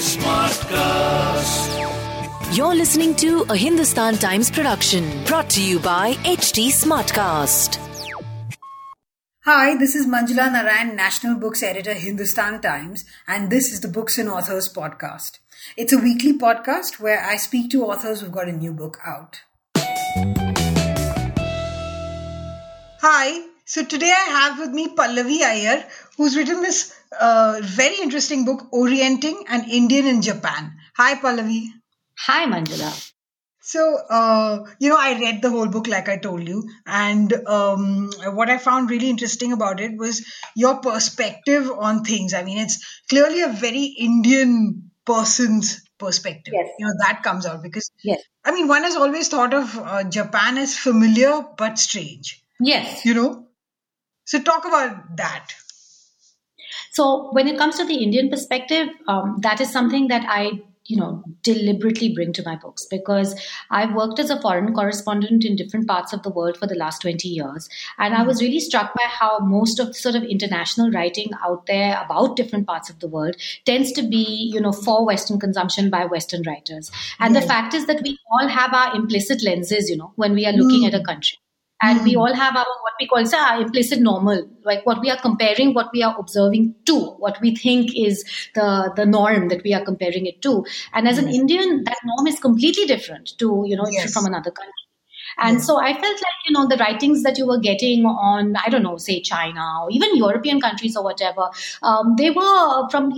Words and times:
Smartcast. 0.00 1.68
You're 2.56 2.74
listening 2.74 3.14
to 3.16 3.44
a 3.50 3.56
Hindustan 3.56 4.16
Times 4.16 4.50
production 4.50 5.22
brought 5.24 5.50
to 5.50 5.62
you 5.62 5.78
by 5.78 6.14
HT 6.24 6.68
Smartcast. 6.68 7.78
Hi, 9.44 9.76
this 9.76 9.94
is 9.94 10.06
Manjula 10.06 10.50
Narayan, 10.50 10.96
National 10.96 11.38
Books 11.38 11.62
Editor, 11.62 11.92
Hindustan 11.92 12.62
Times, 12.62 13.04
and 13.28 13.50
this 13.50 13.70
is 13.70 13.80
the 13.82 13.88
Books 13.88 14.16
and 14.16 14.30
Authors 14.30 14.72
podcast. 14.72 15.40
It's 15.76 15.92
a 15.92 15.98
weekly 15.98 16.38
podcast 16.38 16.98
where 17.00 17.22
I 17.22 17.36
speak 17.36 17.70
to 17.72 17.84
authors 17.84 18.22
who've 18.22 18.32
got 18.32 18.48
a 18.48 18.52
new 18.52 18.72
book 18.72 18.98
out. 19.04 19.42
Hi, 23.02 23.46
so 23.64 23.84
today 23.84 24.12
I 24.12 24.30
have 24.30 24.58
with 24.58 24.70
me 24.70 24.88
Pallavi 24.96 25.40
Aiyar, 25.40 25.84
who's 26.20 26.36
written 26.36 26.60
this 26.60 26.94
uh, 27.18 27.58
very 27.62 27.96
interesting 27.96 28.44
book, 28.44 28.66
Orienting 28.72 29.42
an 29.48 29.70
Indian 29.70 30.06
in 30.06 30.20
Japan. 30.20 30.74
Hi, 30.98 31.14
Pallavi. 31.14 31.68
Hi, 32.18 32.44
Manjula. 32.44 32.90
So, 33.62 33.96
uh, 34.10 34.66
you 34.78 34.90
know, 34.90 34.98
I 34.98 35.18
read 35.18 35.40
the 35.40 35.48
whole 35.48 35.68
book, 35.68 35.86
like 35.86 36.10
I 36.10 36.18
told 36.18 36.46
you. 36.46 36.68
And 36.86 37.32
um, 37.46 38.10
what 38.34 38.50
I 38.50 38.58
found 38.58 38.90
really 38.90 39.08
interesting 39.08 39.52
about 39.54 39.80
it 39.80 39.96
was 39.96 40.22
your 40.54 40.74
perspective 40.80 41.70
on 41.70 42.04
things. 42.04 42.34
I 42.34 42.42
mean, 42.42 42.58
it's 42.58 42.84
clearly 43.08 43.40
a 43.40 43.48
very 43.48 43.84
Indian 43.84 44.90
person's 45.06 45.80
perspective. 45.98 46.52
Yes. 46.54 46.68
You 46.78 46.84
know, 46.86 46.92
that 46.98 47.22
comes 47.22 47.46
out 47.46 47.62
because, 47.62 47.90
Yes. 48.04 48.20
I 48.44 48.52
mean, 48.52 48.68
one 48.68 48.82
has 48.82 48.94
always 48.94 49.28
thought 49.28 49.54
of 49.54 49.78
uh, 49.78 50.04
Japan 50.04 50.58
as 50.58 50.76
familiar 50.76 51.40
but 51.56 51.78
strange, 51.78 52.44
Yes. 52.60 53.06
you 53.06 53.14
know? 53.14 53.46
So, 54.26 54.38
talk 54.42 54.66
about 54.66 55.16
that. 55.16 55.46
So 56.90 57.30
when 57.32 57.46
it 57.46 57.56
comes 57.56 57.76
to 57.78 57.84
the 57.84 58.02
Indian 58.02 58.28
perspective, 58.30 58.88
um, 59.08 59.38
that 59.42 59.60
is 59.60 59.70
something 59.70 60.08
that 60.08 60.26
I, 60.28 60.60
you 60.86 60.96
know, 60.96 61.22
deliberately 61.44 62.12
bring 62.12 62.32
to 62.32 62.42
my 62.44 62.56
books 62.56 62.84
because 62.90 63.40
I've 63.70 63.94
worked 63.94 64.18
as 64.18 64.28
a 64.28 64.40
foreign 64.40 64.74
correspondent 64.74 65.44
in 65.44 65.54
different 65.54 65.86
parts 65.86 66.12
of 66.12 66.24
the 66.24 66.30
world 66.30 66.56
for 66.56 66.66
the 66.66 66.74
last 66.74 67.02
20 67.02 67.28
years. 67.28 67.68
And 67.98 68.12
I 68.12 68.24
was 68.24 68.38
mm-hmm. 68.38 68.46
really 68.46 68.60
struck 68.60 68.92
by 68.94 69.04
how 69.04 69.38
most 69.38 69.78
of 69.78 69.88
the 69.88 69.94
sort 69.94 70.16
of 70.16 70.24
international 70.24 70.90
writing 70.90 71.30
out 71.44 71.66
there 71.66 72.02
about 72.04 72.34
different 72.34 72.66
parts 72.66 72.90
of 72.90 72.98
the 72.98 73.08
world 73.08 73.36
tends 73.64 73.92
to 73.92 74.02
be, 74.02 74.50
you 74.52 74.60
know, 74.60 74.72
for 74.72 75.06
Western 75.06 75.38
consumption 75.38 75.90
by 75.90 76.06
Western 76.06 76.42
writers. 76.42 76.90
And 77.20 77.36
the 77.36 77.42
fact 77.42 77.72
is 77.72 77.86
that 77.86 78.02
we 78.02 78.18
all 78.32 78.48
have 78.48 78.74
our 78.74 78.96
implicit 78.96 79.44
lenses, 79.44 79.88
you 79.88 79.96
know, 79.96 80.12
when 80.16 80.34
we 80.34 80.44
are 80.44 80.52
looking 80.52 80.86
at 80.86 80.94
a 80.94 80.98
hmm. 80.98 81.04
country. 81.04 81.38
and 81.82 82.02
we 82.02 82.12
hmm. 82.14 82.20
all 82.20 82.34
have 82.34 82.56
our 82.56 82.66
we 83.00 83.06
call 83.06 83.24
say, 83.26 83.36
our 83.38 83.62
implicit 83.62 84.00
normal 84.00 84.48
like 84.64 84.84
what 84.86 85.00
we 85.00 85.10
are 85.10 85.20
comparing 85.20 85.74
what 85.74 85.88
we 85.92 86.02
are 86.02 86.14
observing 86.18 86.74
to 86.84 86.96
what 87.24 87.40
we 87.40 87.54
think 87.56 87.90
is 87.96 88.24
the 88.54 88.92
the 88.96 89.06
norm 89.06 89.48
that 89.48 89.62
we 89.64 89.74
are 89.74 89.84
comparing 89.84 90.26
it 90.26 90.40
to. 90.42 90.64
And 90.92 91.08
as 91.08 91.18
an 91.18 91.28
indian 91.28 91.84
that 91.84 91.98
norm 92.04 92.26
is 92.26 92.38
completely 92.40 92.86
different 92.86 93.36
to 93.38 93.64
you 93.66 93.76
know 93.76 93.86
Yes. 93.90 94.12
from 94.12 94.26
another 94.26 94.50
country 94.50 94.89
and 95.38 95.62
so 95.62 95.80
I 95.80 95.92
felt 95.92 96.04
like, 96.04 96.40
you 96.46 96.52
know, 96.52 96.66
the 96.66 96.76
writings 96.76 97.22
that 97.22 97.38
you 97.38 97.46
were 97.46 97.58
getting 97.58 98.04
on, 98.04 98.56
I 98.56 98.68
don't 98.68 98.82
know, 98.82 98.96
say 98.96 99.20
China 99.20 99.82
or 99.82 99.90
even 99.90 100.16
European 100.16 100.60
countries 100.60 100.96
or 100.96 101.04
whatever, 101.04 101.48
um, 101.82 102.14
they 102.16 102.30
were 102.30 102.88
from, 102.90 103.12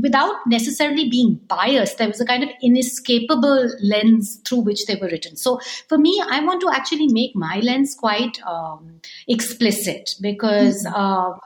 without 0.00 0.34
necessarily 0.46 1.08
being 1.08 1.34
biased, 1.48 1.98
there 1.98 2.08
was 2.08 2.20
a 2.20 2.26
kind 2.26 2.42
of 2.42 2.50
inescapable 2.62 3.70
lens 3.82 4.40
through 4.46 4.60
which 4.60 4.86
they 4.86 4.96
were 4.96 5.08
written. 5.08 5.36
So 5.36 5.60
for 5.88 5.98
me, 5.98 6.22
I 6.28 6.40
want 6.44 6.60
to 6.62 6.70
actually 6.72 7.08
make 7.08 7.34
my 7.34 7.60
lens 7.60 7.94
quite 7.94 8.40
um, 8.46 9.00
explicit 9.28 10.14
because 10.20 10.86
uh, 10.86 11.30
uh, 11.30 11.38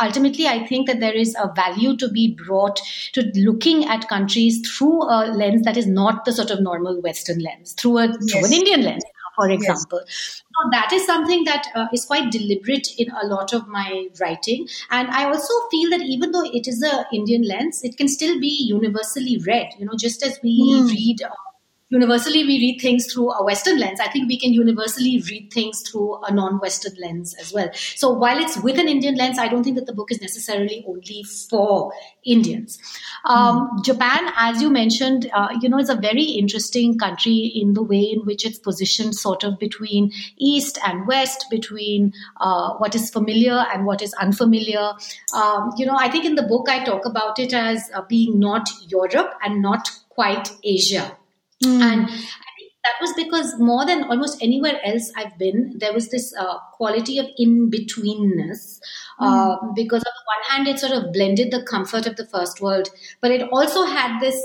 ultimately 0.00 0.46
I 0.46 0.66
think 0.66 0.86
that 0.86 1.00
there 1.00 1.14
is 1.14 1.36
a 1.38 1.52
value 1.54 1.96
to 1.96 2.08
be 2.08 2.34
brought 2.46 2.80
to 3.12 3.30
looking 3.34 3.84
at 3.86 4.08
countries 4.08 4.60
through 4.68 5.02
a 5.02 5.32
lens 5.32 5.62
that 5.62 5.76
is 5.76 5.86
not 5.86 6.24
the 6.24 6.32
sort 6.32 6.50
of 6.50 6.60
normal 6.60 7.00
Western 7.00 7.40
lens, 7.40 7.74
through, 7.74 7.98
a, 7.98 8.08
through 8.08 8.44
an 8.44 8.52
Indian 8.52 8.82
lens 8.82 9.04
for 9.38 9.48
example. 9.50 10.00
So 10.08 10.70
that 10.72 10.92
is 10.92 11.06
something 11.06 11.44
that 11.44 11.66
uh, 11.74 11.86
is 11.92 12.04
quite 12.04 12.30
deliberate 12.32 12.88
in 12.98 13.10
a 13.22 13.26
lot 13.26 13.52
of 13.52 13.68
my 13.68 14.08
writing. 14.20 14.68
And 14.90 15.08
I 15.08 15.24
also 15.26 15.54
feel 15.70 15.90
that 15.90 16.02
even 16.02 16.32
though 16.32 16.44
it 16.44 16.66
is 16.66 16.82
a 16.82 17.06
Indian 17.12 17.42
lens, 17.42 17.82
it 17.84 17.96
can 17.96 18.08
still 18.08 18.40
be 18.40 18.66
universally 18.68 19.38
read. 19.46 19.68
You 19.78 19.86
know, 19.86 19.96
just 19.96 20.22
as 20.24 20.38
we 20.42 20.82
read. 20.86 21.22
Uh, 21.22 21.47
Universally, 21.90 22.44
we 22.44 22.58
read 22.58 22.80
things 22.82 23.10
through 23.10 23.32
a 23.32 23.42
Western 23.42 23.78
lens. 23.78 23.98
I 23.98 24.08
think 24.08 24.28
we 24.28 24.38
can 24.38 24.52
universally 24.52 25.22
read 25.30 25.50
things 25.50 25.80
through 25.80 26.22
a 26.22 26.32
non-Western 26.32 26.94
lens 27.00 27.34
as 27.40 27.50
well. 27.50 27.70
So 27.72 28.10
while 28.10 28.38
it's 28.38 28.58
with 28.58 28.78
an 28.78 28.88
Indian 28.88 29.14
lens, 29.14 29.38
I 29.38 29.48
don't 29.48 29.64
think 29.64 29.76
that 29.76 29.86
the 29.86 29.94
book 29.94 30.10
is 30.10 30.20
necessarily 30.20 30.84
only 30.86 31.24
for 31.48 31.90
Indians. 32.26 32.78
Um, 33.24 33.80
Japan, 33.82 34.30
as 34.36 34.60
you 34.60 34.68
mentioned, 34.68 35.30
uh, 35.32 35.48
you 35.62 35.70
know, 35.70 35.78
is 35.78 35.88
a 35.88 35.94
very 35.94 36.24
interesting 36.24 36.98
country 36.98 37.50
in 37.54 37.72
the 37.72 37.82
way 37.82 38.00
in 38.00 38.20
which 38.26 38.44
it's 38.44 38.58
positioned, 38.58 39.14
sort 39.14 39.42
of 39.42 39.58
between 39.58 40.12
East 40.36 40.78
and 40.84 41.06
West, 41.06 41.46
between 41.50 42.12
uh, 42.38 42.74
what 42.74 42.94
is 42.94 43.08
familiar 43.08 43.64
and 43.72 43.86
what 43.86 44.02
is 44.02 44.12
unfamiliar. 44.14 44.92
Um, 45.34 45.72
you 45.78 45.86
know, 45.86 45.96
I 45.98 46.10
think 46.10 46.26
in 46.26 46.34
the 46.34 46.42
book 46.42 46.68
I 46.68 46.84
talk 46.84 47.06
about 47.06 47.38
it 47.38 47.54
as 47.54 47.90
uh, 47.94 48.02
being 48.02 48.38
not 48.38 48.68
Europe 48.88 49.32
and 49.42 49.62
not 49.62 49.90
quite 50.10 50.50
Asia. 50.62 51.16
And 51.64 52.02
I 52.02 52.50
think 52.56 52.72
that 52.84 52.94
was 53.00 53.12
because 53.16 53.58
more 53.58 53.84
than 53.84 54.04
almost 54.04 54.42
anywhere 54.42 54.80
else 54.84 55.10
I've 55.16 55.36
been, 55.38 55.74
there 55.78 55.92
was 55.92 56.08
this 56.08 56.32
uh, 56.38 56.58
quality 56.72 57.18
of 57.18 57.26
in 57.36 57.70
betweenness. 57.70 58.80
Uh, 59.18 59.56
because 59.74 60.04
on 60.04 60.12
the 60.14 60.24
one 60.26 60.50
hand, 60.50 60.68
it 60.68 60.78
sort 60.78 60.92
of 60.92 61.12
blended 61.12 61.50
the 61.50 61.62
comfort 61.62 62.06
of 62.06 62.16
the 62.16 62.26
first 62.26 62.60
world, 62.60 62.88
but 63.20 63.32
it 63.32 63.48
also 63.50 63.84
had 63.84 64.20
this 64.20 64.40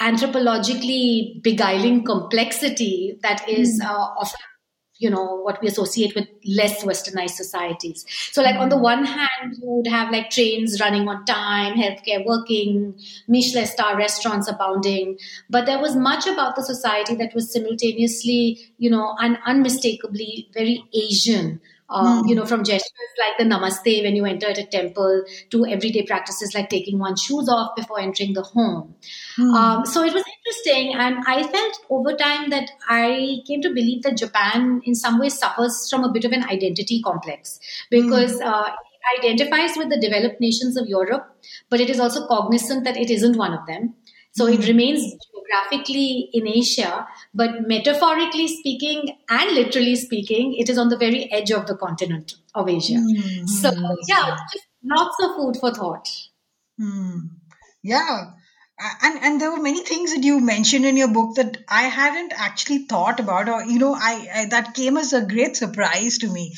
anthropologically 0.00 1.42
beguiling 1.42 2.04
complexity 2.04 3.18
that 3.22 3.48
is 3.48 3.80
uh, 3.82 3.88
often 3.88 4.40
you 4.98 5.10
know 5.10 5.36
what 5.42 5.60
we 5.60 5.68
associate 5.68 6.14
with 6.14 6.28
less 6.46 6.84
westernized 6.84 7.30
societies. 7.30 8.04
So 8.30 8.42
like 8.42 8.56
on 8.56 8.68
the 8.68 8.76
mm-hmm. 8.76 8.84
one 8.84 9.04
hand 9.04 9.56
you 9.60 9.68
would 9.68 9.86
have 9.86 10.12
like 10.12 10.30
trains 10.30 10.80
running 10.80 11.08
on 11.08 11.24
time 11.24 11.74
healthcare 11.74 12.24
working 12.24 12.94
michelin 13.28 13.66
star 13.66 13.96
restaurants 13.96 14.48
abounding. 14.48 15.18
But 15.50 15.66
there 15.66 15.80
was 15.80 15.96
much 15.96 16.26
about 16.26 16.56
the 16.56 16.62
society 16.62 17.14
that 17.16 17.34
was 17.34 17.52
simultaneously 17.52 18.58
you 18.78 18.90
know 18.90 19.16
and 19.20 19.38
unmistakably 19.46 20.48
very 20.54 20.84
asian 20.94 21.60
um, 21.90 22.26
you 22.26 22.34
know, 22.34 22.46
from 22.46 22.64
gestures 22.64 22.92
like 23.18 23.38
the 23.38 23.44
namaste 23.44 24.02
when 24.02 24.16
you 24.16 24.24
enter 24.24 24.48
at 24.48 24.58
a 24.58 24.64
temple 24.64 25.24
to 25.50 25.66
everyday 25.66 26.04
practices 26.04 26.54
like 26.54 26.70
taking 26.70 26.98
one's 26.98 27.22
shoes 27.22 27.48
off 27.48 27.76
before 27.76 28.00
entering 28.00 28.32
the 28.32 28.42
home. 28.42 28.94
Um, 29.38 29.84
so 29.84 30.02
it 30.02 30.14
was 30.14 30.24
interesting, 30.38 30.94
and 30.94 31.18
I 31.26 31.42
felt 31.42 31.80
over 31.90 32.14
time 32.14 32.50
that 32.50 32.70
I 32.88 33.38
came 33.46 33.60
to 33.62 33.68
believe 33.68 34.02
that 34.02 34.16
Japan, 34.16 34.80
in 34.84 34.94
some 34.94 35.18
ways, 35.18 35.38
suffers 35.38 35.88
from 35.90 36.04
a 36.04 36.12
bit 36.12 36.24
of 36.24 36.32
an 36.32 36.44
identity 36.44 37.02
complex 37.02 37.60
because 37.90 38.40
uh, 38.40 38.70
it 39.12 39.24
identifies 39.24 39.76
with 39.76 39.90
the 39.90 40.00
developed 40.00 40.40
nations 40.40 40.76
of 40.76 40.86
Europe, 40.88 41.36
but 41.68 41.80
it 41.80 41.90
is 41.90 42.00
also 42.00 42.26
cognizant 42.26 42.84
that 42.84 42.96
it 42.96 43.10
isn't 43.10 43.36
one 43.36 43.52
of 43.52 43.66
them. 43.66 43.94
So 44.32 44.46
it 44.46 44.66
remains 44.66 45.16
geographically 45.44 46.30
in 46.32 46.46
Asia, 46.46 47.06
but 47.34 47.66
metaphorically 47.66 48.48
speaking 48.48 49.16
and 49.28 49.54
literally 49.54 49.96
speaking, 49.96 50.54
it 50.54 50.68
is 50.68 50.78
on 50.78 50.88
the 50.88 50.96
very 50.96 51.30
edge 51.32 51.50
of 51.50 51.66
the 51.66 51.76
continent 51.76 52.34
of 52.54 52.68
Asia. 52.68 52.98
Hmm. 52.98 53.46
So 53.46 53.70
yeah, 54.08 54.36
just 54.52 54.66
lots 54.82 55.16
of 55.22 55.36
food 55.36 55.56
for 55.60 55.72
thought. 55.72 56.08
Hmm. 56.78 57.18
Yeah. 57.82 58.32
And 59.02 59.22
and 59.22 59.40
there 59.40 59.52
were 59.52 59.62
many 59.62 59.84
things 59.84 60.12
that 60.12 60.24
you 60.24 60.40
mentioned 60.40 60.84
in 60.84 60.96
your 60.96 61.12
book 61.12 61.36
that 61.36 61.58
I 61.68 61.82
hadn't 61.82 62.32
actually 62.36 62.86
thought 62.86 63.20
about, 63.20 63.48
or 63.48 63.64
you 63.64 63.78
know, 63.78 63.94
I, 63.94 64.28
I 64.34 64.46
that 64.46 64.74
came 64.74 64.96
as 64.96 65.12
a 65.12 65.24
great 65.24 65.56
surprise 65.56 66.18
to 66.18 66.28
me. 66.28 66.54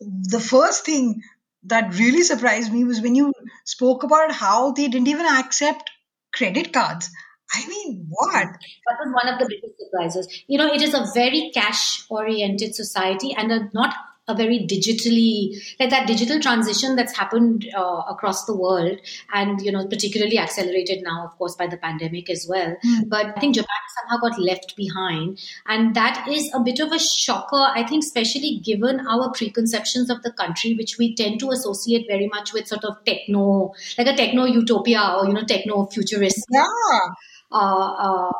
The 0.00 0.40
first 0.40 0.84
thing 0.84 1.22
that 1.64 1.94
really 1.94 2.22
surprised 2.24 2.72
me 2.72 2.82
was 2.82 3.00
when 3.00 3.14
you 3.14 3.32
spoke 3.64 4.02
about 4.02 4.32
how 4.32 4.72
they 4.72 4.88
didn't 4.88 5.06
even 5.06 5.26
accept 5.26 5.88
credit 6.34 6.72
cards. 6.72 7.10
I 7.54 7.66
mean, 7.68 8.06
what? 8.08 8.46
That 8.46 8.98
was 8.98 9.14
one 9.14 9.32
of 9.32 9.38
the 9.38 9.46
biggest 9.46 9.78
surprises. 9.78 10.42
You 10.46 10.58
know, 10.58 10.72
it 10.72 10.82
is 10.82 10.94
a 10.94 11.06
very 11.14 11.50
cash 11.52 12.04
oriented 12.08 12.74
society 12.74 13.34
and 13.34 13.52
a 13.52 13.68
not 13.72 13.94
a 14.28 14.36
very 14.36 14.66
digitally 14.66 15.60
like 15.80 15.90
that 15.90 16.06
digital 16.06 16.40
transition 16.40 16.94
that's 16.94 17.16
happened 17.16 17.66
uh, 17.76 18.02
across 18.08 18.44
the 18.44 18.56
world 18.56 18.98
and 19.34 19.60
you 19.62 19.72
know 19.72 19.86
particularly 19.88 20.38
accelerated 20.38 21.02
now 21.02 21.24
of 21.26 21.36
course 21.38 21.56
by 21.56 21.66
the 21.66 21.76
pandemic 21.76 22.30
as 22.30 22.46
well 22.48 22.76
mm. 22.84 23.08
but 23.08 23.26
i 23.36 23.40
think 23.40 23.56
japan 23.56 23.82
somehow 23.98 24.16
got 24.28 24.38
left 24.38 24.76
behind 24.76 25.40
and 25.66 25.96
that 25.96 26.24
is 26.28 26.48
a 26.54 26.60
bit 26.60 26.78
of 26.78 26.92
a 26.92 27.00
shocker 27.00 27.66
i 27.74 27.84
think 27.84 28.04
especially 28.04 28.60
given 28.64 29.04
our 29.08 29.32
preconceptions 29.32 30.08
of 30.08 30.22
the 30.22 30.32
country 30.32 30.74
which 30.74 30.98
we 30.98 31.16
tend 31.16 31.40
to 31.40 31.50
associate 31.50 32.06
very 32.08 32.28
much 32.28 32.52
with 32.52 32.68
sort 32.68 32.84
of 32.84 33.04
techno 33.04 33.72
like 33.98 34.06
a 34.06 34.16
techno 34.16 34.44
utopia 34.44 35.16
or 35.18 35.26
you 35.26 35.32
know 35.32 35.44
techno 35.44 35.84
futurist 35.86 36.46
yeah 36.48 36.62
uh, 37.52 37.92
uh, 37.98 38.32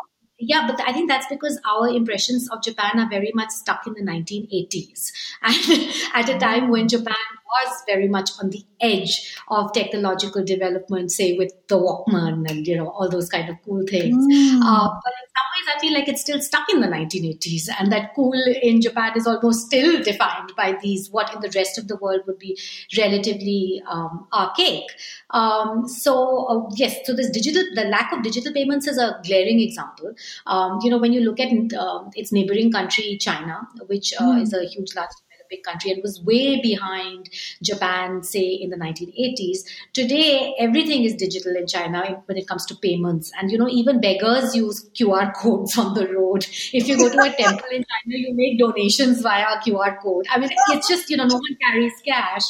yeah, 0.44 0.66
but 0.66 0.80
I 0.80 0.92
think 0.92 1.08
that's 1.08 1.26
because 1.28 1.60
our 1.64 1.88
impressions 1.88 2.50
of 2.50 2.62
Japan 2.62 2.98
are 2.98 3.08
very 3.08 3.30
much 3.32 3.50
stuck 3.50 3.86
in 3.86 3.94
the 3.94 4.02
1980s. 4.02 5.12
And 5.42 5.94
at 6.14 6.28
a 6.28 6.38
time 6.38 6.68
when 6.68 6.88
Japan 6.88 7.14
was 7.46 7.82
very 7.86 8.08
much 8.08 8.30
on 8.40 8.50
the 8.50 8.64
edge 8.80 9.36
of 9.48 9.72
technological 9.72 10.44
development, 10.44 11.12
say 11.12 11.38
with 11.38 11.52
the 11.68 11.76
Walkman 11.76 12.50
and 12.50 12.66
you 12.66 12.76
know 12.76 12.88
all 12.88 13.08
those 13.08 13.28
kind 13.28 13.48
of 13.50 13.56
cool 13.64 13.84
things. 13.88 14.16
Mm. 14.16 14.60
Uh, 14.64 14.88
but 15.04 15.12
in 15.20 15.26
some 15.36 15.51
I 15.74 15.78
feel 15.80 15.92
like 15.92 16.08
it's 16.08 16.20
still 16.20 16.40
stuck 16.40 16.68
in 16.70 16.80
the 16.80 16.86
1980s, 16.86 17.68
and 17.78 17.92
that 17.92 18.14
cool 18.14 18.40
in 18.62 18.80
Japan 18.80 19.12
is 19.16 19.26
almost 19.26 19.66
still 19.66 20.02
defined 20.02 20.52
by 20.56 20.76
these 20.82 21.10
what 21.10 21.34
in 21.34 21.40
the 21.40 21.50
rest 21.54 21.78
of 21.78 21.88
the 21.88 21.96
world 21.96 22.20
would 22.26 22.38
be 22.38 22.58
relatively 22.96 23.82
um, 23.88 24.26
archaic. 24.32 24.84
Um, 25.30 25.88
so 25.88 26.46
uh, 26.46 26.70
yes, 26.76 26.98
so 27.04 27.14
this 27.14 27.30
digital, 27.30 27.62
the 27.74 27.84
lack 27.84 28.12
of 28.12 28.22
digital 28.22 28.52
payments 28.52 28.86
is 28.86 28.98
a 28.98 29.20
glaring 29.24 29.60
example. 29.60 30.14
Um, 30.46 30.78
you 30.82 30.90
know, 30.90 30.98
when 30.98 31.12
you 31.12 31.20
look 31.20 31.40
at 31.40 31.50
uh, 31.74 32.04
its 32.14 32.32
neighboring 32.32 32.72
country, 32.72 33.16
China, 33.20 33.60
which 33.86 34.14
uh, 34.18 34.22
mm. 34.22 34.42
is 34.42 34.52
a 34.52 34.64
huge, 34.64 34.94
large 34.94 35.10
big 35.52 35.62
country 35.62 35.90
and 35.90 36.02
was 36.02 36.20
way 36.22 36.60
behind 36.60 37.28
Japan, 37.62 38.22
say, 38.22 38.46
in 38.64 38.70
the 38.70 38.76
1980s. 38.76 39.58
Today, 39.92 40.54
everything 40.58 41.04
is 41.04 41.14
digital 41.14 41.54
in 41.56 41.66
China 41.66 42.22
when 42.26 42.38
it 42.38 42.48
comes 42.48 42.66
to 42.66 42.74
payments. 42.76 43.30
And, 43.38 43.50
you 43.50 43.58
know, 43.58 43.68
even 43.68 44.00
beggars 44.00 44.56
use 44.56 44.88
QR 44.98 45.34
codes 45.34 45.76
on 45.78 45.94
the 45.94 46.08
road. 46.08 46.46
If 46.72 46.88
you 46.88 46.96
go 46.96 47.08
to 47.10 47.20
a 47.20 47.30
temple 47.42 47.68
in 47.70 47.84
China, 47.92 48.16
you 48.24 48.34
make 48.34 48.58
donations 48.58 49.20
via 49.22 49.60
QR 49.66 50.00
code. 50.02 50.26
I 50.30 50.38
mean, 50.38 50.50
it's 50.70 50.88
just, 50.88 51.10
you 51.10 51.16
know, 51.16 51.26
no 51.26 51.36
one 51.36 51.56
carries 51.62 51.92
cash. 52.04 52.44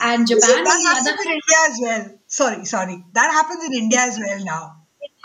And 0.00 0.26
Japan, 0.26 0.64
that 0.64 0.82
happens 0.86 1.26
in 1.26 1.32
India 1.32 1.58
as 1.68 1.78
well. 1.82 2.18
Sorry, 2.26 2.64
sorry. 2.64 3.04
That 3.12 3.30
happens 3.32 3.64
in 3.64 3.74
India 3.74 4.00
as 4.00 4.18
well 4.18 4.44
now 4.44 4.75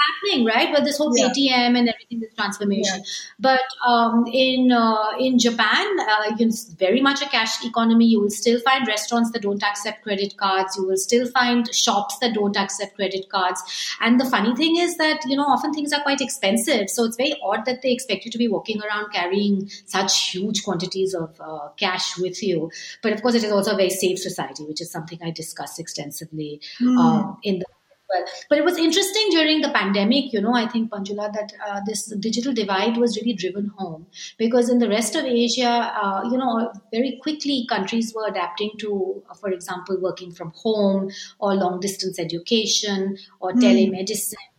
happening, 0.02 0.46
right? 0.46 0.72
With 0.72 0.84
this 0.84 0.98
whole 0.98 1.18
yeah. 1.18 1.30
ATM 1.30 1.78
and 1.78 1.90
everything, 1.90 2.20
this 2.20 2.34
transformation. 2.36 2.98
Yeah. 2.98 3.04
But 3.40 3.62
um, 3.88 4.26
in 4.32 4.72
uh, 4.72 5.12
in 5.20 5.40
Japan, 5.40 6.00
uh, 6.00 6.36
it's 6.40 6.66
very 6.74 7.02
much 7.02 7.22
a 7.22 7.30
cash 7.30 7.64
economy. 7.66 8.06
You 8.06 8.22
will 8.22 8.30
still 8.30 8.60
find 8.62 8.88
restaurants 8.88 9.32
that 9.32 9.42
don't 9.42 9.64
accept 9.64 10.04
credit 10.04 10.38
cards. 10.38 10.76
You 10.78 10.86
will 10.88 10.98
still 10.98 11.28
find 11.28 11.74
shops 11.74 12.18
that 12.20 12.34
don't 12.34 12.58
accept 12.58 12.96
credit 12.96 13.30
cards. 13.30 13.62
And 14.02 14.20
the 14.20 14.26
funny 14.26 14.56
thing 14.56 14.78
is 14.78 14.98
that 14.98 15.22
you 15.26 15.36
know 15.38 15.46
often 15.46 15.74
things 15.74 15.94
are 15.94 16.02
quite 16.02 16.22
expensive, 16.22 16.90
so 16.90 17.06
it's 17.06 17.18
very 17.18 17.36
odd 17.44 17.66
that 17.66 17.82
they 17.82 17.92
expect 17.92 18.26
you 18.26 18.32
to 18.32 18.38
be 18.38 18.48
walking 18.48 18.82
around 18.82 19.12
carrying 19.12 19.70
such 19.86 20.32
huge 20.32 20.64
quantities 20.64 21.14
of 21.14 21.40
uh, 21.40 21.70
cash 21.78 22.18
with 22.18 22.42
you. 22.44 22.72
But 23.02 23.14
of 23.14 23.22
course, 23.22 23.36
it 23.36 23.44
is 23.44 23.52
also 23.52 23.74
a 23.74 23.78
very 23.78 23.90
safe 23.90 24.20
society, 24.20 24.64
which 24.66 24.82
is 24.82 24.92
something 24.92 25.20
I 25.24 25.32
discuss 25.32 25.80
extensively 25.80 26.62
mm. 26.80 26.98
um, 26.98 27.38
in 27.44 27.60
the 27.60 27.66
well. 28.12 28.26
But 28.50 28.58
it 28.58 28.66
was 28.66 28.78
interesting 28.78 29.28
during 29.32 29.62
the 29.62 29.70
pandemic, 29.70 30.34
you 30.34 30.42
know, 30.42 30.54
I 30.54 30.68
think, 30.68 30.92
Manjula, 30.92 31.32
that 31.34 31.54
uh, 31.68 31.82
this 31.86 32.08
digital 32.20 32.54
divide 32.54 32.98
was 32.98 33.18
really 33.18 33.34
driven 33.34 33.72
home 33.78 34.08
because 34.38 34.70
in 34.70 34.80
the 34.80 34.90
rest 34.90 35.16
of 35.16 35.26
Asia, 35.26 35.94
uh, 36.02 36.22
you 36.30 36.38
know, 36.38 36.72
very 36.92 37.20
quickly 37.22 37.66
countries 37.70 38.14
were 38.16 38.28
adapting 38.28 38.72
to, 38.80 39.24
uh, 39.30 39.34
for 39.34 39.52
example, 39.52 39.98
working 40.00 40.32
from 40.32 40.52
home 40.56 41.10
or 41.40 41.56
long 41.56 41.80
distance 41.80 42.20
education 42.20 43.18
or 43.40 43.52
mm. 43.54 43.62
telemedicine. 43.62 44.51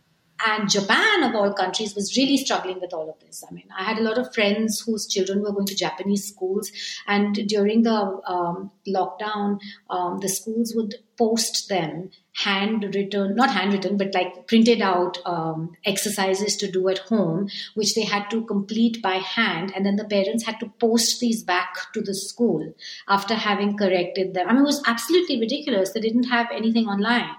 And 0.45 0.69
Japan, 0.69 1.23
of 1.23 1.35
all 1.35 1.53
countries, 1.53 1.95
was 1.95 2.17
really 2.17 2.37
struggling 2.37 2.79
with 2.81 2.93
all 2.93 3.09
of 3.09 3.19
this. 3.25 3.43
I 3.49 3.53
mean, 3.53 3.67
I 3.77 3.83
had 3.83 3.97
a 3.97 4.01
lot 4.01 4.17
of 4.17 4.33
friends 4.33 4.81
whose 4.85 5.07
children 5.07 5.41
were 5.41 5.51
going 5.51 5.67
to 5.67 5.75
Japanese 5.75 6.27
schools, 6.27 6.71
and 7.07 7.35
during 7.47 7.83
the 7.83 8.21
um, 8.27 8.71
lockdown, 8.87 9.59
um, 9.89 10.19
the 10.19 10.29
schools 10.29 10.73
would 10.75 10.95
post 11.17 11.69
them 11.69 12.09
handwritten, 12.35 13.35
not 13.35 13.51
handwritten, 13.51 13.97
but 13.97 14.13
like 14.13 14.47
printed 14.47 14.81
out 14.81 15.19
um, 15.25 15.71
exercises 15.85 16.57
to 16.57 16.71
do 16.71 16.89
at 16.89 16.97
home, 16.99 17.47
which 17.75 17.93
they 17.95 18.03
had 18.03 18.29
to 18.31 18.43
complete 18.45 19.01
by 19.01 19.15
hand. 19.15 19.71
And 19.75 19.85
then 19.85 19.95
the 19.95 20.05
parents 20.05 20.43
had 20.43 20.59
to 20.59 20.71
post 20.79 21.19
these 21.19 21.43
back 21.43 21.75
to 21.93 22.01
the 22.01 22.15
school 22.15 22.73
after 23.07 23.35
having 23.35 23.77
corrected 23.77 24.33
them. 24.33 24.47
I 24.49 24.53
mean, 24.53 24.63
it 24.63 24.65
was 24.65 24.81
absolutely 24.87 25.39
ridiculous. 25.39 25.91
They 25.91 26.01
didn't 26.01 26.23
have 26.25 26.47
anything 26.51 26.87
online 26.87 27.29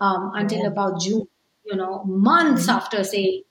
um, 0.00 0.32
until 0.34 0.66
about 0.66 1.00
June 1.00 1.28
you 1.70 1.76
know, 1.76 2.04
months 2.04 2.62
mm-hmm. 2.62 2.76
after, 2.76 3.04
say, 3.04 3.44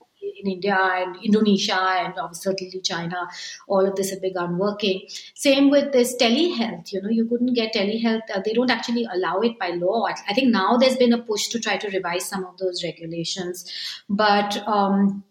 in 0.44 0.52
India 0.52 0.78
and 0.78 1.16
Indonesia 1.24 1.80
and 1.80 2.14
certainly 2.36 2.82
China, 2.82 3.28
all 3.68 3.88
of 3.88 3.96
this 3.96 4.10
had 4.10 4.22
begun 4.22 4.58
working. 4.58 5.02
Same 5.36 5.70
with 5.70 5.92
this 5.92 6.16
telehealth. 6.16 6.92
You 6.92 7.02
know, 7.02 7.10
you 7.10 7.26
couldn't 7.26 7.54
get 7.54 7.74
telehealth. 7.74 8.22
Uh, 8.34 8.42
they 8.44 8.54
don't 8.54 8.72
actually 8.72 9.08
allow 9.12 9.40
it 9.40 9.58
by 9.60 9.70
law. 9.70 10.06
I 10.06 10.34
think 10.34 10.52
now 10.52 10.78
there's 10.78 10.98
been 10.98 11.14
a 11.14 11.22
push 11.22 11.48
to 11.50 11.60
try 11.60 11.78
to 11.78 11.90
revise 11.90 12.26
some 12.26 12.46
of 12.46 12.58
those 12.58 12.84
regulations, 12.84 13.66
but. 14.10 14.58
Um, 14.68 15.24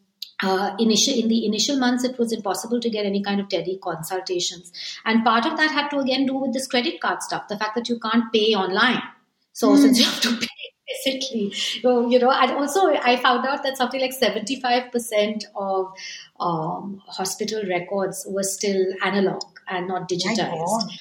uh, 0.43 0.77
initial 0.79 1.15
in 1.15 1.29
the 1.29 1.47
initial 1.47 1.79
months, 1.79 2.05
it 2.05 2.19
was 2.19 2.31
impossible 2.31 2.79
to 2.79 2.91
get 2.91 3.07
any 3.07 3.23
kind 3.23 3.41
of 3.41 3.49
tele 3.49 3.79
consultations, 3.83 4.71
and 5.07 5.25
part 5.25 5.47
of 5.47 5.57
that 5.57 5.71
had 5.71 5.89
to 5.89 5.99
again 5.99 6.27
do 6.27 6.35
with 6.35 6.53
this 6.53 6.67
credit 6.67 7.01
card 7.01 7.23
stuff. 7.23 7.49
The 7.49 7.57
fact 7.57 7.75
that 7.75 7.89
you 7.89 7.99
can't 7.99 8.31
pay 8.31 8.55
online, 8.55 9.01
so 9.55 9.71
mm. 9.71 9.79
since 9.79 9.99
you 9.99 10.05
have 10.05 10.21
to 10.21 10.37
pay 10.37 10.56
Basically, 10.89 11.53
so, 11.53 12.09
you 12.09 12.19
know, 12.21 12.31
and 12.31 12.53
also 12.53 12.87
I 12.95 13.17
found 13.17 13.45
out 13.45 13.65
that 13.65 13.77
something 13.77 14.01
like 14.01 14.13
75% 14.13 15.45
of 15.57 15.93
um, 16.39 17.03
hospital 17.09 17.63
records 17.69 18.25
were 18.29 18.45
still 18.45 18.87
analog 19.03 19.43
and 19.69 19.89
not 19.89 20.09
digitized. 20.09 20.99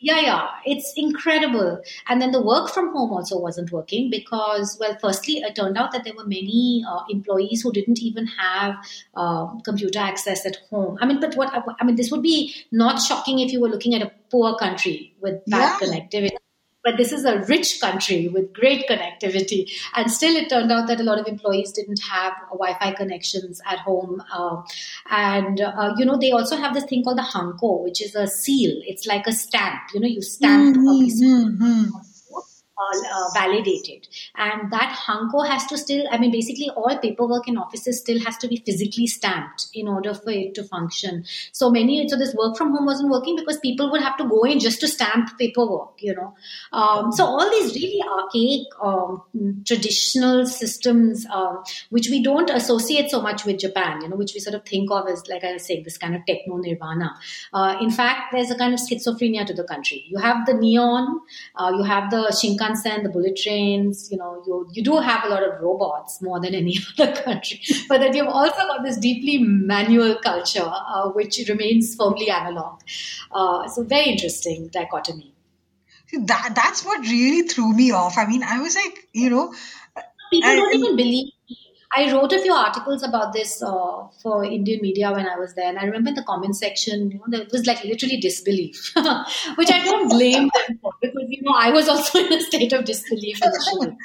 Yeah, 0.00 0.20
yeah, 0.20 0.48
it's 0.66 0.92
incredible. 0.96 1.80
And 2.08 2.20
then 2.20 2.32
the 2.32 2.42
work 2.42 2.68
from 2.68 2.92
home 2.92 3.10
also 3.10 3.38
wasn't 3.38 3.72
working 3.72 4.10
because, 4.10 4.76
well, 4.78 4.98
firstly, 5.00 5.36
it 5.38 5.56
turned 5.56 5.78
out 5.78 5.92
that 5.92 6.04
there 6.04 6.12
were 6.14 6.26
many 6.26 6.84
uh, 6.86 7.04
employees 7.08 7.62
who 7.62 7.72
didn't 7.72 8.00
even 8.00 8.26
have 8.26 8.74
uh, 9.16 9.46
computer 9.64 10.00
access 10.00 10.44
at 10.44 10.58
home. 10.68 10.98
I 11.00 11.06
mean, 11.06 11.20
but 11.20 11.36
what 11.36 11.54
I 11.80 11.84
mean, 11.84 11.96
this 11.96 12.10
would 12.10 12.20
be 12.22 12.54
not 12.70 13.00
shocking 13.00 13.38
if 13.38 13.50
you 13.50 13.60
were 13.62 13.70
looking 13.70 13.94
at 13.94 14.02
a 14.02 14.12
poor 14.30 14.56
country 14.56 15.14
with 15.22 15.42
bad 15.46 15.80
yeah. 15.80 15.86
connectivity 15.88 16.36
but 16.84 16.98
this 16.98 17.10
is 17.10 17.24
a 17.24 17.38
rich 17.48 17.80
country 17.80 18.28
with 18.28 18.52
great 18.52 18.86
connectivity. 18.88 19.70
And 19.96 20.10
still, 20.10 20.36
it 20.36 20.50
turned 20.50 20.70
out 20.70 20.86
that 20.88 21.00
a 21.00 21.02
lot 21.02 21.18
of 21.18 21.26
employees 21.26 21.72
didn't 21.72 22.00
have 22.08 22.34
Wi 22.50 22.78
Fi 22.78 22.92
connections 22.92 23.60
at 23.66 23.78
home. 23.78 24.22
Uh, 24.32 24.62
and, 25.10 25.60
uh, 25.60 25.94
you 25.96 26.04
know, 26.04 26.18
they 26.18 26.30
also 26.30 26.56
have 26.56 26.74
this 26.74 26.84
thing 26.84 27.02
called 27.02 27.18
the 27.18 27.22
Hanko, 27.22 27.82
which 27.82 28.02
is 28.02 28.14
a 28.14 28.26
seal. 28.26 28.80
It's 28.86 29.06
like 29.06 29.26
a 29.26 29.32
stamp. 29.32 29.80
You 29.94 30.00
know, 30.00 30.08
you 30.08 30.22
stamp 30.22 30.76
mm-hmm, 30.76 30.86
a 30.86 30.98
piece 31.00 31.20
of 31.20 31.28
mm-hmm 31.28 32.13
uh, 32.78 33.30
validated. 33.34 34.08
And 34.36 34.72
that 34.72 34.96
Hanko 35.06 35.46
has 35.46 35.66
to 35.66 35.78
still, 35.78 36.06
I 36.10 36.18
mean, 36.18 36.32
basically 36.32 36.70
all 36.70 36.98
paperwork 36.98 37.48
in 37.48 37.56
offices 37.56 38.00
still 38.00 38.20
has 38.24 38.36
to 38.38 38.48
be 38.48 38.56
physically 38.56 39.06
stamped 39.06 39.68
in 39.74 39.88
order 39.88 40.14
for 40.14 40.30
it 40.30 40.54
to 40.54 40.64
function. 40.64 41.24
So 41.52 41.70
many, 41.70 42.08
so 42.08 42.16
this 42.16 42.34
work 42.34 42.56
from 42.56 42.72
home 42.72 42.86
wasn't 42.86 43.10
working 43.10 43.36
because 43.36 43.58
people 43.58 43.90
would 43.92 44.02
have 44.02 44.16
to 44.18 44.28
go 44.28 44.42
in 44.42 44.58
just 44.58 44.80
to 44.80 44.88
stamp 44.88 45.38
paperwork, 45.38 45.94
you 45.98 46.14
know. 46.14 46.34
Um, 46.72 47.12
so 47.12 47.24
all 47.24 47.48
these 47.50 47.74
really 47.74 48.02
archaic, 48.02 48.66
um, 48.82 49.22
traditional 49.64 50.46
systems, 50.46 51.26
um, 51.32 51.62
which 51.90 52.08
we 52.08 52.22
don't 52.22 52.50
associate 52.50 53.10
so 53.10 53.20
much 53.20 53.44
with 53.44 53.58
Japan, 53.58 54.02
you 54.02 54.08
know, 54.08 54.16
which 54.16 54.34
we 54.34 54.40
sort 54.40 54.54
of 54.54 54.64
think 54.64 54.90
of 54.90 55.08
as, 55.08 55.26
like 55.28 55.44
I 55.44 55.52
was 55.52 55.64
saying, 55.64 55.84
this 55.84 55.98
kind 55.98 56.14
of 56.14 56.26
techno 56.26 56.56
nirvana. 56.56 57.14
Uh, 57.52 57.76
in 57.80 57.90
fact, 57.90 58.32
there's 58.32 58.50
a 58.50 58.58
kind 58.58 58.74
of 58.74 58.80
schizophrenia 58.80 59.46
to 59.46 59.54
the 59.54 59.64
country. 59.64 60.04
You 60.08 60.18
have 60.18 60.46
the 60.46 60.54
neon, 60.54 61.20
uh, 61.54 61.72
you 61.76 61.84
have 61.84 62.10
the 62.10 62.32
Shinkansen 62.32 62.63
The 62.72 63.10
bullet 63.12 63.36
trains, 63.36 64.10
you 64.10 64.16
know, 64.16 64.42
you, 64.46 64.66
you 64.72 64.82
do 64.82 64.96
have 64.96 65.24
a 65.24 65.28
lot 65.28 65.42
of 65.42 65.60
robots 65.60 66.22
more 66.22 66.40
than 66.40 66.54
any 66.54 66.78
other 66.98 67.12
country, 67.12 67.60
but 67.88 68.00
that 68.00 68.14
you've 68.14 68.26
also 68.26 68.56
got 68.56 68.82
this 68.82 68.96
deeply 68.96 69.38
manual 69.38 70.16
culture, 70.16 70.64
uh, 70.64 71.10
which 71.10 71.38
remains 71.48 71.94
firmly 71.94 72.30
analog. 72.30 72.80
Uh, 73.30 73.68
so 73.68 73.82
very 73.82 74.06
interesting 74.06 74.68
dichotomy. 74.68 75.34
That, 76.12 76.52
that's 76.54 76.84
what 76.84 77.00
really 77.00 77.46
threw 77.48 77.72
me 77.74 77.90
off. 77.90 78.16
I 78.16 78.26
mean, 78.26 78.42
I 78.42 78.60
was 78.60 78.74
like, 78.76 79.08
you 79.12 79.30
know, 79.30 79.54
people 80.30 80.50
I, 80.50 80.56
don't 80.56 80.74
even 80.74 80.96
believe 80.96 81.33
I 81.96 82.12
wrote 82.12 82.32
a 82.32 82.40
few 82.40 82.52
articles 82.52 83.02
about 83.02 83.32
this 83.32 83.62
uh, 83.62 84.08
for 84.22 84.44
Indian 84.44 84.80
media 84.82 85.12
when 85.12 85.26
I 85.28 85.36
was 85.38 85.54
there, 85.54 85.68
and 85.68 85.78
I 85.78 85.84
remember 85.84 86.08
in 86.10 86.14
the 86.16 86.24
comment 86.24 86.56
section, 86.56 87.10
you 87.10 87.18
know, 87.18 87.24
there 87.28 87.46
was 87.52 87.66
like 87.66 87.84
literally 87.84 88.18
disbelief, 88.18 88.92
which 89.56 89.70
I 89.70 89.84
don't 89.84 90.08
blame 90.08 90.50
them 90.54 90.78
for 90.82 90.92
because 91.00 91.26
you 91.28 91.42
know 91.42 91.54
I 91.56 91.70
was 91.70 91.88
also 91.88 92.18
in 92.24 92.32
a 92.32 92.40
state 92.40 92.72
of 92.72 92.84
disbelief 92.84 93.40
initially. 93.42 93.96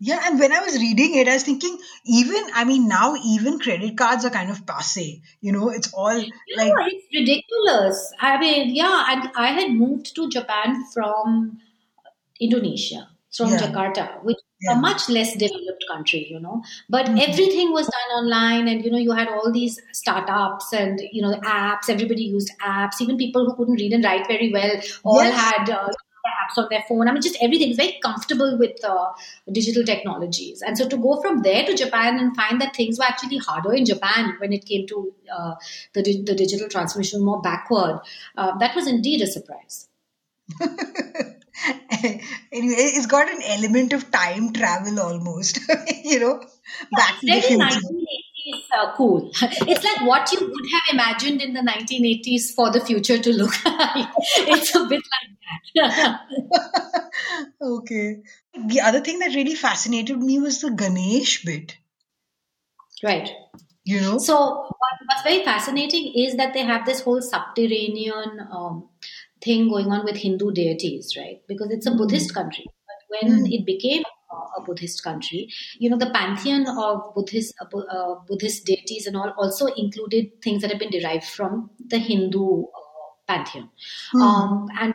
Yeah, 0.00 0.20
and 0.26 0.38
when 0.38 0.52
I 0.52 0.60
was 0.60 0.76
reading 0.76 1.16
it, 1.16 1.26
I 1.26 1.34
was 1.34 1.42
thinking, 1.42 1.76
even, 2.06 2.40
I 2.54 2.62
mean, 2.64 2.86
now 2.86 3.16
even 3.16 3.58
credit 3.58 3.96
cards 3.96 4.24
are 4.24 4.30
kind 4.30 4.48
of 4.48 4.64
passe. 4.64 5.22
You 5.40 5.50
know, 5.50 5.70
it's 5.70 5.92
all 5.92 6.16
Yeah, 6.16 6.30
like, 6.56 6.72
it's 6.86 7.06
ridiculous. 7.12 8.12
I 8.20 8.38
mean, 8.38 8.74
yeah, 8.76 9.06
and 9.08 9.30
I 9.34 9.48
had 9.48 9.72
moved 9.72 10.14
to 10.14 10.28
Japan 10.28 10.84
from 10.94 11.58
Indonesia, 12.40 13.08
from 13.36 13.50
Yeah. 13.50 13.58
Jakarta, 13.58 14.22
which 14.22 14.38
Yeah. 14.60 14.72
a 14.72 14.80
much 14.80 15.08
less 15.08 15.36
developed 15.36 15.84
country, 15.88 16.26
you 16.28 16.40
know. 16.40 16.62
But 16.88 17.06
Mhm. 17.06 17.20
everything 17.28 17.70
was 17.72 17.86
done 17.86 18.10
online, 18.24 18.66
and 18.66 18.84
you 18.84 18.90
know, 18.90 18.98
you 18.98 19.12
had 19.12 19.28
all 19.28 19.52
these 19.52 19.80
startups 19.92 20.72
and 20.72 21.00
you 21.12 21.22
know, 21.22 21.34
apps. 21.44 21.88
Everybody 21.88 22.24
used 22.24 22.50
apps. 22.60 23.00
Even 23.00 23.16
people 23.16 23.46
who 23.46 23.54
couldn't 23.54 23.76
read 23.76 23.92
and 23.92 24.04
write 24.04 24.26
very 24.26 24.52
well 24.52 24.72
all 25.04 25.22
Yes. 25.22 25.40
had. 25.40 25.70
Uh, 25.70 25.88
apps 26.28 26.58
on 26.58 26.66
their 26.70 26.82
phone. 26.86 27.08
I 27.08 27.12
mean, 27.12 27.22
just 27.22 27.38
everything 27.40 27.70
is 27.70 27.76
very 27.76 27.98
comfortable 28.02 28.58
with 28.58 28.84
uh, 28.84 29.06
digital 29.50 29.82
technologies. 29.84 30.60
And 30.60 30.76
so 30.76 30.86
to 30.88 30.96
go 30.96 31.20
from 31.22 31.40
there 31.42 31.64
to 31.64 31.74
Japan 31.74 32.18
and 32.18 32.36
find 32.36 32.60
that 32.60 32.76
things 32.76 32.98
were 32.98 33.06
actually 33.06 33.38
harder 33.38 33.72
in 33.72 33.86
Japan 33.86 34.34
when 34.38 34.52
it 34.52 34.66
came 34.66 34.86
to 34.88 35.14
uh, 35.32 35.54
the, 35.94 36.02
the 36.22 36.34
digital 36.34 36.68
transformation, 36.68 37.24
more 37.24 37.40
backward, 37.40 38.00
uh, 38.36 38.58
that 38.58 38.74
was 38.76 38.86
indeed 38.86 39.22
a 39.22 39.26
surprise. 39.26 39.87
anyway, 42.52 42.74
it's 42.78 43.06
got 43.06 43.28
an 43.28 43.42
element 43.44 43.92
of 43.92 44.10
time 44.10 44.52
travel 44.52 45.00
almost, 45.00 45.60
you 46.04 46.20
know, 46.20 46.40
back 46.92 47.20
to 47.20 47.26
the 47.26 47.32
Very 47.32 47.42
future. 47.42 47.64
1980s 47.64 48.28
uh, 48.76 48.94
cool. 48.96 49.30
It's 49.42 49.84
like 49.84 50.06
what 50.06 50.30
you 50.32 50.40
would 50.40 50.66
have 50.72 50.82
imagined 50.92 51.42
in 51.42 51.54
the 51.54 51.60
1980s 51.60 52.54
for 52.54 52.70
the 52.70 52.80
future 52.80 53.18
to 53.18 53.32
look 53.32 53.52
like. 53.64 54.08
it's 54.38 54.74
a 54.74 54.86
bit 54.86 55.02
like 55.14 55.30
that. 55.74 56.20
okay. 57.60 58.22
The 58.66 58.80
other 58.80 59.00
thing 59.00 59.18
that 59.20 59.34
really 59.34 59.54
fascinated 59.54 60.18
me 60.18 60.38
was 60.38 60.60
the 60.60 60.70
Ganesh 60.70 61.44
bit, 61.44 61.76
right. 63.02 63.30
you 63.84 64.00
know? 64.00 64.18
So 64.18 64.66
what's 65.08 65.22
very 65.22 65.44
fascinating 65.44 66.12
is 66.14 66.36
that 66.36 66.54
they 66.54 66.62
have 66.62 66.86
this 66.86 67.00
whole 67.00 67.22
subterranean 67.22 68.46
um, 68.50 68.88
thing 69.40 69.68
going 69.68 69.86
on 69.92 70.04
with 70.04 70.16
Hindu 70.16 70.52
deities, 70.52 71.14
right? 71.16 71.40
Because 71.46 71.70
it's 71.70 71.86
a 71.86 71.92
Buddhist 71.92 72.34
country. 72.34 72.66
But 72.86 73.00
when 73.14 73.44
Mm. 73.44 73.52
it 73.52 73.66
became 73.66 74.02
a 74.56 74.60
Buddhist 74.62 75.02
country, 75.02 75.48
you 75.78 75.88
know, 75.88 75.96
the 75.96 76.10
pantheon 76.10 76.66
of 76.68 77.14
Buddhist 77.14 77.54
uh, 77.60 77.78
uh, 77.78 78.14
Buddhist 78.26 78.66
deities 78.66 79.06
and 79.06 79.16
all 79.16 79.32
also 79.38 79.66
included 79.66 80.40
things 80.42 80.62
that 80.62 80.70
have 80.70 80.78
been 80.78 80.90
derived 80.90 81.24
from 81.24 81.70
the 81.86 81.98
Hindu 81.98 82.64
uh, 82.64 82.68
pantheon. 83.26 83.70
Hmm. 84.12 84.22
Um, 84.22 84.68
and 84.80 84.94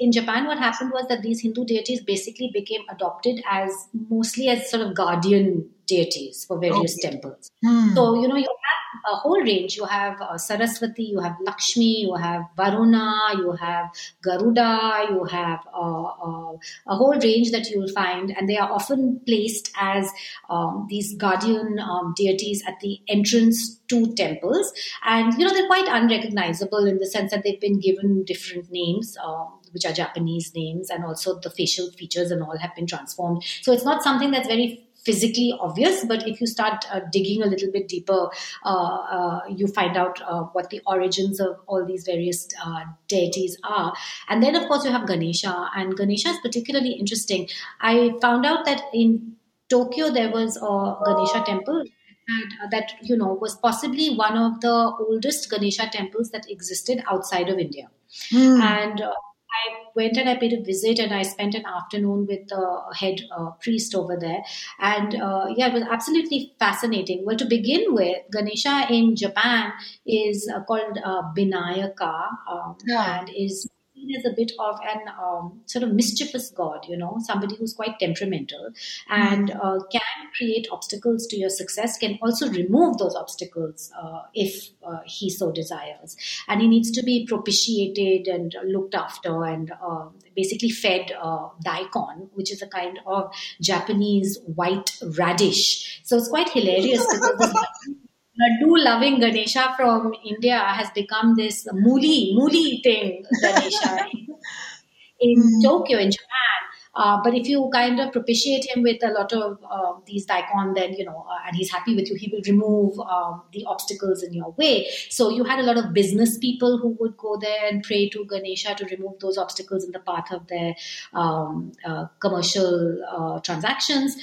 in 0.00 0.12
Japan, 0.12 0.46
what 0.46 0.58
happened 0.58 0.92
was 0.92 1.06
that 1.08 1.22
these 1.22 1.40
Hindu 1.40 1.64
deities 1.64 2.02
basically 2.02 2.50
became 2.52 2.82
adopted 2.90 3.42
as 3.50 3.72
mostly 4.08 4.48
as 4.48 4.70
sort 4.70 4.82
of 4.86 4.94
guardian 4.94 5.70
deities 5.86 6.44
for 6.44 6.58
various 6.60 6.96
Okay. 6.98 7.10
temples. 7.10 7.50
Hmm. 7.64 7.94
So, 7.94 8.14
you 8.20 8.28
know, 8.28 8.36
you 8.36 8.46
have 8.46 8.82
a 9.06 9.16
whole 9.16 9.40
range. 9.40 9.76
You 9.76 9.84
have 9.84 10.20
uh, 10.20 10.38
Saraswati, 10.38 11.04
you 11.04 11.20
have 11.20 11.36
Lakshmi, 11.44 12.02
you 12.02 12.14
have 12.14 12.42
Varuna, 12.56 13.14
you 13.36 13.52
have 13.52 13.90
Garuda, 14.22 15.06
you 15.10 15.24
have 15.24 15.60
uh, 15.74 16.02
uh, 16.02 16.52
a 16.86 16.96
whole 16.96 17.18
range 17.18 17.50
that 17.52 17.68
you 17.70 17.80
will 17.80 17.92
find. 17.92 18.34
And 18.36 18.48
they 18.48 18.56
are 18.56 18.70
often 18.70 19.20
placed 19.26 19.70
as 19.78 20.10
um, 20.50 20.86
these 20.88 21.14
guardian 21.16 21.78
um, 21.78 22.14
deities 22.16 22.62
at 22.66 22.80
the 22.80 23.00
entrance 23.08 23.78
to 23.88 24.14
temples. 24.14 24.72
And, 25.04 25.32
you 25.34 25.44
know, 25.46 25.52
they're 25.52 25.66
quite 25.66 25.88
unrecognizable 25.88 26.86
in 26.86 26.98
the 26.98 27.06
sense 27.06 27.30
that 27.32 27.42
they've 27.44 27.60
been 27.60 27.80
given 27.80 28.24
different 28.24 28.70
names. 28.70 29.16
Um, 29.24 29.54
which 29.72 29.84
are 29.84 29.92
Japanese 29.92 30.52
names, 30.54 30.88
and 30.88 31.04
also 31.04 31.38
the 31.40 31.50
facial 31.50 31.90
features 31.92 32.30
and 32.30 32.42
all 32.42 32.56
have 32.56 32.74
been 32.74 32.86
transformed. 32.86 33.44
So 33.60 33.70
it's 33.72 33.84
not 33.84 34.02
something 34.02 34.30
that's 34.30 34.48
very 34.48 34.87
physically 35.08 35.54
obvious, 35.58 36.04
but 36.04 36.28
if 36.28 36.38
you 36.40 36.46
start 36.46 36.84
uh, 36.92 37.00
digging 37.10 37.42
a 37.42 37.46
little 37.46 37.70
bit 37.72 37.88
deeper, 37.88 38.28
uh, 38.64 38.96
uh, 39.16 39.40
you 39.48 39.66
find 39.66 39.96
out 39.96 40.20
uh, 40.20 40.42
what 40.56 40.68
the 40.68 40.82
origins 40.86 41.40
of 41.40 41.56
all 41.66 41.86
these 41.86 42.04
various 42.04 42.46
uh, 42.64 42.82
deities 43.08 43.56
are. 43.64 43.94
And 44.28 44.42
then, 44.42 44.54
of 44.54 44.68
course, 44.68 44.84
you 44.84 44.90
have 44.90 45.06
Ganesha, 45.06 45.70
and 45.74 45.96
Ganesha 45.96 46.28
is 46.28 46.38
particularly 46.42 46.92
interesting. 46.92 47.48
I 47.80 48.12
found 48.20 48.44
out 48.44 48.66
that 48.66 48.82
in 48.92 49.36
Tokyo 49.70 50.10
there 50.10 50.30
was 50.30 50.56
a 50.56 50.74
Ganesha 51.06 51.44
temple. 51.46 51.84
And 52.30 52.72
that 52.72 52.92
you 53.00 53.16
know 53.16 53.28
was 53.40 53.54
possibly 53.56 54.14
one 54.14 54.36
of 54.36 54.60
the 54.60 54.72
oldest 55.00 55.48
Ganesha 55.50 55.88
temples 55.90 56.28
that 56.32 56.50
existed 56.50 57.02
outside 57.10 57.48
of 57.48 57.58
India. 57.58 57.88
Hmm. 58.30 58.60
And 58.60 59.00
uh, 59.00 59.14
I 59.50 59.74
went 59.94 60.16
and 60.16 60.28
I 60.28 60.36
paid 60.36 60.52
a 60.52 60.62
visit 60.62 60.98
and 60.98 61.12
I 61.12 61.22
spent 61.22 61.54
an 61.54 61.64
afternoon 61.66 62.26
with 62.26 62.48
the 62.48 62.82
head 62.94 63.20
uh, 63.36 63.50
priest 63.62 63.94
over 63.94 64.16
there. 64.16 64.42
And 64.78 65.14
uh, 65.14 65.46
yeah, 65.56 65.68
it 65.68 65.74
was 65.74 65.82
absolutely 65.82 66.54
fascinating. 66.58 67.24
Well, 67.24 67.36
to 67.36 67.46
begin 67.46 67.94
with, 67.94 68.18
Ganesha 68.30 68.86
in 68.90 69.16
Japan 69.16 69.72
is 70.06 70.50
uh, 70.54 70.62
called 70.64 70.98
uh, 71.02 71.22
Vinayaka 71.36 72.28
um, 72.50 72.76
Yeah. 72.86 73.20
and 73.20 73.30
is 73.34 73.68
as 74.16 74.24
a 74.24 74.34
bit 74.34 74.52
of 74.58 74.78
an 74.82 75.08
um, 75.20 75.60
sort 75.66 75.82
of 75.82 75.92
mischievous 75.92 76.50
god, 76.50 76.86
you 76.88 76.96
know, 76.96 77.18
somebody 77.20 77.56
who's 77.56 77.74
quite 77.74 77.98
temperamental 77.98 78.70
and 79.08 79.50
uh, 79.50 79.78
can 79.90 80.30
create 80.36 80.68
obstacles 80.70 81.26
to 81.26 81.36
your 81.36 81.50
success, 81.50 81.98
can 81.98 82.18
also 82.22 82.48
remove 82.48 82.98
those 82.98 83.14
obstacles 83.14 83.90
uh, 84.00 84.22
if 84.34 84.70
uh, 84.86 84.98
he 85.04 85.30
so 85.30 85.52
desires. 85.52 86.16
And 86.48 86.60
he 86.60 86.68
needs 86.68 86.90
to 86.92 87.02
be 87.02 87.26
propitiated 87.26 88.26
and 88.26 88.54
looked 88.64 88.94
after 88.94 89.44
and 89.44 89.72
uh, 89.82 90.06
basically 90.36 90.70
fed 90.70 91.12
uh, 91.20 91.48
daikon, 91.64 92.28
which 92.34 92.52
is 92.52 92.62
a 92.62 92.66
kind 92.66 92.98
of 93.06 93.32
Japanese 93.60 94.38
white 94.46 94.98
radish. 95.16 96.00
So 96.04 96.16
it's 96.16 96.28
quite 96.28 96.48
hilarious 96.50 97.04
because 97.06 97.54
Laddu 98.40 98.84
loving 98.84 99.18
Ganesha 99.18 99.74
from 99.76 100.14
India 100.24 100.58
has 100.58 100.90
become 100.90 101.34
this 101.36 101.66
mooli, 101.72 102.34
mooli 102.36 102.82
thing, 102.82 103.24
Ganesha 103.42 104.06
in 105.20 105.42
hmm. 105.42 105.62
Tokyo, 105.62 105.98
in 105.98 106.10
Japan. 106.10 106.57
Uh, 106.98 107.16
but 107.22 107.32
if 107.32 107.48
you 107.48 107.70
kind 107.72 108.00
of 108.00 108.12
propitiate 108.12 108.64
him 108.68 108.82
with 108.82 109.02
a 109.04 109.10
lot 109.16 109.32
of 109.32 109.58
uh, 109.70 109.92
these 110.04 110.24
daikon, 110.26 110.74
then, 110.74 110.92
you 110.94 111.04
know, 111.04 111.24
uh, 111.30 111.46
and 111.46 111.56
he's 111.56 111.70
happy 111.70 111.94
with 111.94 112.10
you, 112.10 112.16
he 112.16 112.28
will 112.32 112.42
remove 112.46 112.98
um, 113.00 113.42
the 113.52 113.64
obstacles 113.66 114.24
in 114.24 114.32
your 114.34 114.50
way. 114.62 114.88
So 115.08 115.30
you 115.30 115.44
had 115.44 115.60
a 115.60 115.62
lot 115.62 115.78
of 115.78 115.92
business 115.92 116.38
people 116.38 116.78
who 116.78 116.96
would 117.00 117.16
go 117.16 117.36
there 117.40 117.68
and 117.68 117.84
pray 117.84 118.08
to 118.08 118.24
Ganesha 118.24 118.74
to 118.74 118.84
remove 118.86 119.20
those 119.20 119.38
obstacles 119.38 119.84
in 119.84 119.92
the 119.92 120.00
path 120.00 120.32
of 120.32 120.48
their 120.48 120.74
um, 121.12 121.70
uh, 121.84 122.06
commercial 122.18 123.00
uh, 123.08 123.40
transactions. 123.40 124.16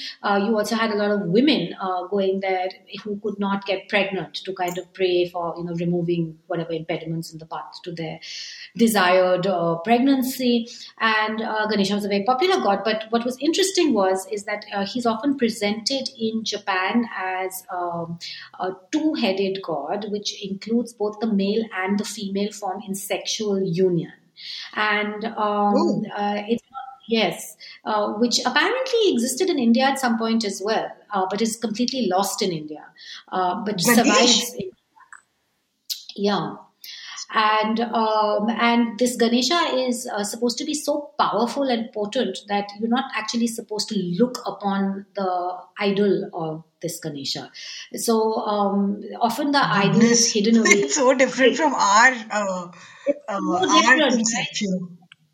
You 0.44 0.58
also 0.58 0.76
had 0.76 0.90
a 0.90 0.96
lot 0.96 1.10
of 1.10 1.22
women 1.22 1.74
going 2.10 2.40
there 2.40 2.68
who 3.02 3.18
could 3.22 3.38
not 3.38 3.64
get 3.64 3.88
pregnant 3.88 4.34
to 4.34 4.52
kind 4.52 4.76
of 4.76 4.92
pray 4.92 5.28
for, 5.28 5.54
you 5.56 5.64
know, 5.64 5.74
removing 5.74 6.38
whatever 6.46 6.72
impediments 6.72 7.32
in 7.32 7.38
the 7.38 7.46
path 7.46 7.80
to 7.84 7.92
their 7.92 8.20
desired 8.76 9.46
pregnancy. 9.84 10.68
And 11.00 11.38
Ganesha 11.70 11.94
was 11.94 12.04
a 12.04 12.08
very 12.08 12.24
popular 12.24 12.62
god. 12.66 12.82
But 12.84 13.04
what 13.10 13.24
was 13.24 13.38
interesting 13.40 13.94
was 13.94 14.26
is 14.30 14.44
that 14.44 14.64
uh, 14.74 14.84
he's 14.84 15.06
often 15.06 15.36
presented 15.36 16.10
in 16.18 16.44
Japan 16.44 17.08
as 17.16 17.64
um, 17.70 18.18
a 18.60 18.72
two-headed 18.92 19.62
god, 19.62 20.06
which 20.10 20.42
includes 20.42 20.92
both 20.92 21.18
the 21.20 21.26
male 21.26 21.64
and 21.74 21.98
the 21.98 22.04
female 22.04 22.52
form 22.52 22.82
in 22.86 22.94
sexual 22.94 23.62
union. 23.62 24.12
And 24.74 25.24
um, 25.24 26.04
uh, 26.14 26.42
it's 26.48 26.62
Yes, 27.08 27.56
uh, 27.84 28.14
which 28.14 28.40
apparently 28.44 29.12
existed 29.12 29.48
in 29.48 29.60
India 29.60 29.84
at 29.84 30.00
some 30.00 30.18
point 30.18 30.44
as 30.44 30.60
well, 30.64 30.90
uh, 31.12 31.24
but 31.30 31.40
is 31.40 31.56
completely 31.56 32.08
lost 32.08 32.42
in 32.42 32.50
India, 32.50 32.84
uh, 33.30 33.62
but 33.64 33.80
survives. 33.80 34.54
In, 34.58 34.72
yeah, 36.16 36.56
and 37.34 37.80
um, 37.80 38.48
and 38.48 38.98
this 38.98 39.16
Ganesha 39.16 39.58
is 39.74 40.06
uh, 40.06 40.24
supposed 40.24 40.58
to 40.58 40.64
be 40.64 40.74
so 40.74 41.10
powerful 41.18 41.64
and 41.64 41.92
potent 41.92 42.38
that 42.48 42.68
you're 42.78 42.88
not 42.88 43.10
actually 43.14 43.46
supposed 43.46 43.88
to 43.88 43.98
look 43.98 44.38
upon 44.46 45.06
the 45.14 45.58
idol 45.78 46.30
of 46.32 46.64
this 46.80 47.00
Ganesha. 47.00 47.50
So 47.94 48.34
um, 48.36 49.02
often 49.20 49.50
the 49.50 49.64
idol 49.64 50.02
is 50.02 50.32
hidden 50.32 50.58
away. 50.58 50.70
it's 50.70 50.94
so 50.94 51.14
different 51.14 51.56
from 51.56 51.74
our 51.74 52.12
uh, 52.30 52.68
uh, 53.28 53.40
so 53.40 53.70
our 53.70 53.96
different, 53.96 54.28
right? 54.36 54.68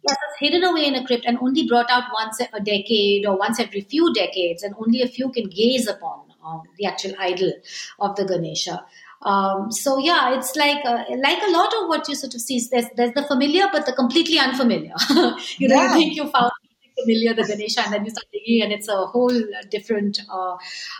Yes, 0.09 0.17
it's 0.31 0.41
hidden 0.41 0.65
away 0.65 0.87
in 0.87 0.97
a 0.97 1.07
crypt 1.07 1.25
and 1.27 1.39
only 1.41 1.69
brought 1.69 1.89
out 1.89 2.05
once 2.13 2.41
a 2.41 2.61
decade 2.61 3.25
or 3.25 3.39
once 3.39 3.61
every 3.61 3.83
few 3.83 4.13
decades, 4.13 4.63
and 4.63 4.75
only 4.79 5.03
a 5.03 5.07
few 5.07 5.31
can 5.31 5.49
gaze 5.49 5.87
upon 5.87 6.25
um, 6.45 6.63
the 6.77 6.87
actual 6.87 7.13
idol 7.21 7.53
of 8.01 8.17
the 8.17 8.25
Ganesha. 8.25 8.85
Um, 9.25 9.71
so 9.71 9.99
yeah, 9.99 10.37
it's 10.37 10.57
like 10.57 10.85
uh, 10.85 11.05
like 11.17 11.43
a 11.43 11.50
lot 11.50 11.73
of 11.75 11.88
what 11.88 12.09
you 12.09 12.14
sort 12.14 12.35
of 12.35 12.41
see. 12.41 12.61
There's 12.71 12.87
there's 12.97 13.14
the 13.14 13.23
familiar, 13.23 13.67
but 13.73 13.87
the 13.87 13.93
completely 13.93 14.38
unfamiliar. 14.38 14.95
you 15.59 15.69
know, 15.69 15.76
Yeah. 15.76 15.88
you 15.88 15.95
think 15.95 16.17
you 16.17 16.23
found 16.25 16.50
something 16.50 16.93
familiar, 17.00 17.35
the 17.35 17.45
Ganesha, 17.45 17.83
and 17.85 17.93
then 17.95 18.05
you 18.05 18.11
start 18.11 18.26
digging, 18.33 18.62
and 18.62 18.73
it's 18.73 18.88
a 18.88 19.07
whole 19.07 19.33
different 19.71 20.21
uh, 20.31 20.57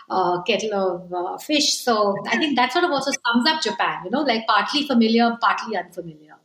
uh, 0.09 0.41
kettle 0.43 0.73
of 0.73 1.13
uh, 1.13 1.37
fish. 1.37 1.73
So 1.79 2.15
I 2.27 2.37
think 2.37 2.55
that 2.55 2.71
sort 2.71 2.85
of 2.85 2.91
also 2.91 3.11
sums 3.11 3.47
up 3.47 3.61
Japan. 3.61 4.03
You 4.05 4.11
know, 4.11 4.21
like 4.21 4.47
partly 4.47 4.87
familiar, 4.87 5.37
partly 5.41 5.75
unfamiliar. 5.75 6.35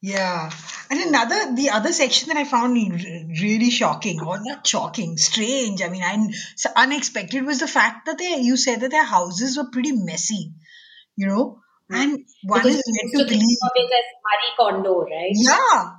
Yeah. 0.00 0.50
And 0.90 1.00
another, 1.00 1.54
the 1.56 1.70
other 1.70 1.92
section 1.92 2.28
that 2.28 2.36
I 2.36 2.44
found 2.44 2.78
r- 2.78 2.98
really 3.42 3.70
shocking, 3.70 4.20
or 4.20 4.38
not 4.40 4.64
shocking, 4.66 5.16
strange. 5.16 5.82
I 5.82 5.88
mean, 5.88 6.02
I, 6.04 6.28
unexpected 6.76 7.44
was 7.44 7.58
the 7.58 7.66
fact 7.66 8.06
that 8.06 8.18
they, 8.18 8.36
you 8.36 8.56
said 8.56 8.80
that 8.80 8.92
their 8.92 9.04
houses 9.04 9.56
were 9.56 9.70
pretty 9.72 9.92
messy, 9.92 10.52
you 11.18 11.26
know, 11.26 11.60
and 11.90 12.18
one 12.42 12.60
Because 12.62 12.76
is 12.78 12.84
led 12.96 13.08
to 13.18 13.24
believe. 13.28 13.58
of 13.66 13.72
it 13.82 13.90
as 14.00 14.08
Marie 14.26 14.54
Kondo, 14.58 14.94
right? 15.02 15.32
Yeah. 15.34 15.94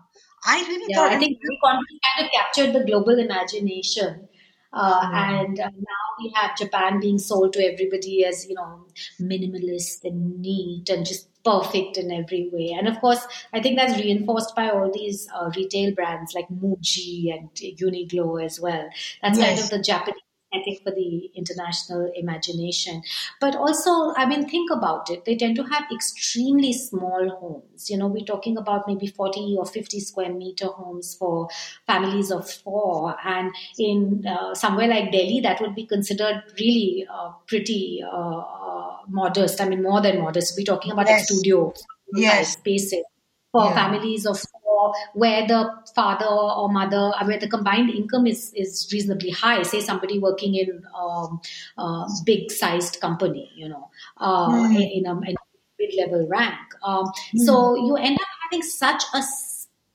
I 0.47 0.61
really 0.67 0.85
Yeah, 0.88 0.97
thought, 0.97 1.11
I 1.11 1.19
think 1.19 1.38
Marie 1.43 1.59
Kondo 1.63 1.85
kind 2.07 2.25
of 2.25 2.31
captured 2.31 2.73
the 2.73 2.85
global 2.85 3.19
imagination. 3.19 4.27
Uh, 4.71 5.09
Yeah. 5.11 5.41
and 5.41 5.59
uh, 5.59 5.65
now 5.65 6.03
we 6.19 6.31
have 6.35 6.55
Japan 6.55 6.99
being 6.99 7.17
sold 7.17 7.53
to 7.53 7.59
everybody 7.65 8.23
as, 8.23 8.45
you 8.47 8.55
know, 8.55 8.85
minimalist 9.19 10.05
and 10.05 10.39
neat 10.39 10.88
and 10.89 11.05
just 11.05 11.27
perfect 11.43 11.97
in 11.97 12.11
every 12.11 12.49
way. 12.53 12.75
And 12.77 12.88
of 12.88 12.99
course, 13.01 13.25
I 13.51 13.61
think 13.61 13.77
that's 13.79 13.97
reinforced 13.99 14.55
by 14.55 14.69
all 14.69 14.91
these 14.93 15.27
uh, 15.33 15.49
retail 15.55 15.93
brands 15.95 16.35
like 16.35 16.47
Muji 16.49 17.33
and 17.35 17.49
Uniqlo 17.55 18.43
as 18.45 18.59
well. 18.59 18.88
That's 19.23 19.39
kind 19.39 19.59
of 19.59 19.69
the 19.69 19.79
Japanese 19.79 20.21
aesthetic 20.53 20.84
for 20.84 20.91
the 20.91 21.29
international 21.36 22.12
imagination. 22.15 23.01
But 23.39 23.56
also, 23.56 24.13
I 24.15 24.25
mean, 24.25 24.48
think 24.50 24.72
about 24.72 25.10
it. 25.10 25.25
They 25.25 25.36
tend 25.36 25.56
to 25.58 25.63
have 25.63 25.84
extremely 25.94 26.74
small 26.74 27.29
homes. 27.39 27.89
You 27.89 27.98
know, 27.98 28.08
we're 28.08 28.25
talking 28.25 28.58
about 28.58 28.88
maybe 28.88 29.08
40 29.08 29.56
or 29.58 29.65
50 29.65 30.00
square 30.00 30.34
meter 30.34 30.68
homes 30.68 31.15
for 31.15 31.50
families 31.86 32.32
of 32.32 32.50
four. 32.50 33.15
And 33.24 33.51
in 33.77 34.25
uh, 34.27 34.56
somewhere 34.56 34.88
like 34.88 35.12
Delhi, 35.12 35.39
that 35.41 35.62
would 35.62 35.75
be 35.75 35.86
considered 35.86 36.44
really 36.60 37.08
uh, 37.12 37.32
pretty 37.48 38.03
uh, 38.06 38.38
uh, 38.39 38.98
modest. 39.08 39.62
I 39.62 39.65
mean, 39.70 39.84
more 39.84 40.01
than 40.01 40.22
modest. 40.22 40.53
We're 40.58 40.65
talking 40.65 40.91
about 40.91 41.08
Yes. 41.08 41.20
like 41.20 41.25
studio 41.27 41.74
Yes. 42.15 42.53
spaces 42.53 43.03
for 43.51 43.65
Yeah. 43.65 43.74
families 43.74 44.25
of 44.25 44.38
four 44.79 44.93
where 45.13 45.48
the 45.48 45.62
father 45.95 46.25
or 46.25 46.69
mother 46.69 47.12
uh, 47.19 47.25
where 47.25 47.39
the 47.39 47.50
combined 47.50 47.89
income 47.89 48.27
is 48.27 48.51
is 48.53 48.88
reasonably 48.91 49.29
high 49.29 49.62
say 49.63 49.81
somebody 49.81 50.19
working 50.19 50.55
in 50.55 50.83
um, 50.95 51.41
uh, 51.77 52.07
big 52.25 52.51
sized 52.51 53.00
company 53.01 53.51
you 53.55 53.69
know 53.69 53.89
uh, 54.17 54.48
Hmm. 54.50 54.75
in 54.75 55.05
a, 55.05 55.12
in 55.12 55.36
a 55.36 55.45
mid 55.79 55.93
level 55.98 56.27
rank 56.27 56.57
um, 56.83 57.12
so 57.36 57.75
you 57.75 57.95
end 57.95 58.17
up 58.19 58.27
having 58.43 58.63
such 58.63 59.03
a 59.13 59.21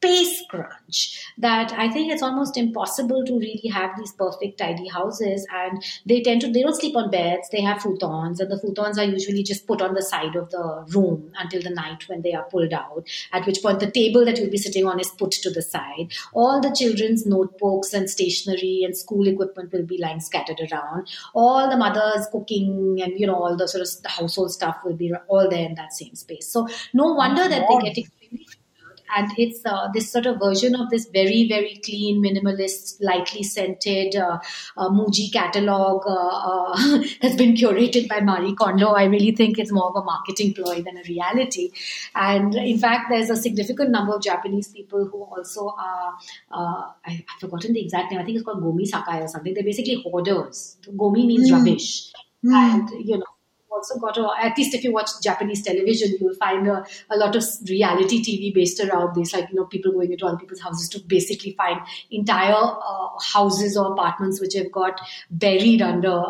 space 0.04 0.42
crunch 0.48 1.18
that 1.38 1.72
I 1.72 1.90
think 1.90 2.12
it's 2.12 2.22
almost 2.22 2.56
impossible 2.56 3.24
to 3.24 3.38
really 3.38 3.68
have 3.72 3.96
these 3.96 4.12
perfect 4.12 4.58
tidy 4.58 4.88
houses. 4.88 5.46
And 5.52 5.82
they 6.06 6.22
tend 6.22 6.42
to 6.42 6.50
they 6.50 6.62
don't 6.62 6.78
sleep 6.78 6.96
on 6.96 7.10
beds. 7.10 7.48
They 7.50 7.62
have 7.62 7.78
futons 7.78 8.40
and 8.40 8.50
the 8.50 8.60
futons 8.62 8.98
are 8.98 9.10
usually 9.10 9.42
just 9.42 9.66
put 9.66 9.80
on 9.80 9.94
the 9.94 10.02
side 10.02 10.36
of 10.36 10.50
the 10.50 10.84
room 10.94 11.32
until 11.38 11.62
the 11.62 11.70
night 11.70 12.08
when 12.08 12.22
they 12.22 12.34
are 12.34 12.44
pulled 12.44 12.72
out 12.72 13.04
at 13.32 13.46
which 13.46 13.62
point 13.62 13.80
the 13.80 13.90
table 13.90 14.24
that 14.24 14.38
you'll 14.38 14.50
be 14.50 14.58
sitting 14.58 14.86
on 14.86 15.00
is 15.00 15.10
put 15.10 15.32
to 15.32 15.50
the 15.50 15.62
side. 15.62 16.12
All 16.32 16.60
the 16.60 16.74
children's 16.78 17.26
notebooks 17.26 17.92
and 17.92 18.08
stationery 18.08 18.82
and 18.84 18.96
school 18.96 19.26
equipment 19.26 19.72
will 19.72 19.86
be 19.86 19.98
lying 19.98 20.20
scattered 20.20 20.60
around. 20.70 21.08
All 21.34 21.70
the 21.70 21.76
mothers 21.76 22.26
cooking 22.30 23.00
and 23.02 23.18
you 23.18 23.26
know 23.26 23.36
all 23.36 23.56
the 23.56 23.68
sort 23.68 23.82
of 23.82 24.02
the 24.02 24.08
household 24.08 24.52
stuff 24.52 24.76
will 24.84 24.96
be 24.96 25.12
all 25.28 25.48
there 25.48 25.66
in 25.66 25.74
that 25.76 25.92
same 25.92 26.14
space. 26.14 26.48
So 26.48 26.68
no 26.92 27.12
wonder 27.12 27.48
that 27.48 27.66
they 27.68 27.88
get 27.88 27.98
extremely 27.98 28.46
and 29.16 29.30
it's 29.36 29.60
uh, 29.64 29.88
this 29.94 30.10
sort 30.10 30.26
of 30.26 30.38
version 30.38 30.74
of 30.74 30.90
this 30.90 31.06
very 31.06 31.46
very 31.48 31.80
clean 31.84 32.22
minimalist 32.22 32.96
lightly 33.00 33.42
scented 33.42 34.16
uh, 34.16 34.38
uh, 34.76 34.88
muji 34.90 35.32
catalog 35.32 36.02
uh, 36.06 36.36
uh, 36.52 37.02
has 37.22 37.36
been 37.36 37.54
curated 37.54 38.08
by 38.08 38.20
marie 38.20 38.54
kondo. 38.54 38.90
I 38.90 39.04
really 39.04 39.34
think 39.34 39.58
it's 39.58 39.72
more 39.72 39.88
of 39.90 39.96
a 39.96 40.04
marketing 40.04 40.54
ploy 40.54 40.82
than 40.82 40.96
a 40.98 41.02
reality. 41.08 41.70
And 42.14 42.54
in 42.54 42.78
fact 42.78 43.06
there's 43.10 43.30
a 43.30 43.36
significant 43.36 43.90
number 43.90 44.14
of 44.14 44.22
japanese 44.22 44.68
people 44.68 45.06
who 45.06 45.22
also 45.24 45.68
are 45.78 46.12
uh, 46.52 46.82
I, 47.06 47.24
i've 47.28 47.40
forgotten 47.40 47.72
the 47.72 47.80
exact 47.80 48.10
name. 48.10 48.20
I 48.20 48.24
think 48.24 48.36
it's 48.36 48.44
called 48.44 48.62
gomi 48.62 48.86
sakai 48.86 49.20
or 49.22 49.28
something. 49.28 49.54
They're 49.54 49.64
basically 49.72 50.02
hoarders. 50.02 50.76
Gomi 51.04 51.26
means 51.26 51.50
Mm. 51.50 51.56
rubbish. 51.58 52.12
Mm. 52.44 52.52
and 52.52 53.06
you 53.08 53.16
know 53.18 53.33
also 53.74 53.98
got 53.98 54.14
to 54.14 54.28
at 54.40 54.56
least 54.56 54.74
if 54.74 54.84
you 54.84 54.92
watch 54.92 55.10
Japanese 55.22 55.62
television, 55.62 56.10
you 56.20 56.26
will 56.26 56.34
find 56.34 56.66
a, 56.68 56.84
a 57.10 57.16
lot 57.16 57.34
of 57.34 57.44
reality 57.68 58.22
TV 58.22 58.54
based 58.54 58.80
around 58.80 59.14
this, 59.14 59.32
like 59.32 59.48
you 59.48 59.56
know 59.56 59.64
people 59.64 59.92
going 59.92 60.12
into 60.12 60.26
other 60.26 60.38
people's 60.38 60.60
houses 60.60 60.88
to 60.90 61.00
basically 61.00 61.52
find 61.52 61.80
entire 62.10 62.52
uh, 62.54 63.08
houses 63.32 63.76
or 63.76 63.92
apartments 63.92 64.40
which 64.40 64.54
have 64.54 64.70
got 64.70 65.00
buried 65.30 65.82
under 65.82 66.22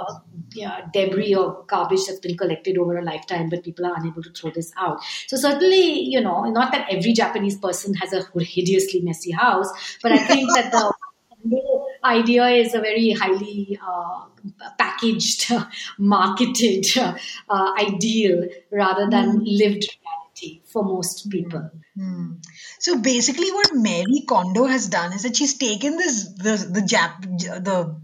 debris 0.92 1.34
or 1.34 1.64
garbage 1.66 2.06
that's 2.06 2.20
been 2.20 2.36
collected 2.36 2.78
over 2.78 2.96
a 2.96 3.04
lifetime, 3.04 3.48
but 3.48 3.64
people 3.64 3.86
are 3.86 3.94
unable 3.96 4.22
to 4.22 4.30
throw 4.30 4.50
this 4.50 4.72
out. 4.76 5.00
So 5.26 5.36
certainly, 5.36 6.00
you 6.00 6.20
know, 6.20 6.44
not 6.44 6.72
that 6.72 6.86
every 6.90 7.12
Japanese 7.12 7.56
person 7.58 7.94
has 7.94 8.12
a 8.12 8.24
hideously 8.40 9.00
messy 9.00 9.32
house, 9.32 9.70
but 10.02 10.12
I 10.12 10.18
think 10.18 10.48
that 10.54 10.70
the 10.70 10.93
idea 12.04 12.46
is 12.48 12.74
a 12.74 12.80
very 12.80 13.12
highly 13.12 13.78
uh, 13.82 14.24
packaged, 14.78 15.50
marketed 15.98 16.86
uh, 16.96 17.72
ideal 17.78 18.46
rather 18.70 19.08
than 19.10 19.42
lived 19.44 19.84
reality 19.84 20.62
for 20.66 20.84
most 20.84 21.30
people. 21.30 21.70
Hmm. 21.96 22.32
So 22.78 22.98
basically, 23.00 23.50
what 23.50 23.74
Marie 23.74 24.24
Kondo 24.28 24.64
has 24.64 24.88
done 24.88 25.12
is 25.12 25.22
that 25.22 25.36
she's 25.36 25.56
taken 25.56 25.96
this 25.96 26.28
the 26.34 26.56
the 26.70 26.80
Jap 26.80 27.22
the 27.64 28.00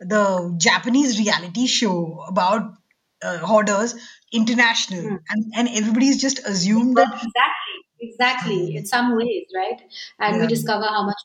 the 0.00 0.54
Japanese 0.58 1.18
reality 1.18 1.66
show 1.66 2.24
about 2.28 2.74
uh, 3.22 3.38
hoarders 3.38 3.94
international, 4.32 5.02
Hmm. 5.02 5.16
and 5.28 5.52
and 5.54 5.68
everybody's 5.68 6.20
just 6.20 6.40
assumed 6.46 6.96
that 6.96 7.12
Exactly, 7.12 7.78
exactly. 8.00 8.76
In 8.76 8.86
some 8.86 9.16
ways, 9.16 9.46
right? 9.54 9.80
And 10.18 10.40
we 10.40 10.46
discover 10.46 10.86
how 10.86 11.06
much. 11.06 11.16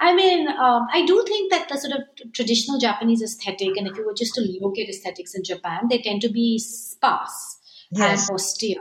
I 0.00 0.14
mean, 0.14 0.48
um, 0.48 0.86
I 0.92 1.04
do 1.06 1.24
think 1.26 1.50
that 1.52 1.68
the 1.68 1.78
sort 1.78 1.94
of 1.94 2.32
traditional 2.32 2.78
Japanese 2.78 3.22
aesthetic, 3.22 3.76
and 3.76 3.86
if 3.86 3.96
you 3.96 4.04
were 4.04 4.14
just 4.14 4.34
to 4.34 4.42
look 4.60 4.78
at 4.78 4.88
aesthetics 4.88 5.34
in 5.34 5.44
Japan, 5.44 5.88
they 5.88 5.98
tend 5.98 6.20
to 6.22 6.28
be 6.28 6.58
sparse 6.58 7.58
Yes. 7.90 8.28
and 8.28 8.34
austere, 8.34 8.80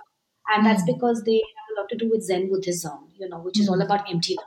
and 0.50 0.66
that's 0.66 0.84
Mm. 0.84 0.88
because 0.94 1.24
they 1.24 1.36
have 1.36 1.78
a 1.78 1.82
lot 1.82 1.90
to 1.90 1.96
do 1.96 2.10
with 2.10 2.24
Zen 2.24 2.50
Buddhism, 2.50 3.10
you 3.18 3.30
know, 3.30 3.40
which 3.40 3.60
is 3.60 3.70
all 3.70 3.78
Mm. 3.78 3.86
about 3.86 4.10
emptiness 4.12 4.46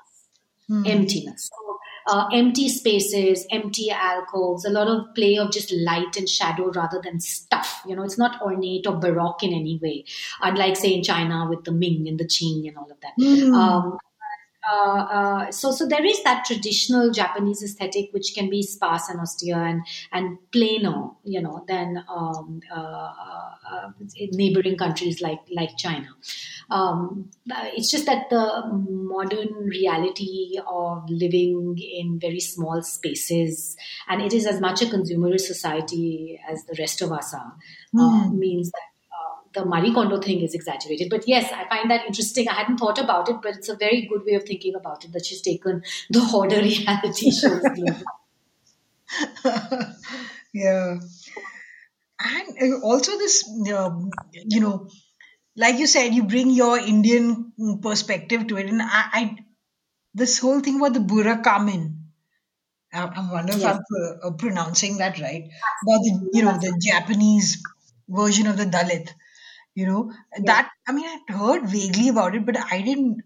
Hmm. 0.69 0.85
emptiness. 0.85 1.49
So, 1.51 1.79
uh, 2.15 2.29
empty 2.31 2.69
spaces, 2.69 3.47
empty 3.51 3.91
alcoves, 3.91 4.67
a 4.67 4.71
lot 4.71 4.87
of 4.87 5.15
play 5.15 5.37
of 5.39 5.51
just 5.51 5.73
light 5.73 6.15
and 6.19 6.29
shadow 6.29 6.71
rather 6.73 7.01
than 7.03 7.21
stuff. 7.21 7.81
You 7.87 7.97
know, 7.97 8.03
it's 8.03 8.19
not 8.19 8.43
ornate 8.43 8.87
or 8.87 8.97
baroque 8.97 9.43
in 9.43 9.55
any 9.55 9.79
way, 9.83 10.05
unlike, 10.43 10.77
say, 10.77 10.93
in 10.93 11.03
China 11.03 11.47
with 11.49 11.65
the 11.65 11.73
Ming 11.73 12.07
and 12.07 12.21
the 12.21 12.27
Qing 12.27 12.69
and 12.69 12.77
all 12.77 12.91
of 12.91 13.01
that. 13.01 13.15
Hmm. 13.19 13.55
Um, 13.55 13.99
uh, 14.71 14.99
uh, 15.11 15.51
so, 15.51 15.71
so 15.71 15.87
there 15.87 16.05
is 16.05 16.23
that 16.25 16.45
traditional 16.45 17.11
Japanese 17.11 17.63
aesthetic 17.63 18.11
which 18.13 18.33
can 18.35 18.51
be 18.51 18.63
sparse 18.63 19.09
and 19.09 19.21
austere 19.21 19.57
and 19.65 19.83
and 20.13 20.39
plainer, 20.53 21.11
you 21.25 21.41
know, 21.41 21.65
than 21.69 22.05
um, 22.09 22.61
uh, 22.75 23.11
uh, 23.71 23.91
neighboring 24.33 24.77
countries 24.77 25.21
like 25.21 25.41
like 25.55 25.77
China. 25.77 26.09
Um, 26.71 27.31
it's 27.77 27.91
just 27.91 28.07
that 28.07 28.29
the 28.31 28.63
modern 28.91 29.55
reality 29.67 30.59
of 30.67 31.09
living 31.09 31.77
in 31.79 32.19
very 32.21 32.41
small 32.41 32.83
spaces, 32.83 33.77
and 34.09 34.21
it 34.23 34.33
is 34.33 34.47
as 34.47 34.61
much 34.61 34.83
a 34.83 34.87
consumerist 34.87 35.41
society 35.43 36.41
as 36.49 36.65
the 36.65 36.77
rest 36.79 37.01
of 37.03 37.13
us 37.13 37.33
are, 37.35 37.57
uh, 37.99 38.29
Hmm. 38.29 38.39
means 38.39 38.71
that 38.71 38.88
the 39.59 39.64
Marie 39.64 39.92
Kondo 39.92 40.21
thing 40.21 40.40
is 40.42 40.55
exaggerated. 40.55 41.11
But 41.11 41.27
yes, 41.27 41.51
I 41.53 41.68
find 41.68 41.90
that 41.90 42.07
interesting. 42.07 42.49
I 42.49 42.55
hadn't 42.55 42.79
thought 42.79 42.99
about 42.99 43.29
it, 43.29 43.37
but 43.42 43.57
it's 43.57 43.68
a 43.68 43.77
very 43.77 44.03
good 44.03 44.25
way 44.25 44.35
of 44.35 44.44
thinking 44.44 44.75
about 44.75 45.05
it 45.05 45.12
that 45.12 45.27
she's 45.27 45.42
taken 45.42 45.83
the 46.11 46.21
hoarder 46.21 46.61
reality 46.71 47.31
shows 47.31 47.62
global. 47.75 48.03
yeah. 50.55 50.99
And 52.21 52.49
uh, 52.62 52.81
also 52.83 53.16
this, 53.18 53.49
um, 53.73 54.11
you 54.33 54.61
know, 54.61 54.88
like 55.57 55.79
you 55.79 55.87
said, 55.87 56.14
you 56.14 56.25
bring 56.25 56.51
your 56.51 56.79
Indian 56.79 57.53
perspective 57.83 58.47
to 58.49 58.57
it, 58.59 58.66
and 58.66 58.83
I, 58.83 59.05
I 59.12 59.37
this 60.14 60.38
whole 60.38 60.61
thing 60.61 60.77
about 60.77 60.94
the 60.94 61.01
Burakumin. 61.01 61.94
I, 62.92 63.05
I 63.05 63.33
wonder 63.33 63.53
if 63.53 63.61
Yes. 63.61 63.77
I'm 63.77 64.18
uh, 64.23 64.31
pronouncing 64.37 64.99
that 64.99 65.21
right. 65.21 65.44
About 65.83 66.01
the, 66.03 66.31
you 66.33 66.42
know, 66.42 66.59
the 66.59 66.81
Japanese 66.81 67.62
version 68.09 68.47
of 68.47 68.57
the 68.57 68.64
Dalit. 68.64 69.11
You 69.79 69.87
know, 69.87 70.12
that 70.45 70.71
I 70.88 70.93
mean, 70.93 71.07
I'd 71.07 71.33
heard 71.33 71.69
vaguely 71.69 72.09
about 72.09 72.35
it, 72.35 72.45
but 72.45 72.57
I 72.59 72.83
didn't. 72.83 73.23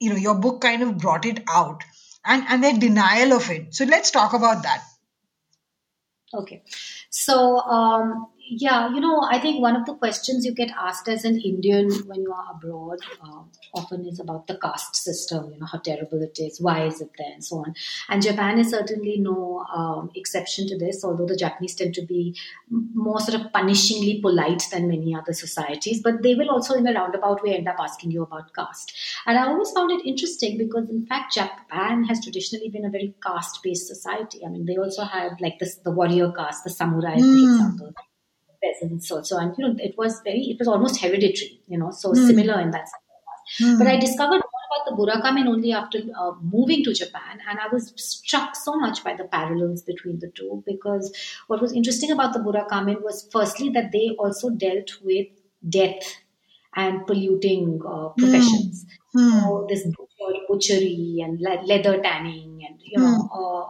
You 0.00 0.10
know, 0.10 0.16
your 0.16 0.34
book 0.34 0.60
kind 0.60 0.82
of 0.82 0.98
brought 0.98 1.24
it 1.24 1.44
out, 1.48 1.84
and 2.24 2.42
and 2.48 2.64
their 2.64 2.72
denial 2.84 3.34
of 3.34 3.50
it. 3.50 3.72
So 3.72 3.84
let's 3.84 4.10
talk 4.10 4.32
about 4.38 4.64
that. 4.64 4.82
Okay. 6.34 6.64
So, 7.08 7.60
um, 7.60 8.26
yeah, 8.48 8.88
you 8.94 9.00
know, 9.00 9.22
I 9.28 9.38
think 9.38 9.60
one 9.60 9.74
of 9.76 9.86
the 9.86 9.94
questions 9.94 10.44
you 10.44 10.54
get 10.54 10.70
asked 10.70 11.08
as 11.08 11.24
an 11.24 11.40
Indian 11.40 11.90
when 12.06 12.22
you 12.22 12.32
are 12.32 12.52
abroad 12.54 12.98
uh, 13.20 13.42
often 13.74 14.06
is 14.06 14.20
about 14.20 14.46
the 14.46 14.56
caste 14.56 14.94
system, 14.96 15.50
you 15.52 15.58
know, 15.58 15.66
how 15.66 15.78
terrible 15.78 16.22
it 16.22 16.38
is, 16.38 16.60
why 16.60 16.86
is 16.86 17.00
it 17.00 17.10
there, 17.18 17.32
and 17.32 17.44
so 17.44 17.56
on. 17.56 17.74
And 18.08 18.22
Japan 18.22 18.58
is 18.58 18.70
certainly 18.70 19.16
no 19.18 19.64
um, 19.74 20.10
exception 20.14 20.68
to 20.68 20.78
this, 20.78 21.04
although 21.04 21.26
the 21.26 21.36
Japanese 21.36 21.74
tend 21.74 21.94
to 21.94 22.06
be 22.06 22.36
more 22.70 23.20
sort 23.20 23.40
of 23.40 23.52
punishingly 23.52 24.22
polite 24.22 24.62
than 24.70 24.88
many 24.88 25.14
other 25.14 25.32
societies, 25.32 26.00
but 26.02 26.22
they 26.22 26.34
will 26.34 26.50
also, 26.50 26.74
in 26.74 26.86
a 26.86 26.92
roundabout 26.92 27.42
way, 27.42 27.56
end 27.56 27.68
up 27.68 27.76
asking 27.80 28.12
you 28.12 28.22
about 28.22 28.54
caste. 28.54 28.92
And 29.26 29.38
I 29.38 29.46
always 29.46 29.72
found 29.72 29.90
it 29.90 30.06
interesting 30.06 30.56
because, 30.56 30.88
in 30.88 31.04
fact, 31.06 31.34
Japan 31.34 32.04
has 32.04 32.22
traditionally 32.22 32.68
been 32.68 32.84
a 32.84 32.90
very 32.90 33.14
caste 33.22 33.60
based 33.62 33.88
society. 33.88 34.42
I 34.46 34.50
mean, 34.50 34.66
they 34.66 34.76
also 34.76 35.02
had 35.02 35.40
like 35.40 35.58
this, 35.58 35.76
the 35.76 35.90
warrior 35.90 36.30
caste, 36.30 36.64
the 36.64 36.70
samurai, 36.70 37.16
mm. 37.16 37.22
for 37.22 37.54
example 37.54 37.94
peasants 38.62 39.10
also 39.10 39.38
and 39.38 39.54
you 39.58 39.66
know 39.66 39.74
it 39.78 39.96
was 39.96 40.20
very 40.24 40.42
it 40.52 40.58
was 40.58 40.68
almost 40.68 41.00
hereditary 41.00 41.60
you 41.68 41.78
know 41.78 41.90
so 41.90 42.12
mm. 42.12 42.26
similar 42.26 42.60
in 42.60 42.70
that 42.70 42.88
sense 42.88 43.70
mm. 43.70 43.78
but 43.78 43.86
i 43.86 43.96
discovered 43.98 44.42
more 44.52 44.64
about 44.68 44.84
the 44.88 44.96
burakumin 45.00 45.46
only 45.46 45.72
after 45.72 45.98
uh, 46.18 46.32
moving 46.42 46.84
to 46.84 46.92
japan 46.92 47.40
and 47.48 47.58
i 47.58 47.68
was 47.72 47.92
struck 47.96 48.54
so 48.56 48.76
much 48.76 49.02
by 49.04 49.14
the 49.14 49.24
parallels 49.24 49.82
between 49.82 50.18
the 50.18 50.30
two 50.34 50.62
because 50.66 51.12
what 51.46 51.60
was 51.60 51.72
interesting 51.72 52.10
about 52.10 52.32
the 52.32 52.40
burakumin 52.40 53.02
was 53.02 53.28
firstly 53.32 53.68
that 53.70 53.92
they 53.92 54.10
also 54.18 54.50
dealt 54.50 54.90
with 55.02 55.26
death 55.68 56.16
and 56.74 57.06
polluting 57.06 57.80
uh, 57.86 58.08
professions 58.10 58.84
mm. 59.16 59.40
so 59.40 59.66
this 59.68 59.86
butchery 60.48 61.18
and 61.22 61.40
leather 61.40 62.00
tanning 62.02 62.64
and 62.66 62.80
you 62.82 62.98
know 62.98 63.14
hmm. 63.14 63.38
uh, 63.38 63.66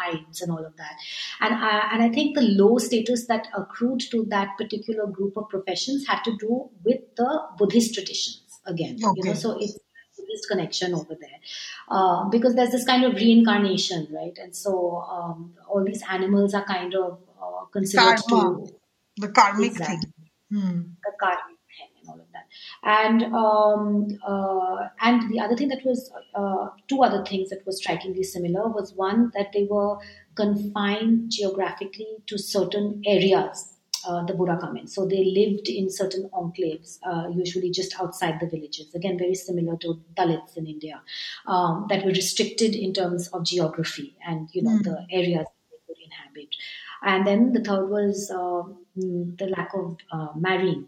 hides 0.00 0.42
and 0.42 0.50
all 0.50 0.64
of 0.64 0.76
that. 0.76 0.94
And 1.40 1.54
I, 1.54 1.88
and 1.92 2.02
I 2.02 2.08
think 2.10 2.34
the 2.34 2.42
low 2.42 2.78
status 2.78 3.26
that 3.26 3.48
accrued 3.56 4.00
to 4.10 4.24
that 4.30 4.56
particular 4.58 5.06
group 5.06 5.36
of 5.36 5.48
professions 5.48 6.06
had 6.06 6.22
to 6.24 6.36
do 6.36 6.70
with 6.84 7.00
the 7.16 7.42
Buddhist 7.58 7.94
traditions 7.94 8.60
again. 8.66 8.98
Okay. 9.02 9.12
You 9.16 9.24
know, 9.24 9.34
so 9.34 9.58
it's 9.58 9.78
Buddhist 10.16 10.48
connection 10.48 10.94
over 10.94 11.14
there 11.20 11.40
uh, 11.88 12.28
because 12.28 12.54
there's 12.54 12.70
this 12.70 12.84
kind 12.84 13.04
of 13.04 13.14
reincarnation, 13.14 14.08
right? 14.12 14.36
And 14.40 14.54
so 14.54 14.98
um, 14.98 15.54
all 15.68 15.84
these 15.84 16.02
animals 16.08 16.54
are 16.54 16.64
kind 16.64 16.94
of 16.94 17.18
uh, 17.40 17.64
considered 17.72 18.20
Karma. 18.28 18.66
to 18.66 18.74
the 19.16 19.28
karmic 19.28 19.72
exactly. 19.72 19.96
thing. 19.96 20.60
Hmm. 20.60 20.80
The 21.02 21.12
karmic 21.20 21.58
and 21.80 22.08
all 22.08 22.20
of 22.20 22.26
that. 22.32 22.46
And 22.84 23.22
um, 23.34 24.08
uh, 24.26 24.88
and 25.00 25.30
the 25.30 25.40
other 25.40 25.56
thing 25.56 25.68
that 25.68 25.84
was 25.84 26.12
uh, 26.34 26.68
two 26.86 27.02
other 27.02 27.24
things 27.24 27.48
that 27.50 27.64
was 27.66 27.78
strikingly 27.78 28.22
similar 28.22 28.68
was 28.68 28.92
one 28.94 29.30
that 29.34 29.52
they 29.52 29.66
were 29.70 29.96
confined 30.34 31.30
geographically 31.30 32.18
to 32.26 32.38
certain 32.38 33.02
areas. 33.06 33.70
Uh, 34.06 34.22
the 34.26 34.34
Burakumin. 34.34 34.86
So 34.86 35.06
they 35.06 35.24
lived 35.24 35.66
in 35.66 35.88
certain 35.88 36.28
enclaves, 36.34 36.98
uh, 37.06 37.26
usually 37.30 37.70
just 37.70 37.98
outside 37.98 38.38
the 38.38 38.46
villages. 38.46 38.94
Again, 38.94 39.16
very 39.16 39.34
similar 39.34 39.78
to 39.78 39.98
Dalits 40.14 40.58
in 40.58 40.66
India, 40.66 41.00
um, 41.46 41.86
that 41.88 42.04
were 42.04 42.10
restricted 42.10 42.74
in 42.74 42.92
terms 42.92 43.28
of 43.28 43.46
geography 43.46 44.14
and 44.26 44.50
you 44.52 44.60
know 44.60 44.72
mm. 44.72 44.82
the 44.82 45.06
areas 45.10 45.46
they 45.70 45.78
could 45.86 45.96
inhabit. 46.04 46.54
And 47.02 47.26
then 47.26 47.54
the 47.54 47.64
third 47.64 47.88
was 47.88 48.30
uh, 48.30 48.68
mm, 48.98 49.38
the 49.38 49.46
lack 49.46 49.70
of 49.72 49.96
uh, 50.12 50.28
marrying 50.36 50.86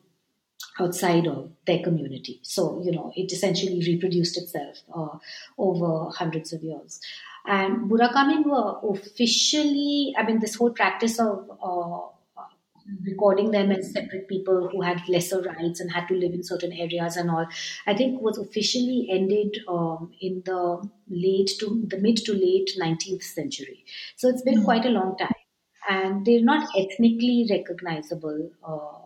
outside 0.79 1.27
of 1.27 1.51
their 1.67 1.83
community. 1.83 2.41
So, 2.43 2.83
you 2.85 2.93
know, 2.93 3.13
it 3.17 3.33
essentially 3.33 3.83
reproduced 3.87 4.37
itself 4.37 4.83
uh, 4.95 5.19
over 5.59 6.11
hundreds 6.11 6.53
of 6.53 6.63
years. 6.63 7.01
And 7.47 7.91
Burakumin 7.91 8.45
were 8.45 8.93
officially, 8.93 10.15
I 10.19 10.25
mean, 10.25 10.41
this 10.41 10.57
whole 10.57 10.71
practice 10.71 11.19
of 11.21 11.49
uh, 11.63 12.09
recording 13.05 13.51
them 13.51 13.71
as 13.71 13.93
separate 13.93 14.29
people 14.29 14.69
who 14.71 14.83
had 14.83 15.01
lesser 15.09 15.43
rights 15.43 15.81
and 15.81 15.91
had 15.91 16.07
to 16.09 16.15
live 16.15 16.33
in 16.33 16.43
certain 16.43 16.73
areas 16.73 17.17
and 17.17 17.31
all, 17.31 17.47
I 17.87 17.95
think 17.95 18.21
was 18.21 18.39
officially 18.39 19.09
ended 19.11 19.59
um, 19.69 20.13
in 20.21 20.43
the 20.45 20.89
late 21.09 21.51
to 21.61 21.85
the 21.87 21.99
mid 21.99 22.19
to 22.19 22.33
late 22.33 22.71
19th 22.81 23.23
century. 23.23 23.85
So 24.17 24.29
it's 24.29 24.43
been 24.43 24.57
mm-hmm. 24.57 24.65
quite 24.65 24.85
a 24.85 24.91
long 24.91 25.17
time. 25.17 25.33
And 25.89 26.27
they're 26.27 26.43
not 26.43 26.69
ethnically 26.77 27.47
recognizable. 27.49 28.51
Uh, 28.67 29.06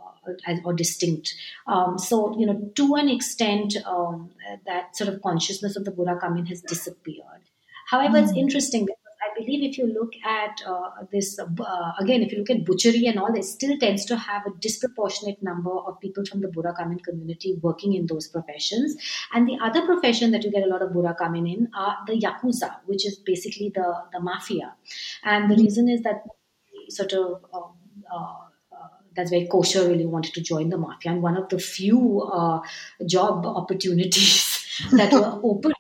or 0.64 0.72
distinct. 0.72 1.34
Um, 1.66 1.98
so, 1.98 2.38
you 2.38 2.46
know, 2.46 2.70
to 2.76 2.94
an 2.94 3.08
extent, 3.08 3.76
um, 3.86 4.30
that 4.66 4.96
sort 4.96 5.08
of 5.12 5.22
consciousness 5.22 5.76
of 5.76 5.84
the 5.84 5.90
Burakumin 5.90 6.48
has 6.48 6.60
disappeared. 6.62 7.42
However, 7.88 8.18
mm. 8.18 8.22
it's 8.22 8.36
interesting 8.36 8.86
because 8.86 8.96
I 9.22 9.38
believe 9.38 9.68
if 9.68 9.76
you 9.76 9.86
look 9.86 10.12
at 10.24 10.62
uh, 10.66 10.90
this, 11.12 11.38
uh, 11.38 11.92
again, 11.98 12.22
if 12.22 12.32
you 12.32 12.38
look 12.38 12.50
at 12.50 12.64
butchery 12.64 13.06
and 13.06 13.18
all, 13.18 13.34
it 13.34 13.44
still 13.44 13.76
tends 13.78 14.04
to 14.06 14.16
have 14.16 14.46
a 14.46 14.50
disproportionate 14.60 15.42
number 15.42 15.70
of 15.70 16.00
people 16.00 16.24
from 16.24 16.40
the 16.40 16.48
Burakumin 16.48 17.02
community 17.02 17.58
working 17.60 17.94
in 17.94 18.06
those 18.06 18.28
professions. 18.28 18.96
And 19.32 19.46
the 19.46 19.58
other 19.62 19.84
profession 19.84 20.30
that 20.30 20.44
you 20.44 20.50
get 20.50 20.62
a 20.62 20.66
lot 20.66 20.82
of 20.82 20.90
Burakumin 20.90 21.52
in 21.52 21.68
are 21.74 21.98
the 22.06 22.18
Yakuza, 22.18 22.76
which 22.86 23.06
is 23.06 23.16
basically 23.16 23.70
the, 23.74 23.94
the 24.12 24.20
mafia. 24.20 24.74
And 25.24 25.50
the 25.50 25.54
mm. 25.54 25.64
reason 25.64 25.88
is 25.88 26.02
that 26.02 26.24
sort 26.88 27.12
of 27.12 27.44
um, 27.52 27.72
uh, 28.12 28.49
that's 29.14 29.30
very 29.30 29.46
kosher 29.46 29.86
really 29.88 30.06
wanted 30.06 30.34
to 30.34 30.40
join 30.40 30.68
the 30.68 30.78
mafia 30.78 31.12
and 31.12 31.22
one 31.22 31.36
of 31.36 31.48
the 31.48 31.58
few 31.58 32.22
uh, 32.22 32.60
job 33.06 33.44
opportunities 33.46 34.66
that 34.92 35.12
were 35.12 35.40
open 35.44 35.72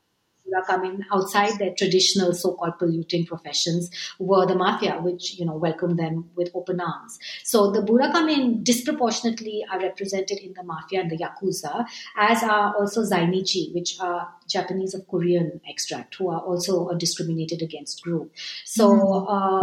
coming 0.66 1.04
outside 1.12 1.58
their 1.58 1.74
traditional 1.74 2.32
so-called 2.32 2.78
polluting 2.78 3.26
professions 3.26 3.90
were 4.18 4.46
the 4.46 4.54
mafia, 4.54 4.98
which 5.00 5.38
you 5.38 5.44
know 5.44 5.56
welcomed 5.56 5.98
them 5.98 6.28
with 6.36 6.50
open 6.54 6.80
arms. 6.80 7.18
So 7.44 7.70
the 7.70 7.80
Burakumin 7.80 8.64
disproportionately 8.64 9.64
are 9.70 9.80
represented 9.80 10.38
in 10.38 10.52
the 10.54 10.62
mafia 10.62 11.00
and 11.00 11.10
the 11.10 11.18
yakuza, 11.18 11.86
as 12.16 12.42
are 12.42 12.74
also 12.76 13.02
zainichi, 13.02 13.74
which 13.74 13.98
are 14.00 14.28
Japanese 14.48 14.94
of 14.94 15.06
Korean 15.08 15.60
extract, 15.68 16.16
who 16.16 16.30
are 16.30 16.40
also 16.40 16.88
a 16.88 16.96
discriminated 16.96 17.62
against 17.62 18.02
group. 18.02 18.32
So. 18.64 18.90
Mm. 18.90 19.60
Uh, 19.60 19.62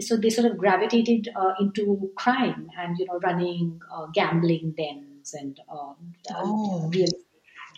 so 0.00 0.16
they 0.16 0.30
sort 0.30 0.50
of 0.50 0.58
gravitated 0.58 1.28
uh, 1.36 1.52
into 1.60 2.10
crime 2.16 2.68
and 2.78 2.98
you 2.98 3.06
know 3.06 3.18
running 3.22 3.80
uh, 3.92 4.06
gambling 4.14 4.72
dens 4.76 5.34
and 5.34 5.60
um, 5.70 5.96
oh. 6.30 6.90
real 6.92 7.08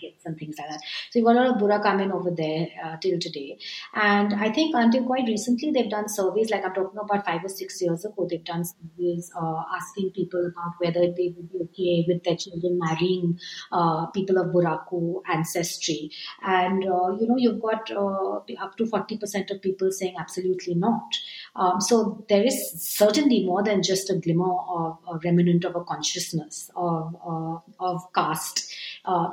markets 0.07 0.25
and 0.25 0.39
things 0.39 0.57
like 0.59 0.69
that. 0.69 0.81
So 1.11 1.19
you've 1.19 1.27
got 1.27 1.37
a 1.37 1.41
lot 1.41 1.57
of 1.57 1.63
Burakumin 1.63 2.13
over 2.13 2.31
there 2.31 2.69
uh, 2.85 2.97
till 2.97 3.19
today. 3.19 3.59
And 3.95 4.35
I 4.35 4.53
think 4.53 4.75
until 4.75 5.05
quite 5.05 5.27
recently, 5.27 5.71
they've 5.71 5.91
done 5.91 6.09
surveys, 6.09 6.51
like 6.51 6.65
I'm 6.65 6.75
talking 6.75 6.99
about 6.99 7.25
five 7.25 7.45
or 7.45 7.49
six 7.49 7.81
years 7.81 8.05
ago, 8.05 8.27
they've 8.29 8.45
done 8.45 8.65
surveys 8.65 9.31
uh, 9.41 9.63
asking 9.75 10.11
people 10.11 10.41
about 10.41 10.75
whether 10.79 11.13
they 11.13 11.35
would 11.37 11.53
be 11.53 11.59
okay 11.63 12.05
with 12.09 12.25
their 12.25 12.37
children 12.37 12.79
marrying 12.79 13.39
uh, 13.73 14.07
people 14.07 14.39
of 14.39 14.49
Buraku 14.49 15.23
ancestry. 15.29 16.11
And, 16.43 16.85
uh, 16.85 17.17
you 17.19 17.27
know, 17.27 17.37
you've 17.37 17.61
got 17.61 17.91
uh, 17.91 18.37
up 18.61 18.77
to 18.77 18.85
40% 18.85 19.51
of 19.51 19.63
people 19.63 19.91
saying 19.91 20.15
absolutely 20.19 20.75
not. 20.75 21.15
Um, 21.55 21.81
so 21.81 22.25
there 22.29 22.45
is 22.45 22.75
certainly 22.79 23.45
more 23.45 23.63
than 23.63 23.83
just 23.83 24.11
a 24.11 24.15
glimmer 24.15 24.57
of 24.69 24.99
a 25.09 25.19
remnant 25.25 25.65
of 25.65 25.75
a 25.75 25.85
consciousness 25.85 26.71
of, 26.77 27.17
uh, 27.27 27.59
of 27.81 28.03
caste 28.15 28.75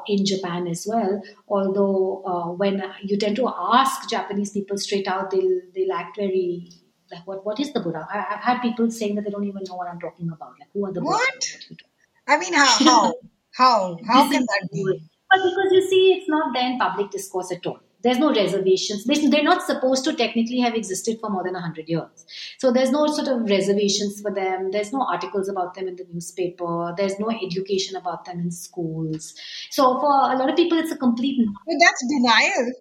in 0.08 0.26
Japan 0.26 0.68
as 0.68 0.86
well. 0.88 1.22
Although 1.48 2.24
uh, 2.26 2.52
when 2.52 2.84
you 3.02 3.18
tend 3.18 3.36
to 3.38 3.48
ask 3.48 4.10
Japanese 4.10 4.52
people 4.52 4.78
straight 4.78 5.08
out, 5.08 5.32
they'll 5.32 5.62
they'll 5.74 5.94
act 5.94 6.18
very 6.18 6.70
like 7.12 7.26
what 7.28 7.46
what 7.46 7.60
is 7.60 7.74
the 7.74 7.80
Buddha? 7.80 8.08
I, 8.12 8.22
have 8.22 8.40
had 8.40 8.62
people 8.62 8.90
saying 8.92 9.16
that 9.16 9.26
they 9.26 9.32
don't 9.32 9.46
even 9.46 9.64
know 9.68 9.76
what 9.76 9.88
I'm 9.88 10.00
talking 10.00 10.30
about. 10.30 10.54
Like 10.60 10.70
who 10.74 10.86
are 10.86 10.94
the 10.94 11.02
what? 11.02 11.48
Buddha? 11.70 11.84
I 12.28 12.38
mean, 12.38 12.54
how 12.54 12.78
how 12.80 13.14
how 13.52 13.98
how 14.08 14.24
can 14.32 14.42
that 14.42 14.70
be? 14.72 14.84
But 15.30 15.44
because 15.44 15.72
you 15.72 15.82
see, 15.90 16.14
it's 16.14 16.30
not 16.30 16.54
there 16.54 16.70
in 16.70 16.78
public 16.78 17.12
discourse 17.12 17.52
at 17.52 17.66
all. 17.66 17.80
There's 18.04 18.20
no 18.20 18.34
reservations. 18.34 19.06
They're 19.06 19.44
not 19.44 19.64
supposed 19.64 20.04
to 20.06 20.14
technically 20.14 20.60
have 20.60 20.76
existed 20.76 21.20
for 21.22 21.30
more 21.30 21.44
than 21.44 21.54
100 21.54 21.88
years. 21.88 22.26
So 22.60 22.72
there's 22.72 22.92
no 22.92 23.08
sort 23.08 23.30
of 23.30 23.50
reservations 23.50 24.22
for 24.22 24.32
them. 24.32 24.72
There's 24.72 24.92
no 24.92 25.06
articles 25.10 25.48
about 25.48 25.74
them 25.74 25.88
in 25.88 25.96
the 25.96 26.06
newspaper. 26.12 26.94
There's 26.98 27.18
no 27.20 27.32
education 27.32 27.96
about 27.96 28.26
them 28.26 28.40
in 28.40 28.52
schools. 28.52 29.34
So 29.72 30.00
for 30.00 30.32
a 30.32 30.38
lot 30.38 30.50
of 30.50 30.56
people, 30.56 30.78
it's 30.78 30.92
a 30.92 30.98
complete. 30.98 31.40
But 31.66 31.76
that's 31.80 32.06
denial. 32.08 32.74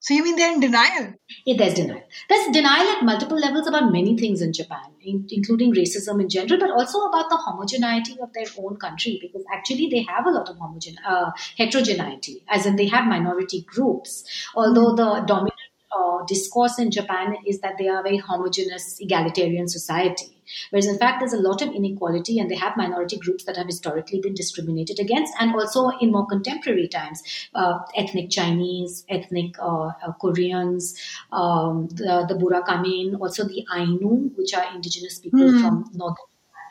So 0.00 0.14
you 0.14 0.22
mean 0.22 0.36
they're 0.36 0.52
in 0.52 0.60
denial? 0.60 1.14
Yeah, 1.44 1.56
there's 1.58 1.74
denial. 1.74 2.02
There's 2.28 2.52
denial 2.52 2.88
at 2.88 3.04
multiple 3.04 3.36
levels 3.36 3.66
about 3.66 3.90
many 3.90 4.16
things 4.16 4.40
in 4.40 4.52
Japan, 4.52 4.92
in, 5.00 5.26
including 5.30 5.74
racism 5.74 6.20
in 6.20 6.28
general, 6.28 6.60
but 6.60 6.70
also 6.70 7.00
about 7.00 7.28
the 7.30 7.36
homogeneity 7.36 8.16
of 8.22 8.32
their 8.32 8.46
own 8.58 8.76
country, 8.76 9.18
because 9.20 9.44
actually 9.52 9.88
they 9.88 10.02
have 10.02 10.24
a 10.26 10.30
lot 10.30 10.48
of 10.48 10.56
homogen 10.56 10.94
uh, 11.04 11.32
heterogeneity, 11.56 12.44
as 12.48 12.64
in 12.64 12.76
they 12.76 12.86
have 12.86 13.06
minority 13.06 13.62
groups. 13.62 14.24
Although 14.54 14.94
the 14.94 15.24
dominant 15.26 15.54
uh, 15.90 16.24
discourse 16.26 16.78
in 16.78 16.92
Japan 16.92 17.36
is 17.44 17.60
that 17.60 17.76
they 17.78 17.88
are 17.88 18.00
a 18.00 18.02
very 18.04 18.18
homogeneous, 18.18 19.00
egalitarian 19.00 19.66
society. 19.66 20.37
Whereas 20.70 20.86
in 20.86 20.98
fact, 20.98 21.20
there's 21.20 21.32
a 21.32 21.40
lot 21.40 21.62
of 21.62 21.74
inequality 21.74 22.38
and 22.38 22.50
they 22.50 22.56
have 22.56 22.76
minority 22.76 23.16
groups 23.18 23.44
that 23.44 23.56
have 23.56 23.66
historically 23.66 24.20
been 24.20 24.34
discriminated 24.34 24.98
against. 24.98 25.34
And 25.38 25.54
also 25.54 25.88
in 26.00 26.12
more 26.12 26.26
contemporary 26.26 26.88
times, 26.88 27.22
uh, 27.54 27.80
ethnic 27.96 28.30
Chinese, 28.30 29.04
ethnic 29.08 29.58
uh, 29.58 29.88
uh, 29.88 30.12
Koreans, 30.20 30.96
um, 31.32 31.88
the, 31.88 32.26
the 32.28 32.34
Burakumin, 32.34 33.20
also 33.20 33.44
the 33.44 33.66
Ainu, 33.74 34.30
which 34.36 34.54
are 34.54 34.74
indigenous 34.74 35.18
people 35.18 35.40
mm. 35.40 35.60
from 35.60 35.90
northern 35.94 36.16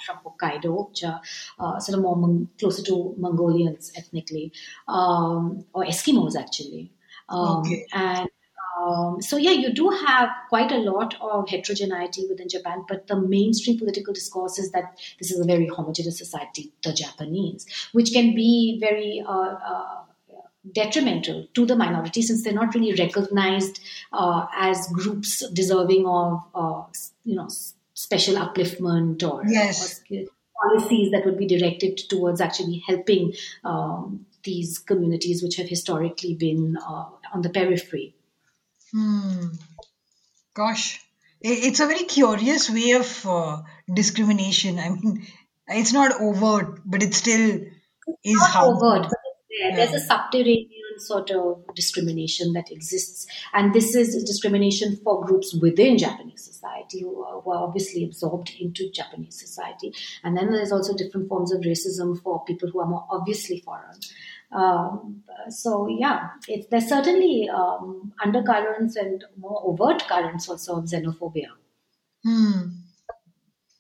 from 0.06 0.18
Hokkaido, 0.26 0.90
which 0.90 1.04
are 1.04 1.22
uh, 1.60 1.80
sort 1.80 1.98
of 1.98 2.04
more 2.04 2.16
Mon- 2.16 2.48
closer 2.60 2.84
to 2.84 3.16
Mongolians 3.18 3.92
ethnically, 3.96 4.52
um, 4.88 5.66
or 5.74 5.86
Eskimos 5.86 6.36
actually. 6.36 6.92
Um, 7.30 7.60
Okay. 7.60 7.86
And 7.94 8.30
um, 8.78 9.22
so, 9.22 9.38
yeah, 9.38 9.52
you 9.52 9.74
do 9.74 9.90
have 9.90 10.30
quite 10.50 10.72
a 10.72 10.78
lot 10.78 11.16
of 11.20 11.50
heterogeneity 11.50 12.28
within 12.30 12.48
Japan, 12.50 12.86
but 12.88 13.08
the 13.08 13.20
mainstream 13.20 13.78
political 13.78 14.14
discourse 14.14 14.60
is 14.60 14.72
that 14.72 14.98
this 15.20 15.32
is 15.32 15.40
a 15.40 15.46
very 15.46 15.68
homogeneous 15.68 16.18
society, 16.18 16.72
the 16.84 16.94
Japanese, 16.94 17.66
which 17.94 18.12
can 18.12 18.36
be 18.36 18.78
very 18.80 19.24
uh, 19.28 19.32
uh, 19.32 20.02
detrimental 20.74 21.48
to 21.54 21.66
the 21.66 21.76
minority 21.76 22.22
since 22.22 22.44
they're 22.44 22.54
not 22.54 22.76
really 22.76 22.94
recognized 22.94 23.80
uh, 24.14 24.46
as 24.56 24.88
groups 24.94 25.48
deserving 25.52 26.06
of, 26.06 26.44
uh, 26.54 26.84
you 27.24 27.36
know, 27.36 27.48
special 27.94 28.36
upliftment 28.36 29.24
or, 29.24 29.44
Yes. 29.48 30.02
or 30.12 30.26
policies 30.64 31.12
that 31.12 31.26
would 31.26 31.38
be 31.38 31.48
directed 31.48 31.98
towards 32.10 32.42
actually 32.42 32.84
helping 32.88 33.34
um, 33.64 34.26
these 34.44 34.80
communities 34.80 35.42
which 35.42 35.56
have 35.56 35.68
historically 35.70 36.36
been 36.36 36.78
uh, 36.78 37.06
on 37.34 37.42
the 37.42 37.50
periphery. 37.50 38.14
Hmm. 38.94 39.48
Gosh, 40.54 41.00
I- 41.46 41.62
it's 41.68 41.80
a 41.80 41.86
very 41.88 42.04
curious 42.06 42.70
way 42.70 42.92
of 42.92 43.26
uh, 43.26 43.62
discrimination. 43.94 44.80
I 44.80 44.90
mean, 44.90 45.26
it's 45.68 45.94
not 45.94 46.20
overt, 46.22 46.82
but 46.86 47.04
it 47.04 47.14
still 47.14 47.62
is 48.24 48.40
not 48.40 48.50
how. 48.52 48.70
overt, 48.72 49.04
but 49.04 49.20
it's 49.26 49.50
there. 49.60 49.76
There's 49.76 50.02
a 50.02 50.06
subterranean 50.06 50.72
sort 51.00 51.30
of 51.30 51.64
discrimination 51.76 52.54
that 52.54 52.72
exists, 52.72 53.28
and 53.54 53.72
this 53.74 53.94
is 53.94 54.24
discrimination 54.24 54.96
for 55.04 55.24
groups 55.26 55.54
within 55.62 55.98
Japanese 56.00 56.44
society 56.44 57.02
who 57.02 57.24
are, 57.24 57.40
who 57.42 57.52
are 57.52 57.68
obviously 57.68 58.04
absorbed 58.04 58.52
into 58.60 58.90
Japanese 58.92 59.40
society, 59.40 59.94
and 60.24 60.36
then 60.36 60.52
there's 60.52 60.72
also 60.72 60.96
different 60.96 61.30
forms 61.30 61.52
of 61.54 61.62
racism 61.62 62.20
for 62.24 62.44
people 62.46 62.70
who 62.72 62.80
are 62.80 62.88
more 62.88 63.06
obviously 63.12 63.62
foreign. 63.64 64.00
Um, 64.52 65.24
so 65.50 65.88
yeah, 65.88 66.32
it's, 66.48 66.68
there's 66.68 66.88
certainly 66.88 67.50
um, 67.50 68.14
undercurrents 68.24 68.96
and 68.96 69.24
more 69.38 69.62
overt 69.66 70.08
currents 70.08 70.48
also 70.50 70.78
of 70.78 70.86
xenophobia. 70.86 71.50
Hmm. 72.24 72.62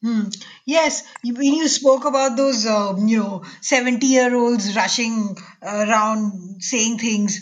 Hmm. 0.03 0.23
Yes, 0.65 1.03
you- 1.23 1.34
when 1.34 1.53
you 1.56 1.67
spoke 1.67 2.06
about 2.06 2.38
those, 2.38 2.65
um, 2.67 3.08
you 3.08 3.19
know, 3.19 3.43
70 3.62 4.06
year 4.08 4.36
olds 4.36 4.75
rushing 4.75 5.36
around 5.62 6.62
saying 6.62 6.99
things, 6.99 7.39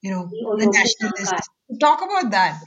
you 0.00 0.10
know, 0.12 0.28
the 0.56 0.66
nationalists. 0.66 1.48
Talk 1.80 2.02
about 2.02 2.30
that. 2.32 2.60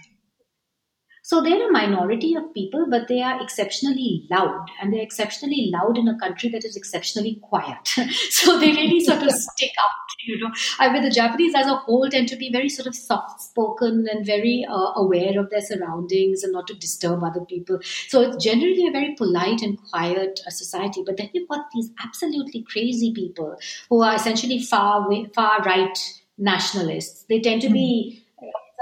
So 1.26 1.42
they're 1.42 1.70
a 1.70 1.72
minority 1.72 2.36
of 2.36 2.54
people, 2.54 2.86
but 2.90 3.08
they 3.08 3.22
are 3.22 3.42
exceptionally 3.42 4.28
loud, 4.30 4.68
and 4.82 4.92
they're 4.92 5.02
exceptionally 5.02 5.72
loud 5.74 5.98
in 5.98 6.10
a 6.10 6.20
country 6.20 6.50
that 6.50 6.66
is 6.66 6.76
exceptionally 6.76 7.40
quiet. 7.42 7.88
so 8.30 8.60
they 8.60 8.74
really 8.74 9.00
sort 9.00 9.24
of 9.24 9.32
stick 9.54 9.72
out, 9.82 9.92
you 10.28 10.38
know. 10.38 10.52
I 10.80 10.92
mean, 10.92 11.02
the 11.02 11.10
Japanese 11.10 11.56
as 11.56 11.66
a 11.68 11.78
whole 11.78 12.10
tend 12.10 12.28
to 12.28 12.36
be 12.36 12.52
very 12.52 12.68
sort 12.68 12.88
of 12.88 12.96
soft-spoken 12.96 14.06
and 14.12 14.26
very 14.26 14.66
uh, 14.70 14.92
aware 14.98 15.40
of 15.40 15.50
their 15.50 15.62
surroundings 15.62 16.44
and 16.44 16.52
not 16.52 16.68
to 16.68 16.74
disturb 16.74 17.24
other 17.24 17.46
people. 17.46 17.80
So 18.10 18.20
it's 18.20 18.44
generally 18.44 18.86
a 18.86 18.92
very 18.92 19.16
polite 19.16 19.62
and 19.62 19.82
quiet 19.92 20.42
uh, 20.46 20.50
society. 20.50 21.04
But 21.06 21.16
then 21.16 21.30
you've 21.32 21.48
got 21.48 21.68
these 21.74 21.90
absolutely 22.04 22.64
crazy 22.64 23.14
people 23.14 23.56
who 23.90 24.02
are 24.02 24.16
essentially 24.16 24.62
far 24.62 25.10
way, 25.10 25.28
far 25.34 25.62
right 25.62 25.98
nationalists. 26.38 27.24
They 27.30 27.40
tend 27.40 27.62
to 27.62 27.70
be 27.70 28.23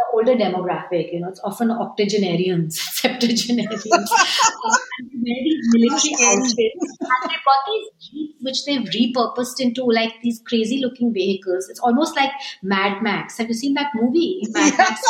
an 0.01 0.09
older 0.13 0.35
demographic, 0.35 1.13
you 1.13 1.19
know, 1.19 1.29
it's 1.29 1.41
often 1.43 1.71
octogenarians, 1.71 2.79
septuagenarians, 2.93 3.85
uh, 3.91 4.77
these 5.23 5.67
military 5.73 6.15
outfits. 6.25 6.97
And 6.99 7.29
they've 7.29 7.45
got 7.45 7.61
these 7.67 8.09
jeeps 8.09 8.31
which 8.41 8.65
they've 8.65 8.81
repurposed 8.81 9.59
into 9.59 9.85
like 9.85 10.13
these 10.21 10.41
crazy 10.45 10.79
looking 10.83 11.13
vehicles. 11.13 11.69
It's 11.69 11.79
almost 11.79 12.15
like 12.15 12.31
Mad 12.61 13.01
Max. 13.01 13.37
Have 13.37 13.47
you 13.47 13.53
seen 13.53 13.73
that 13.75 13.91
movie, 13.95 14.41
Mad 14.49 14.77
Max 14.77 15.01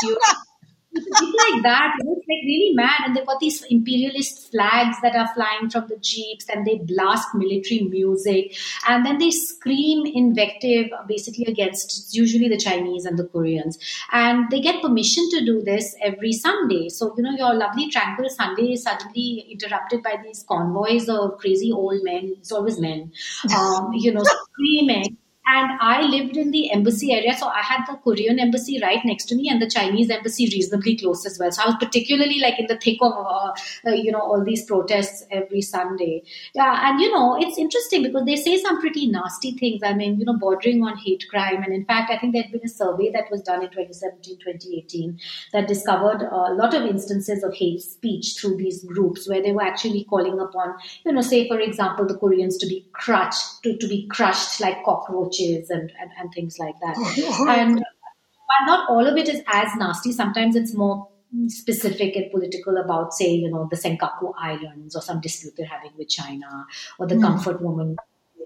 It's 1.08 1.54
like 1.54 1.64
that. 1.64 1.94
You 2.00 2.06
know, 2.06 2.16
it's 2.18 2.28
like 2.28 2.44
really 2.46 2.74
mad, 2.74 3.02
and 3.06 3.16
they've 3.16 3.26
got 3.26 3.40
these 3.40 3.64
imperialist 3.64 4.52
flags 4.52 4.98
that 5.02 5.16
are 5.16 5.30
flying 5.34 5.70
from 5.70 5.88
the 5.88 5.98
jeeps, 5.98 6.48
and 6.50 6.66
they 6.66 6.78
blast 6.80 7.30
military 7.34 7.82
music, 7.82 8.56
and 8.88 9.06
then 9.06 9.18
they 9.18 9.32
scream 9.32 10.06
invective, 10.06 10.90
basically 11.08 11.46
against 11.46 12.14
usually 12.16 12.48
the 12.50 12.58
Chinese 12.58 13.06
and 13.06 13.18
the 13.18 13.26
Koreans, 13.26 13.78
and 14.12 14.50
they 14.50 14.60
get 14.60 14.82
permission 14.82 15.30
to 15.32 15.46
do 15.46 15.62
this 15.62 15.96
every 16.02 16.34
Sunday. 16.34 16.90
So 16.90 17.14
you 17.18 17.24
know, 17.24 17.32
your 17.32 17.54
lovely 17.54 17.90
tranquil 17.90 18.30
Sunday 18.30 18.74
is 18.74 18.84
suddenly 18.84 19.48
interrupted 19.52 20.04
by 20.04 20.18
these 20.24 20.46
convoys 20.48 21.10
of 21.10 21.38
crazy 21.38 21.72
old 21.72 22.04
men. 22.04 22.36
It's 22.38 22.52
always 22.52 22.80
men, 22.80 23.12
um, 23.56 23.92
you 23.94 24.14
know, 24.14 24.24
screaming. 24.24 25.18
And 25.46 25.72
I 25.82 26.04
lived 26.04 26.38
in 26.38 26.52
the 26.52 26.72
embassy 26.72 27.12
area, 27.14 27.36
so 27.36 27.48
I 27.48 27.62
had 27.62 27.84
the 27.88 27.98
Korean 27.98 28.40
embassy 28.40 28.80
right 28.80 29.00
next 29.04 29.26
to 29.26 29.36
me 29.36 29.50
and 29.50 29.60
the 29.60 29.70
Chinese 29.70 30.12
embassy 30.12 30.46
reasonably 30.46 30.96
close 30.96 31.26
as 31.26 31.40
well. 31.40 31.52
So 31.52 31.64
I 31.64 31.66
was 31.66 31.78
particularly 31.80 32.40
like 32.40 32.60
in 32.60 32.68
the 32.68 32.78
thick 32.78 33.00
of, 33.02 33.12
uh, 33.12 33.52
uh, 33.88 33.92
you 33.92 34.12
know, 34.12 34.20
all 34.20 34.44
these 34.46 34.66
protests 34.66 35.26
every 35.32 35.62
Sunday. 35.62 36.22
Yeah, 36.54 36.88
and 36.88 37.02
you 37.02 37.12
know, 37.12 37.38
it's 37.42 37.58
interesting 37.58 38.04
because 38.04 38.24
they 38.26 38.36
say 38.36 38.58
some 38.58 38.80
pretty 38.80 39.08
nasty 39.08 39.54
things. 39.58 39.82
I 39.84 39.96
mean, 39.96 40.20
you 40.20 40.26
know, 40.26 40.38
bordering 40.38 40.84
on 40.84 40.96
hate 40.98 41.26
crime. 41.28 41.64
And 41.64 41.74
in 41.74 41.86
fact, 41.86 42.12
I 42.12 42.20
think 42.20 42.34
there 42.34 42.44
had 42.44 42.52
been 42.52 42.62
a 42.64 42.70
survey 42.70 43.12
that 43.12 43.32
was 43.32 43.42
done 43.42 43.64
in 43.64 43.70
2017, 43.72 44.38
2018 44.38 45.20
that 45.54 45.68
discovered 45.68 46.22
a 46.22 46.54
lot 46.54 46.76
of 46.76 46.84
instances 46.84 47.44
of 47.44 47.56
hate 47.56 47.82
speech 47.82 48.36
through 48.40 48.58
these 48.58 48.84
groups 48.84 49.28
where 49.28 49.42
they 49.42 49.54
were 49.54 49.64
actually 49.64 50.04
calling 50.04 50.40
upon, 50.40 50.76
you 51.04 51.12
know, 51.12 51.22
say 51.22 51.48
for 51.48 51.60
example, 51.60 52.06
the 52.06 52.18
Koreans 52.18 52.58
to 52.58 52.68
be 52.68 52.86
crushed, 52.94 53.64
to, 53.64 53.76
to 53.76 53.88
be 53.88 54.08
crushed 54.08 54.62
like 54.62 54.84
cockroaches 54.86 55.31
and, 55.40 55.92
and, 56.00 56.12
and 56.20 56.32
things 56.34 56.58
like 56.60 56.76
that. 56.82 56.96
Oh, 56.98 57.48
and 57.50 57.76
while 57.76 58.66
not 58.66 58.90
all 58.90 59.08
of 59.08 59.18
it 59.18 59.30
is 59.30 59.42
as 59.48 59.70
nasty, 59.78 60.12
sometimes 60.12 60.56
it's 60.56 60.74
more 60.74 61.08
specific 61.48 62.16
and 62.16 62.30
political 62.32 62.78
about, 62.78 63.14
say, 63.14 63.32
you 63.32 63.50
know, 63.50 63.68
the 63.70 63.78
Senkaku 63.78 64.34
Islands 64.38 64.96
or 64.96 65.02
some 65.02 65.22
dispute 65.22 65.54
they're 65.58 65.66
having 65.66 65.92
with 65.98 66.10
China 66.10 66.66
or 67.00 67.08
the 67.08 67.16
hmm. 67.16 67.22
comfort 67.22 67.62
woman 67.62 67.96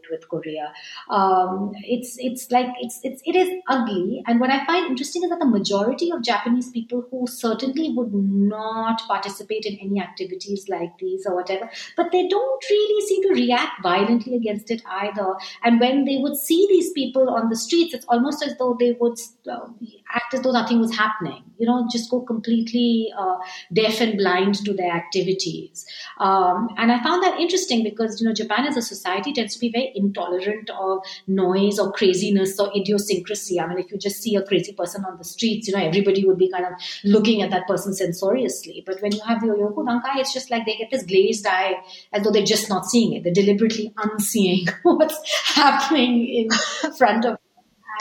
with 0.09 0.27
Korea. 0.29 0.73
Um, 1.09 1.71
it's 1.83 2.17
it's 2.19 2.51
like 2.51 2.67
it's 2.79 2.99
it's 3.03 3.21
it 3.25 3.35
is 3.35 3.49
ugly. 3.67 4.23
And 4.27 4.39
what 4.39 4.49
I 4.49 4.65
find 4.65 4.87
interesting 4.87 5.23
is 5.23 5.29
that 5.29 5.39
the 5.39 5.45
majority 5.45 6.11
of 6.11 6.23
Japanese 6.23 6.69
people 6.71 7.05
who 7.09 7.27
certainly 7.27 7.91
would 7.95 8.13
not 8.13 9.01
participate 9.07 9.65
in 9.65 9.77
any 9.79 9.99
activities 10.01 10.67
like 10.69 10.97
these 10.97 11.25
or 11.25 11.35
whatever, 11.35 11.69
but 11.97 12.11
they 12.11 12.27
don't 12.27 12.63
really 12.69 13.07
seem 13.07 13.23
to 13.23 13.33
react 13.33 13.81
violently 13.83 14.35
against 14.35 14.71
it 14.71 14.81
either. 14.87 15.35
And 15.63 15.79
when 15.79 16.05
they 16.05 16.17
would 16.17 16.35
see 16.35 16.67
these 16.69 16.91
people 16.91 17.29
on 17.29 17.49
the 17.49 17.55
streets, 17.55 17.93
it's 17.93 18.05
almost 18.07 18.43
as 18.43 18.57
though 18.57 18.75
they 18.79 18.93
would 18.99 19.17
uh, 19.49 19.67
act 20.13 20.33
as 20.33 20.41
though 20.41 20.51
nothing 20.51 20.79
was 20.79 20.95
happening. 20.95 21.43
You 21.57 21.67
know, 21.67 21.87
just 21.91 22.09
go 22.09 22.21
completely 22.21 23.11
uh, 23.17 23.37
deaf 23.71 24.01
and 24.01 24.17
blind 24.17 24.55
to 24.65 24.73
their 24.73 24.91
activities. 24.91 25.85
Um, 26.17 26.69
and 26.77 26.91
I 26.91 27.01
found 27.01 27.23
that 27.23 27.39
interesting 27.39 27.83
because 27.83 28.21
you 28.21 28.27
know 28.27 28.33
Japan 28.33 28.65
as 28.65 28.77
a 28.77 28.81
society 28.81 29.33
tends 29.33 29.53
to 29.53 29.59
be 29.59 29.71
very 29.71 29.91
intolerant 29.95 30.69
of 30.69 30.99
noise 31.27 31.79
or 31.79 31.91
craziness 31.91 32.59
or 32.59 32.71
idiosyncrasy. 32.75 33.59
I 33.59 33.67
mean, 33.67 33.79
if 33.79 33.91
you 33.91 33.97
just 33.97 34.21
see 34.21 34.35
a 34.35 34.43
crazy 34.43 34.73
person 34.73 35.05
on 35.05 35.17
the 35.17 35.23
streets, 35.23 35.67
you 35.67 35.75
know, 35.75 35.83
everybody 35.83 36.25
would 36.25 36.37
be 36.37 36.49
kind 36.51 36.65
of 36.65 36.73
looking 37.03 37.41
at 37.41 37.51
that 37.51 37.67
person 37.67 37.93
censoriously. 37.93 38.83
But 38.85 39.01
when 39.01 39.11
you 39.13 39.21
have 39.27 39.43
your 39.43 39.55
Uyoku 39.57 39.85
Dantai, 39.85 40.17
it's 40.17 40.33
just 40.33 40.51
like 40.51 40.65
they 40.65 40.75
get 40.75 40.91
this 40.91 41.03
glazed 41.03 41.45
eye 41.47 41.75
as 42.13 42.23
though 42.23 42.31
they're 42.31 42.43
just 42.43 42.69
not 42.69 42.85
seeing 42.85 43.13
it. 43.13 43.23
They're 43.23 43.33
deliberately 43.33 43.93
unseeing 43.97 44.67
what's 44.83 45.19
happening 45.55 46.27
in 46.27 46.49
front 46.97 47.25
of 47.25 47.31
them. 47.33 47.37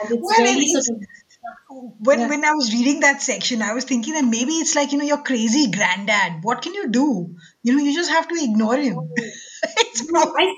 And 0.02 0.10
it's 0.18 0.22
Well, 0.22 0.38
really 0.38 0.66
sort 0.66 0.84
of 0.90 1.02
When 2.00 2.20
Yeah. 2.20 2.28
when 2.28 2.44
I 2.44 2.52
was 2.52 2.72
reading 2.72 3.00
that 3.00 3.20
section, 3.22 3.60
I 3.62 3.72
was 3.74 3.84
thinking 3.84 4.14
that 4.14 4.24
maybe 4.24 4.52
it's 4.54 4.74
like 4.74 4.92
you 4.92 4.98
know 4.98 5.04
your 5.04 5.22
crazy 5.22 5.70
granddad. 5.70 6.42
What 6.42 6.62
can 6.62 6.74
you 6.74 6.88
do? 6.88 7.36
You 7.62 7.76
know, 7.76 7.82
you 7.82 7.94
just 7.94 8.10
have 8.10 8.28
to 8.28 8.34
ignore 8.36 8.76
him. 8.76 8.98
Oh. 8.98 9.08
it's 9.62 10.02
probably 10.06 10.44
I 10.44 10.54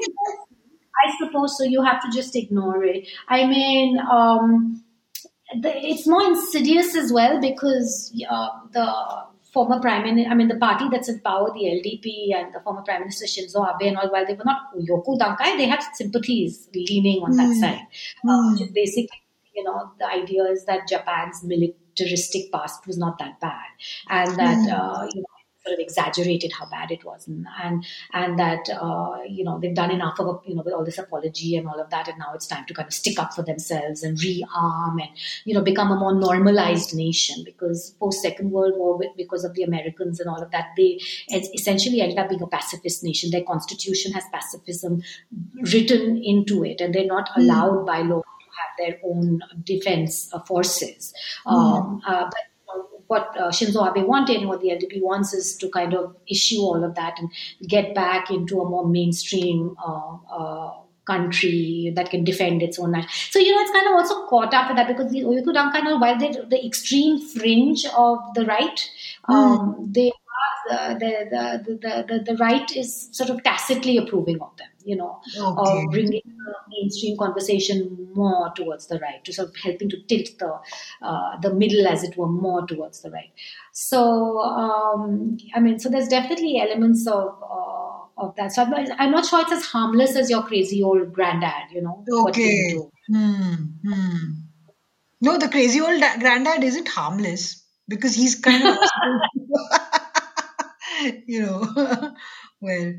I 1.05 1.17
suppose 1.19 1.57
so. 1.59 1.65
You 1.65 1.83
have 1.83 2.01
to 2.03 2.11
just 2.11 2.37
ignore 2.37 2.85
it. 2.85 3.09
I 3.29 3.47
mean, 3.47 3.99
um, 3.99 4.83
the, 5.61 5.73
it's 5.75 6.07
more 6.07 6.23
insidious 6.25 6.97
as 6.97 7.13
well 7.13 7.41
because 7.41 8.13
uh, 8.29 8.49
the 8.73 9.27
former 9.53 9.81
prime 9.81 10.03
minister, 10.03 10.31
I 10.31 10.35
mean, 10.35 10.49
the 10.49 10.57
party 10.57 10.87
that's 10.91 11.09
in 11.09 11.21
power, 11.21 11.51
the 11.53 11.65
LDP, 11.65 12.37
and 12.37 12.55
the 12.55 12.61
former 12.61 12.83
prime 12.83 13.01
minister 13.01 13.27
Shinzo 13.27 13.67
Abe, 13.69 13.89
and 13.89 13.97
all, 13.97 14.11
while 14.11 14.27
they 14.27 14.35
were 14.35 14.45
not 14.45 14.75
Uyoku 14.77 15.19
Dantai, 15.19 15.57
they 15.57 15.67
had 15.67 15.81
sympathies 15.95 16.69
leaning 16.75 17.23
on 17.23 17.37
that 17.37 17.55
side. 17.61 17.87
Uh, 18.29 18.55
which 18.59 18.73
basically, 18.75 19.23
you 19.55 19.65
know, 19.65 19.93
the 19.99 20.07
idea 20.07 20.45
is 20.45 20.65
that 20.67 20.89
Japan's 20.89 21.43
militaristic 21.43 22.53
past 22.53 22.87
was 22.87 22.99
not 22.99 23.19
that 23.19 23.41
bad, 23.41 23.69
and 24.11 24.37
that 24.37 24.59
uh, 24.71 25.07
you 25.15 25.23
know 25.23 25.36
sort 25.67 25.75
of 25.75 25.81
exaggerated 25.81 26.53
how 26.53 26.67
bad 26.67 26.91
it 26.91 27.05
was, 27.05 27.27
and 27.27 27.47
and, 27.63 27.85
and 28.13 28.39
that 28.39 28.69
uh, 28.71 29.19
you 29.29 29.45
know 29.45 29.59
they've 29.59 29.75
done 29.75 29.91
enough 29.91 30.19
of 30.21 30.43
you 30.47 30.55
know 30.55 30.63
with 30.63 30.75
all 30.75 30.85
this 30.85 30.99
apology 30.99 31.57
and 31.57 31.67
all 31.67 31.81
of 31.81 31.91
that, 31.91 32.09
and 32.09 32.19
now 32.19 32.33
it's 32.35 32.47
time 32.47 32.65
to 32.67 32.75
kind 32.75 32.87
of 32.87 32.95
stick 32.95 33.19
up 33.19 33.35
for 33.35 33.43
themselves 33.43 34.03
and 34.03 34.19
rearm 34.19 35.01
and 35.01 35.11
you 35.45 35.55
know 35.55 35.63
become 35.63 35.91
a 35.91 35.99
more 35.99 36.15
normalized 36.15 36.95
nation 36.95 37.43
because 37.45 37.95
post 37.99 38.23
Second 38.23 38.51
World 38.51 38.75
War, 38.77 39.01
because 39.17 39.45
of 39.45 39.55
the 39.55 39.63
Americans 39.63 40.21
and 40.21 40.29
all 40.29 40.43
of 40.43 40.51
that, 40.51 40.67
they 40.77 41.01
essentially 41.55 42.01
ended 42.01 42.19
up 42.19 42.29
being 42.29 42.43
a 42.43 42.47
pacifist 42.47 43.03
nation. 43.03 43.31
Their 43.31 43.45
constitution 43.45 44.13
has 44.13 44.25
pacifism 44.33 45.03
written 45.73 46.23
into 46.23 46.65
it, 46.65 46.81
and 46.81 46.95
they're 46.95 47.07
not 47.07 47.29
hmm. 47.35 47.41
allowed 47.41 47.87
by 47.87 48.01
law 48.01 48.21
to 48.21 48.47
have 48.61 48.73
their 48.79 49.01
own 49.05 49.41
defense 49.65 50.31
uh, 50.33 50.41
forces. 50.41 51.13
Mm. 51.47 51.53
Um, 51.53 52.03
uh, 52.07 52.25
but 52.25 52.56
what 53.07 53.37
uh, 53.39 53.49
Shinzo 53.49 53.87
Abe 53.89 54.07
wanted 54.07 54.39
and 54.39 54.49
what 54.49 54.61
the 54.61 54.69
LDP 54.69 55.03
wants 55.03 55.33
is 55.33 55.57
to 55.57 55.69
kind 55.69 55.95
of 55.95 56.17
issue 56.29 56.61
all 56.61 56.85
of 56.85 56.95
that 56.95 57.19
and 57.19 57.31
get 57.67 57.95
back 57.95 58.31
into 58.31 58.61
a 58.61 58.69
more 58.69 58.87
mainstream 58.89 59.77
uh, 59.85 60.17
uh, 60.31 60.73
country 61.07 61.93
that 61.95 62.11
can 62.11 62.25
defend 62.25 62.63
its 62.63 62.79
own 62.79 62.91
land. 62.91 63.07
So, 63.31 63.39
you 63.39 63.55
know, 63.55 63.61
it's 63.61 63.71
kind 63.71 63.87
of 63.87 63.93
also 63.95 64.27
caught 64.27 64.53
up 64.53 64.69
with 64.69 64.77
that 64.77 64.89
because 64.89 65.13
the 65.13 65.21
Uyghur 65.21 65.55
kind 65.73 65.87
of, 65.89 66.01
while 66.01 66.19
they're 66.19 66.45
the 66.45 66.67
extreme 66.67 67.21
fringe 67.21 67.87
of 67.97 68.19
the 68.35 68.45
right, 68.45 68.91
mm. 69.29 69.35
um, 69.35 69.89
they 69.91 70.11
are 70.69 70.95
the, 70.99 71.29
the, 71.31 71.79
the, 71.81 72.05
the, 72.09 72.33
the 72.33 72.37
right 72.39 72.77
is 72.77 73.09
sort 73.13 73.31
of 73.31 73.43
tacitly 73.45 73.99
approving 73.99 74.41
of 74.41 74.57
them 74.57 74.69
you 74.87 74.97
know, 74.97 75.21
okay. 75.37 75.83
of 75.83 75.91
bringing 75.91 76.23
the 76.25 76.55
mainstream 76.71 77.19
conversation 77.19 78.09
more 78.15 78.53
towards 78.55 78.87
the 78.87 78.99
right, 79.01 79.23
to 79.25 79.33
sort 79.33 79.49
of 79.49 79.57
helping 79.57 79.91
to 79.91 80.01
tilt 80.05 80.29
the 80.39 80.59
uh, 81.03 81.39
the 81.41 81.53
middle, 81.53 81.87
as 81.89 82.05
it 82.05 82.17
were, 82.17 82.29
more 82.29 82.67
towards 82.67 83.03
the 83.03 83.11
right. 83.11 83.33
So, 83.73 84.39
um, 84.39 85.37
I 85.55 85.61
mean, 85.61 85.79
so 85.81 85.89
there's 85.89 86.09
definitely 86.09 86.61
elements 86.61 87.07
of 87.07 87.37
uh, 87.43 88.23
of 88.25 88.37
that. 88.37 88.53
So 88.53 88.63
I'm 88.63 88.71
not, 88.71 88.89
I'm 88.99 89.11
not, 89.11 89.27
sure 89.27 89.41
it's 89.41 89.53
as 89.53 89.65
harmless 89.65 90.17
as 90.17 90.31
your 90.31 90.45
crazy 90.45 90.83
old 90.83 91.13
granddad, 91.13 91.73
you 91.73 91.83
know. 91.83 92.05
Okay. 92.29 92.79
Hmm. 93.13 93.55
Hmm. 93.85 94.17
No, 95.21 95.37
the 95.39 95.49
crazy 95.49 95.81
old 95.81 96.01
da- 96.01 96.19
granddad 96.19 96.63
isn't 96.63 96.89
harmless 96.89 97.65
because 97.89 98.15
he's 98.15 98.37
kind 98.37 98.67
of, 98.69 98.79
you 101.27 101.43
know. 101.43 102.06
Well, 102.61 102.95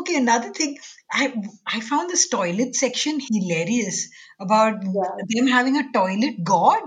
okay. 0.00 0.16
Another 0.16 0.50
thing, 0.50 0.78
I 1.10 1.34
I 1.66 1.80
found 1.80 2.10
this 2.10 2.28
toilet 2.28 2.74
section 2.76 3.20
hilarious 3.20 4.08
about 4.38 4.82
yeah. 4.84 5.24
them 5.28 5.46
having 5.48 5.76
a 5.76 5.90
toilet 5.92 6.44
god. 6.44 6.82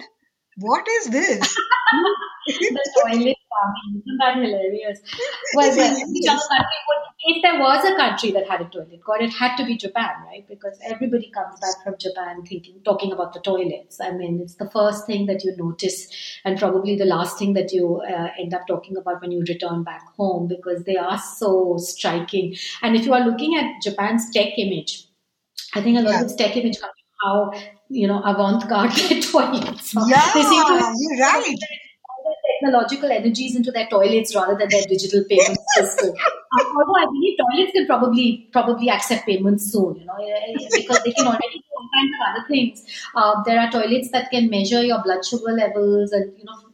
What 0.57 0.87
is 0.87 1.09
this? 1.09 1.57
the 2.47 3.03
toilet. 3.03 3.37
Isn't 3.95 4.17
that 4.19 4.35
hilarious? 4.35 4.99
Well, 5.55 5.75
well 5.77 5.93
which 6.07 6.27
other 6.27 6.39
country 6.49 6.79
would, 6.87 7.03
if 7.25 7.43
there 7.43 7.59
was 7.59 7.85
a 7.85 7.95
country 7.95 8.31
that 8.31 8.49
had 8.49 8.61
a 8.61 8.65
toilet 8.65 9.01
god, 9.05 9.21
it 9.21 9.29
had 9.31 9.55
to 9.57 9.65
be 9.65 9.77
Japan, 9.77 10.11
right? 10.25 10.45
Because 10.49 10.79
everybody 10.83 11.31
comes 11.31 11.59
back 11.59 11.83
from 11.83 11.95
Japan 11.99 12.43
thinking, 12.43 12.81
talking 12.83 13.11
about 13.11 13.33
the 13.33 13.39
toilets. 13.39 13.99
I 14.01 14.11
mean, 14.11 14.39
it's 14.41 14.55
the 14.55 14.69
first 14.69 15.05
thing 15.05 15.27
that 15.27 15.43
you 15.43 15.55
notice, 15.55 16.07
and 16.43 16.57
probably 16.57 16.95
the 16.95 17.05
last 17.05 17.37
thing 17.37 17.53
that 17.53 17.71
you 17.71 18.01
uh, 18.01 18.29
end 18.39 18.53
up 18.53 18.65
talking 18.67 18.97
about 18.97 19.21
when 19.21 19.31
you 19.31 19.43
return 19.47 19.83
back 19.83 20.03
home, 20.17 20.47
because 20.47 20.83
they 20.85 20.97
are 20.97 21.19
so 21.19 21.77
striking. 21.77 22.55
And 22.81 22.95
if 22.95 23.05
you 23.05 23.13
are 23.13 23.25
looking 23.25 23.55
at 23.57 23.81
Japan's 23.83 24.31
tech 24.31 24.57
image, 24.57 25.07
I 25.75 25.81
think 25.81 25.99
a 25.99 26.01
lot 26.01 26.13
yeah. 26.13 26.23
of 26.23 26.35
tech 26.35 26.57
image 26.57 26.79
comes 26.79 26.93
how 27.23 27.51
you 27.89 28.07
know 28.07 28.21
avant-garde 28.23 28.91
their 28.91 29.21
toilets. 29.31 29.93
Yeah, 29.93 30.31
they 30.33 30.43
seem 30.43 30.65
to 30.65 30.95
you're 30.97 31.19
right 31.19 31.55
technological 32.63 33.11
energies 33.11 33.55
into 33.55 33.71
their 33.71 33.87
toilets 33.87 34.35
rather 34.35 34.55
than 34.57 34.69
their 34.69 34.83
digital 34.87 35.23
payment 35.29 35.57
system. 35.75 36.13
Although 36.75 36.95
I 36.95 37.05
believe 37.05 37.37
toilets 37.37 37.71
can 37.71 37.85
probably 37.85 38.47
probably 38.51 38.89
accept 38.89 39.25
payments 39.25 39.71
soon, 39.71 39.95
you 39.95 40.05
know, 40.05 40.15
eh, 40.15 40.53
eh, 40.53 40.67
because 40.75 41.03
they 41.03 41.11
can 41.11 41.27
already 41.27 41.59
do 41.59 41.71
all 41.75 41.89
kinds 41.93 42.13
of 42.15 42.35
other 42.35 42.47
things. 42.47 42.85
Uh, 43.15 43.43
there 43.43 43.59
are 43.59 43.71
toilets 43.71 44.11
that 44.11 44.29
can 44.31 44.49
measure 44.49 44.83
your 44.83 45.01
blood 45.03 45.25
sugar 45.25 45.51
levels 45.51 46.11
and 46.11 46.31
you 46.37 46.45
know 46.45 46.72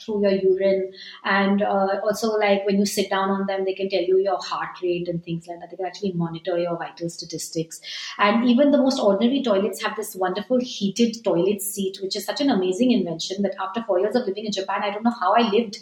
through 0.00 0.22
your 0.22 0.32
urine. 0.32 0.92
And 1.24 1.62
uh, 1.62 2.00
also 2.04 2.32
like 2.36 2.64
when 2.66 2.78
you 2.78 2.86
sit 2.86 3.10
down 3.10 3.30
on 3.30 3.46
them 3.46 3.64
they 3.64 3.74
can 3.74 3.88
tell 3.88 4.02
you 4.02 4.18
your 4.18 4.38
heart 4.38 4.80
rate 4.82 5.08
and 5.08 5.22
things 5.24 5.46
like 5.46 5.60
that. 5.60 5.70
They 5.70 5.76
can 5.76 5.86
actually 5.86 6.12
monitor 6.12 6.58
your 6.58 6.76
vital 6.76 7.08
statistics. 7.10 7.80
And 8.18 8.48
even 8.48 8.70
the 8.70 8.78
most 8.78 9.00
ordinary 9.00 9.42
toilets 9.42 9.82
have 9.82 9.96
this 9.96 10.14
wonderful 10.14 10.58
heated 10.60 11.22
toilet 11.24 11.62
seat 11.62 11.98
which 12.02 12.16
is 12.16 12.24
such 12.24 12.40
an 12.40 12.50
amazing 12.50 12.92
invention 12.92 13.42
that 13.42 13.54
after 13.60 13.82
four 13.86 13.98
years 14.00 14.14
of 14.14 14.26
living 14.26 14.46
in 14.46 14.52
japan 14.52 14.82
i 14.82 14.90
don't 14.90 15.04
know 15.04 15.14
how 15.20 15.34
i 15.34 15.42
lived 15.50 15.78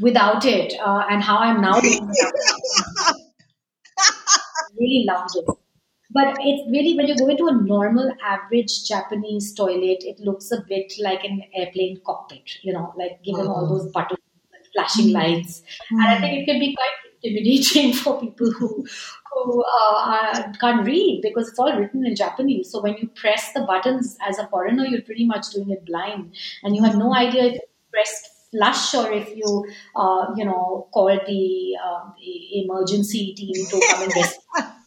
without 0.00 0.44
it 0.44 0.74
uh, 0.84 1.04
and 1.10 1.22
how 1.22 1.38
i'm 1.38 1.60
now 1.60 1.80
really 4.78 5.04
loved 5.06 5.36
it 5.36 5.46
but 6.10 6.36
it's 6.40 6.70
really 6.70 6.96
when 6.96 7.06
you 7.06 7.16
go 7.16 7.28
into 7.28 7.46
a 7.46 7.52
normal 7.52 8.10
average 8.24 8.84
Japanese 8.88 9.52
toilet, 9.52 10.02
it 10.04 10.18
looks 10.20 10.50
a 10.50 10.62
bit 10.66 10.92
like 11.00 11.22
an 11.24 11.42
airplane 11.54 12.00
cockpit, 12.04 12.50
you 12.62 12.72
know, 12.72 12.94
like 12.96 13.22
given 13.22 13.46
oh. 13.46 13.52
all 13.52 13.68
those 13.68 13.90
buttons 13.92 14.20
and 14.54 14.64
flashing 14.72 15.10
mm. 15.10 15.14
lights. 15.14 15.62
Mm. 15.92 16.00
And 16.00 16.08
I 16.08 16.20
think 16.20 16.38
it 16.38 16.50
can 16.50 16.60
be 16.60 16.74
quite 16.74 17.22
intimidating 17.22 17.92
for 18.02 18.20
people 18.20 18.50
who 18.52 18.86
who 19.32 19.64
uh, 19.64 20.52
can't 20.58 20.86
read 20.86 21.20
because 21.22 21.50
it's 21.50 21.58
all 21.58 21.78
written 21.78 22.06
in 22.06 22.16
Japanese. 22.16 22.72
So 22.72 22.80
when 22.80 22.96
you 22.96 23.08
press 23.08 23.52
the 23.52 23.60
buttons 23.60 24.16
as 24.26 24.38
a 24.38 24.48
foreigner, 24.48 24.86
you're 24.86 25.02
pretty 25.02 25.26
much 25.26 25.50
doing 25.50 25.70
it 25.70 25.84
blind, 25.84 26.34
and 26.62 26.74
you 26.74 26.82
have 26.84 26.96
no 26.96 27.14
idea 27.14 27.44
if 27.44 27.52
you 27.54 27.60
pressed 27.92 28.30
flush 28.50 28.94
or 28.94 29.12
if 29.12 29.36
you 29.36 29.66
uh, 29.94 30.32
you 30.36 30.44
know 30.46 30.88
call 30.94 31.08
the, 31.08 31.76
uh, 31.84 32.10
the 32.18 32.62
emergency 32.64 33.34
team 33.34 33.52
to 33.66 33.86
come 33.90 34.02
and 34.04 34.12
rescue 34.16 34.77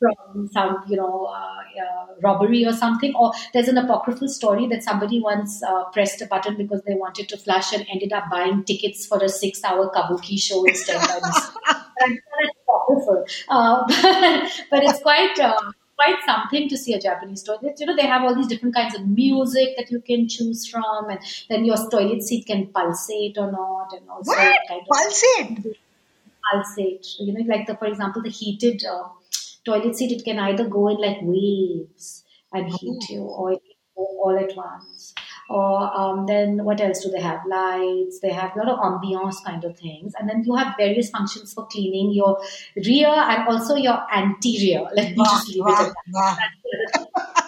from 0.00 0.48
some, 0.48 0.82
you 0.88 0.96
know, 0.96 1.26
uh, 1.26 1.60
uh, 1.82 2.06
robbery 2.22 2.64
or 2.66 2.72
something. 2.72 3.14
Or 3.14 3.32
there's 3.52 3.68
an 3.68 3.78
apocryphal 3.78 4.28
story 4.28 4.66
that 4.68 4.82
somebody 4.82 5.20
once 5.20 5.62
uh, 5.62 5.84
pressed 5.90 6.20
a 6.22 6.26
button 6.26 6.56
because 6.56 6.82
they 6.86 6.94
wanted 6.94 7.28
to 7.28 7.36
flush 7.36 7.72
and 7.72 7.86
ended 7.90 8.12
up 8.12 8.24
buying 8.30 8.64
tickets 8.64 9.06
for 9.06 9.22
a 9.22 9.28
six-hour 9.28 9.90
kabuki 9.94 10.40
show 10.40 10.64
instead. 10.64 10.96
apocryphal, 12.68 13.24
uh, 13.48 13.84
but 14.70 14.82
it's 14.82 15.02
quite. 15.02 15.38
Uh, 15.38 15.72
quite 16.00 16.22
something 16.24 16.66
to 16.66 16.78
see 16.78 16.94
a 16.94 16.98
Japanese 16.98 17.42
toilet. 17.42 17.78
You 17.78 17.84
know, 17.84 17.94
they 17.94 18.06
have 18.06 18.22
all 18.22 18.34
these 18.34 18.46
different 18.46 18.74
kinds 18.74 18.94
of 18.94 19.06
music 19.06 19.76
that 19.76 19.90
you 19.90 20.00
can 20.00 20.28
choose 20.28 20.66
from, 20.66 21.10
and 21.10 21.20
then 21.50 21.66
your 21.66 21.76
toilet 21.90 22.22
seat 22.22 22.46
can 22.46 22.68
pulsate 22.68 23.36
or 23.36 23.52
not, 23.52 23.92
and 23.92 24.08
also 24.08 24.30
what? 24.30 24.58
kind 24.66 24.80
of 24.80 24.86
pulsate. 24.88 25.76
Pulsate. 26.50 27.06
You 27.18 27.34
know, 27.34 27.44
like 27.54 27.66
the, 27.66 27.76
for 27.76 27.84
example, 27.84 28.22
the 28.22 28.30
heated 28.30 28.82
uh, 28.82 29.08
toilet 29.70 29.96
seat, 29.96 30.12
it 30.12 30.24
can 30.24 30.38
either 30.38 30.68
go 30.68 30.88
in 30.88 30.98
like 30.98 31.18
waves 31.22 32.24
and 32.52 32.72
heat 32.72 33.10
you, 33.10 33.22
or 33.22 33.58
all 33.96 34.38
at 34.38 34.56
once. 34.56 35.14
Or 35.48 35.98
um, 35.98 36.26
then 36.26 36.64
what 36.64 36.80
else 36.80 37.02
do 37.02 37.10
they 37.10 37.20
have? 37.20 37.40
Lights. 37.46 38.20
They 38.20 38.30
have 38.30 38.54
a 38.54 38.58
lot 38.58 38.68
of 38.68 38.78
ambiance 38.78 39.42
kind 39.44 39.64
of 39.64 39.76
things, 39.78 40.12
and 40.18 40.28
then 40.28 40.44
you 40.44 40.54
have 40.54 40.74
various 40.78 41.10
functions 41.10 41.52
for 41.52 41.66
cleaning 41.66 42.12
your 42.12 42.40
rear 42.76 43.08
and 43.08 43.48
also 43.48 43.74
your 43.74 43.98
anterior. 44.14 44.86
Let 44.94 45.16
me 45.16 45.24
just 45.24 45.48
leave 45.48 45.66
it 45.66 45.88
at 45.88 45.92
that. 46.12 46.50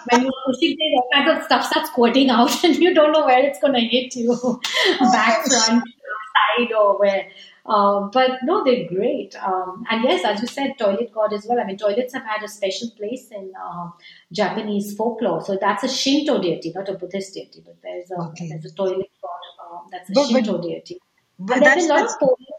when 0.11 0.21
you're 0.23 0.31
pushing 0.45 0.75
things, 0.75 0.93
all 0.95 1.09
kinds 1.13 1.39
of 1.39 1.45
stuff 1.45 1.65
starts 1.65 1.89
squirting 1.91 2.29
out, 2.29 2.63
and 2.63 2.75
you 2.75 2.93
don't 2.93 3.13
know 3.13 3.25
where 3.25 3.45
it's 3.45 3.59
going 3.59 3.73
to 3.73 3.79
hit 3.79 4.15
you, 4.15 4.59
back, 4.99 5.45
front, 5.45 5.83
side, 5.83 6.73
or 6.77 6.99
where. 6.99 7.27
Uh, 7.65 8.09
but 8.11 8.39
no, 8.43 8.63
they're 8.63 8.87
great. 8.89 9.35
Um, 9.41 9.85
and 9.89 10.03
yes, 10.03 10.25
as 10.25 10.41
you 10.41 10.47
said, 10.47 10.73
toilet 10.77 11.11
god 11.13 11.31
as 11.31 11.45
well. 11.47 11.59
I 11.59 11.65
mean, 11.65 11.77
toilets 11.77 12.13
have 12.13 12.25
had 12.25 12.43
a 12.43 12.47
special 12.47 12.89
place 12.97 13.29
in 13.31 13.53
uh, 13.55 13.89
Japanese 14.31 14.95
folklore. 14.95 15.43
So 15.43 15.57
that's 15.59 15.83
a 15.83 15.87
Shinto 15.87 16.41
deity, 16.41 16.73
not 16.75 16.89
a 16.89 16.93
Buddhist 16.93 17.33
deity. 17.33 17.63
But 17.65 17.77
there's 17.81 18.11
a 18.11 18.21
okay. 18.29 18.49
there's 18.49 18.65
a 18.65 18.75
toilet 18.75 19.09
god 19.21 19.63
uh, 19.63 19.79
that's 19.91 20.09
a 20.09 20.13
but, 20.13 20.27
Shinto 20.27 20.53
but, 20.53 20.61
deity. 20.61 20.99
But 21.39 21.57
and 21.57 21.65
there's 21.65 21.85
a 21.85 21.89
lot 21.89 22.05
of 22.05 22.19
poems 22.19 22.52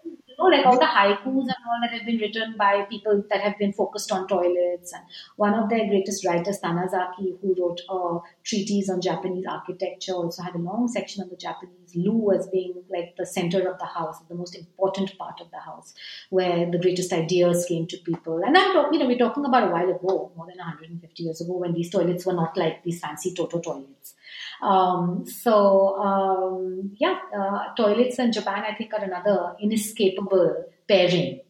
know, 0.50 0.57
like 0.57 0.66
all 0.66 0.78
the 0.78 0.85
haikus 0.85 1.24
and 1.24 1.64
all 1.66 1.80
that 1.83 1.92
have 1.92 2.07
been 2.07 2.18
written 2.18 2.54
by 2.57 2.83
people 2.90 3.22
that 3.30 3.40
have 3.40 3.59
been 3.59 3.72
focused 3.72 4.12
on 4.12 4.28
toilets. 4.28 4.92
And 4.92 5.02
one 5.37 5.54
of 5.54 5.68
their 5.68 5.87
greatest 5.88 6.24
writers, 6.24 6.61
Tanizaki, 6.61 7.38
who 7.40 7.54
wrote 7.59 7.80
a 7.88 8.18
treatise 8.44 8.90
on 8.90 9.00
Japanese 9.00 9.46
architecture, 9.46 10.12
also 10.12 10.42
had 10.42 10.54
a 10.54 10.59
long 10.59 10.88
section 10.88 11.22
on 11.22 11.28
the 11.28 11.37
Japanese 11.37 11.94
loo 11.94 12.33
as 12.33 12.46
being 12.48 12.74
like 12.90 13.14
the 13.16 13.26
center 13.26 13.68
of 13.68 13.78
the 13.78 13.87
house, 13.87 14.20
the 14.28 14.35
most 14.35 14.57
important 14.57 15.16
part 15.18 15.40
of 15.40 15.50
the 15.50 15.61
house, 15.61 15.94
where 16.30 16.70
the 16.70 16.78
greatest 16.78 17.12
ideas 17.12 17.64
came 17.66 17.87
to 17.87 17.96
people. 17.98 18.42
And 18.44 18.57
I'm 18.57 18.72
talking, 18.72 18.94
you 18.94 19.00
know, 19.00 19.07
we're 19.07 19.18
talking 19.18 19.44
about 19.44 19.68
a 19.68 19.72
while 19.72 19.88
ago, 19.88 20.33
more 20.37 20.46
than 20.46 20.59
150 20.59 21.22
years 21.22 21.40
ago, 21.40 21.57
when 21.57 21.72
these 21.72 21.90
toilets 21.90 22.26
were 22.26 22.33
not 22.33 22.57
like 22.57 22.83
these 22.83 23.00
fancy 23.00 23.35
Toto 23.35 23.61
toilets. 23.61 24.14
Um, 24.62 25.25
so 25.27 25.97
um, 25.97 26.93
yeah, 26.99 27.19
uh, 27.37 27.75
toilets 27.77 28.19
in 28.19 28.33
Japan, 28.33 28.64
I 28.69 28.75
think, 28.75 28.93
are 28.93 29.05
another 29.05 29.57
inescapable 29.61 30.64
pairing. 30.88 31.40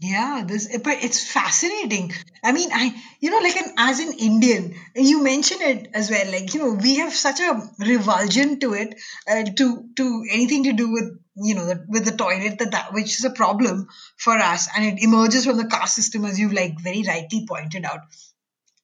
Yeah, 0.00 0.44
this 0.46 0.68
but 0.78 1.02
it's 1.02 1.28
fascinating. 1.32 2.12
I 2.44 2.52
mean, 2.52 2.70
I 2.72 2.94
you 3.18 3.30
know, 3.30 3.38
like 3.38 3.56
an 3.56 3.74
as 3.78 3.98
an 3.98 4.12
Indian, 4.12 4.76
you 4.94 5.24
mention 5.24 5.60
it 5.60 5.88
as 5.92 6.08
well. 6.08 6.30
Like 6.30 6.54
you 6.54 6.60
know, 6.60 6.72
we 6.74 6.98
have 6.98 7.12
such 7.12 7.40
a 7.40 7.60
revulsion 7.80 8.60
to 8.60 8.74
it, 8.74 8.94
uh, 9.28 9.42
to 9.42 9.88
to 9.96 10.24
anything 10.30 10.64
to 10.64 10.72
do 10.72 10.92
with 10.92 11.18
you 11.34 11.56
know 11.56 11.66
the, 11.66 11.84
with 11.88 12.04
the 12.04 12.16
toilet 12.16 12.60
that 12.60 12.70
that 12.70 12.92
which 12.92 13.18
is 13.18 13.24
a 13.24 13.30
problem 13.30 13.88
for 14.16 14.34
us, 14.38 14.68
and 14.76 14.84
it 14.84 15.02
emerges 15.02 15.46
from 15.46 15.56
the 15.56 15.66
caste 15.66 15.96
system 15.96 16.24
as 16.24 16.38
you've 16.38 16.52
like 16.52 16.80
very 16.80 17.02
rightly 17.02 17.44
pointed 17.48 17.84
out. 17.84 18.02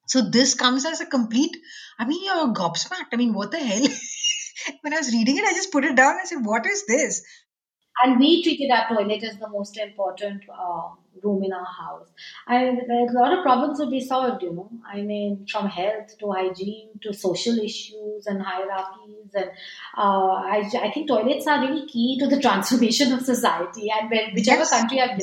So 0.06 0.22
this 0.22 0.54
comes 0.54 0.84
as 0.84 1.00
a 1.00 1.06
complete. 1.06 1.56
I 1.98 2.06
mean, 2.06 2.24
you're 2.24 2.52
gobsmacked. 2.52 3.12
I 3.12 3.16
mean, 3.16 3.34
what 3.34 3.50
the 3.50 3.58
hell? 3.58 3.86
when 4.82 4.94
I 4.94 4.98
was 4.98 5.12
reading 5.12 5.38
it, 5.38 5.44
I 5.44 5.52
just 5.52 5.72
put 5.72 5.84
it 5.84 5.96
down. 5.96 6.16
I 6.20 6.24
said, 6.24 6.44
"What 6.44 6.66
is 6.66 6.84
this?" 6.86 7.22
and 8.02 8.18
we 8.18 8.42
treated 8.42 8.70
our 8.70 8.88
toilet 8.88 9.22
as 9.22 9.38
the 9.38 9.48
most 9.48 9.76
important 9.78 10.42
uh, 10.50 10.88
room 11.22 11.44
in 11.44 11.52
our 11.52 11.64
house. 11.64 12.08
And 12.48 12.78
a 12.90 13.12
lot 13.12 13.36
of 13.36 13.44
problems 13.44 13.78
would 13.78 13.90
be 13.90 14.00
solved, 14.00 14.42
you 14.42 14.52
know. 14.52 14.70
I 14.86 15.02
mean, 15.02 15.46
from 15.50 15.68
health 15.68 16.18
to 16.18 16.32
hygiene 16.32 16.90
to 17.02 17.12
social 17.12 17.56
issues 17.58 18.26
and 18.26 18.42
hierarchies. 18.42 19.30
And 19.34 19.50
uh, 19.96 20.32
I, 20.32 20.68
I 20.82 20.90
think 20.90 21.08
toilets 21.08 21.46
are 21.46 21.60
really 21.60 21.86
key 21.86 22.18
to 22.18 22.26
the 22.26 22.40
transformation 22.46 23.12
of 23.12 23.22
society. 23.22 23.90
And 23.90 24.10
when, 24.10 24.34
whichever 24.34 24.60
yes. 24.60 24.70
country 24.70 25.00
I've 25.00 25.20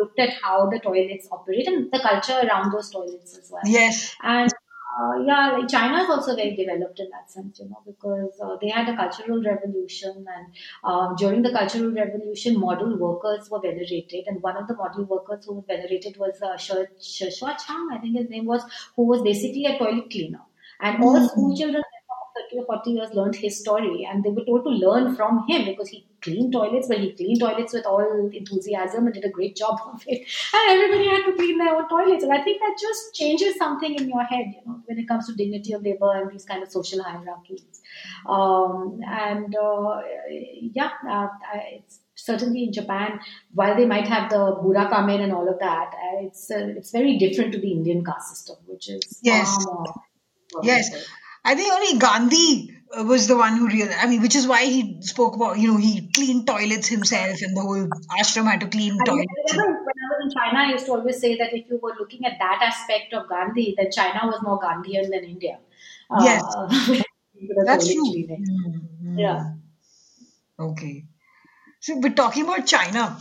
looked 0.00 0.18
at 0.18 0.32
how 0.42 0.68
the 0.70 0.80
toilets 0.80 1.28
operate 1.30 1.68
and 1.68 1.90
the 1.92 2.00
culture 2.00 2.40
around 2.46 2.72
those 2.72 2.90
toilets 2.90 3.38
as 3.38 3.50
well. 3.50 3.62
Yes. 3.64 4.14
And 4.22 4.50
uh, 4.98 5.22
yeah, 5.24 5.52
like 5.52 5.68
China 5.68 6.02
is 6.02 6.10
also 6.10 6.34
very 6.34 6.56
developed 6.56 6.98
in 6.98 7.08
that 7.10 7.30
sense, 7.30 7.60
you 7.60 7.68
know, 7.68 7.80
because 7.86 8.38
uh, 8.42 8.56
they 8.60 8.68
had 8.68 8.88
a 8.88 8.96
cultural 8.96 9.42
revolution, 9.42 10.26
and 10.36 10.46
um, 10.82 11.14
during 11.16 11.42
the 11.42 11.52
cultural 11.52 11.92
revolution, 11.92 12.58
model 12.58 12.98
workers 12.98 13.48
were 13.50 13.60
venerated, 13.60 14.24
and 14.26 14.42
one 14.42 14.56
of 14.56 14.66
the 14.66 14.74
model 14.74 15.04
workers 15.04 15.46
who 15.46 15.54
was 15.54 15.64
venerated 15.68 16.16
was 16.16 16.42
uh, 16.42 16.56
Shi 16.56 17.30
Chang, 17.30 17.88
I 17.92 17.98
think 17.98 18.16
his 18.16 18.28
name 18.28 18.46
was, 18.46 18.62
who 18.96 19.04
was 19.04 19.22
basically 19.22 19.64
a 19.66 19.78
toilet 19.78 20.10
cleaner, 20.10 20.42
and 20.80 20.96
mm-hmm. 20.96 21.04
all 21.04 21.28
school 21.28 21.56
children 21.56 21.84
30 22.50 22.58
or 22.58 22.66
40 22.66 22.90
years 22.90 23.14
learned 23.14 23.36
his 23.36 23.58
story 23.58 24.06
and 24.10 24.24
they 24.24 24.30
were 24.30 24.44
told 24.44 24.64
to 24.64 24.70
learn 24.70 25.14
from 25.16 25.46
him 25.48 25.64
because 25.66 25.88
he 25.88 26.06
cleaned 26.22 26.52
toilets, 26.52 26.88
but 26.88 26.98
he 26.98 27.12
cleaned 27.12 27.40
toilets 27.40 27.72
with 27.72 27.86
all 27.86 28.30
enthusiasm 28.32 29.06
and 29.06 29.14
did 29.14 29.24
a 29.24 29.30
great 29.30 29.56
job 29.56 29.78
of 29.92 30.02
it. 30.06 30.26
And 30.54 30.70
everybody 30.70 31.08
had 31.08 31.24
to 31.26 31.32
clean 31.36 31.58
their 31.58 31.74
own 31.74 31.88
toilets. 31.88 32.24
And 32.24 32.32
I 32.32 32.42
think 32.42 32.60
that 32.60 32.76
just 32.80 33.14
changes 33.14 33.56
something 33.56 33.94
in 33.94 34.08
your 34.08 34.22
head, 34.24 34.46
you 34.54 34.60
know, 34.66 34.80
when 34.86 34.98
it 34.98 35.08
comes 35.08 35.26
to 35.26 35.34
dignity 35.34 35.72
of 35.72 35.82
labor 35.82 36.12
and 36.14 36.30
these 36.30 36.44
kind 36.44 36.62
of 36.62 36.70
social 36.70 37.02
hierarchies. 37.02 37.82
Um, 38.28 39.00
and 39.06 39.54
uh, 39.56 40.00
yeah, 40.30 40.90
uh, 41.08 41.28
it's 41.72 42.00
certainly 42.14 42.64
in 42.64 42.72
Japan, 42.72 43.20
while 43.54 43.76
they 43.76 43.86
might 43.86 44.06
have 44.06 44.30
the 44.30 44.36
Burakumin 44.36 45.20
and 45.20 45.32
all 45.32 45.48
of 45.48 45.58
that, 45.58 45.94
uh, 45.94 46.26
it's 46.26 46.50
uh, 46.50 46.74
it's 46.76 46.90
very 46.90 47.18
different 47.18 47.52
to 47.52 47.58
the 47.58 47.72
Indian 47.72 48.04
caste 48.04 48.30
system, 48.30 48.56
which 48.66 48.88
is 48.88 49.20
yes, 49.22 49.66
yes. 50.62 50.90
I 51.44 51.54
think 51.54 51.72
only 51.72 51.98
Gandhi 51.98 52.76
uh, 52.96 53.04
was 53.04 53.26
the 53.26 53.36
one 53.36 53.56
who 53.56 53.66
really, 53.66 53.92
I 53.92 54.06
mean, 54.06 54.22
which 54.22 54.36
is 54.36 54.46
why 54.46 54.64
he 54.64 55.00
spoke 55.02 55.36
about, 55.36 55.58
you 55.58 55.72
know, 55.72 55.78
he 55.78 56.10
cleaned 56.12 56.46
toilets 56.46 56.88
himself 56.88 57.40
and 57.42 57.56
the 57.56 57.60
whole 57.60 57.88
ashram 58.18 58.50
had 58.50 58.60
to 58.60 58.68
clean 58.68 58.98
I 59.00 59.04
toilets. 59.04 59.52
Remember 59.52 59.78
when 59.78 59.94
I 59.98 60.06
was 60.10 60.24
in 60.24 60.30
China, 60.38 60.58
I 60.58 60.72
used 60.72 60.86
to 60.86 60.92
always 60.92 61.20
say 61.20 61.36
that 61.38 61.54
if 61.54 61.68
you 61.70 61.78
were 61.82 61.94
looking 61.98 62.24
at 62.26 62.38
that 62.38 62.60
aspect 62.62 63.12
of 63.14 63.28
Gandhi, 63.28 63.74
then 63.76 63.90
China 63.90 64.20
was 64.24 64.42
more 64.42 64.60
Gandhian 64.60 65.10
than 65.10 65.24
India. 65.24 65.58
Yes. 66.20 66.42
Uh, 67.40 67.64
That's 67.64 67.90
true. 67.90 68.04
Mm-hmm. 68.04 69.18
Yeah. 69.18 69.54
Okay. 70.58 71.06
So 71.80 71.98
we're 71.98 72.12
talking 72.12 72.44
about 72.44 72.66
China 72.66 73.16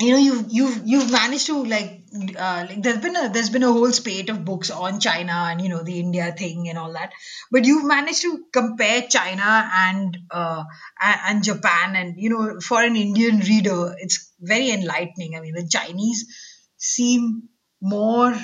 you 0.00 0.10
know 0.10 0.18
you've 0.18 0.46
you've 0.50 0.82
you've 0.84 1.10
managed 1.10 1.46
to 1.46 1.64
like 1.64 2.02
uh, 2.36 2.66
like 2.68 2.82
there's 2.82 2.98
been 2.98 3.16
a 3.16 3.28
there's 3.28 3.50
been 3.50 3.62
a 3.62 3.72
whole 3.72 3.92
spate 3.92 4.30
of 4.30 4.44
books 4.44 4.70
on 4.70 5.00
China 5.00 5.32
and 5.32 5.60
you 5.60 5.68
know 5.68 5.82
the 5.82 5.98
India 5.98 6.32
thing 6.32 6.68
and 6.68 6.78
all 6.78 6.92
that, 6.92 7.12
but 7.50 7.64
you've 7.64 7.84
managed 7.84 8.22
to 8.22 8.44
compare 8.52 9.02
China 9.02 9.70
and 9.74 10.18
uh, 10.30 10.64
and 11.00 11.44
Japan 11.44 11.96
and 11.96 12.14
you 12.16 12.30
know 12.30 12.60
for 12.60 12.82
an 12.82 12.96
Indian 12.96 13.40
reader 13.40 13.94
it's 13.98 14.32
very 14.40 14.70
enlightening. 14.70 15.36
I 15.36 15.40
mean 15.40 15.54
the 15.54 15.68
Chinese 15.68 16.26
seem 16.76 17.48
more 17.80 18.34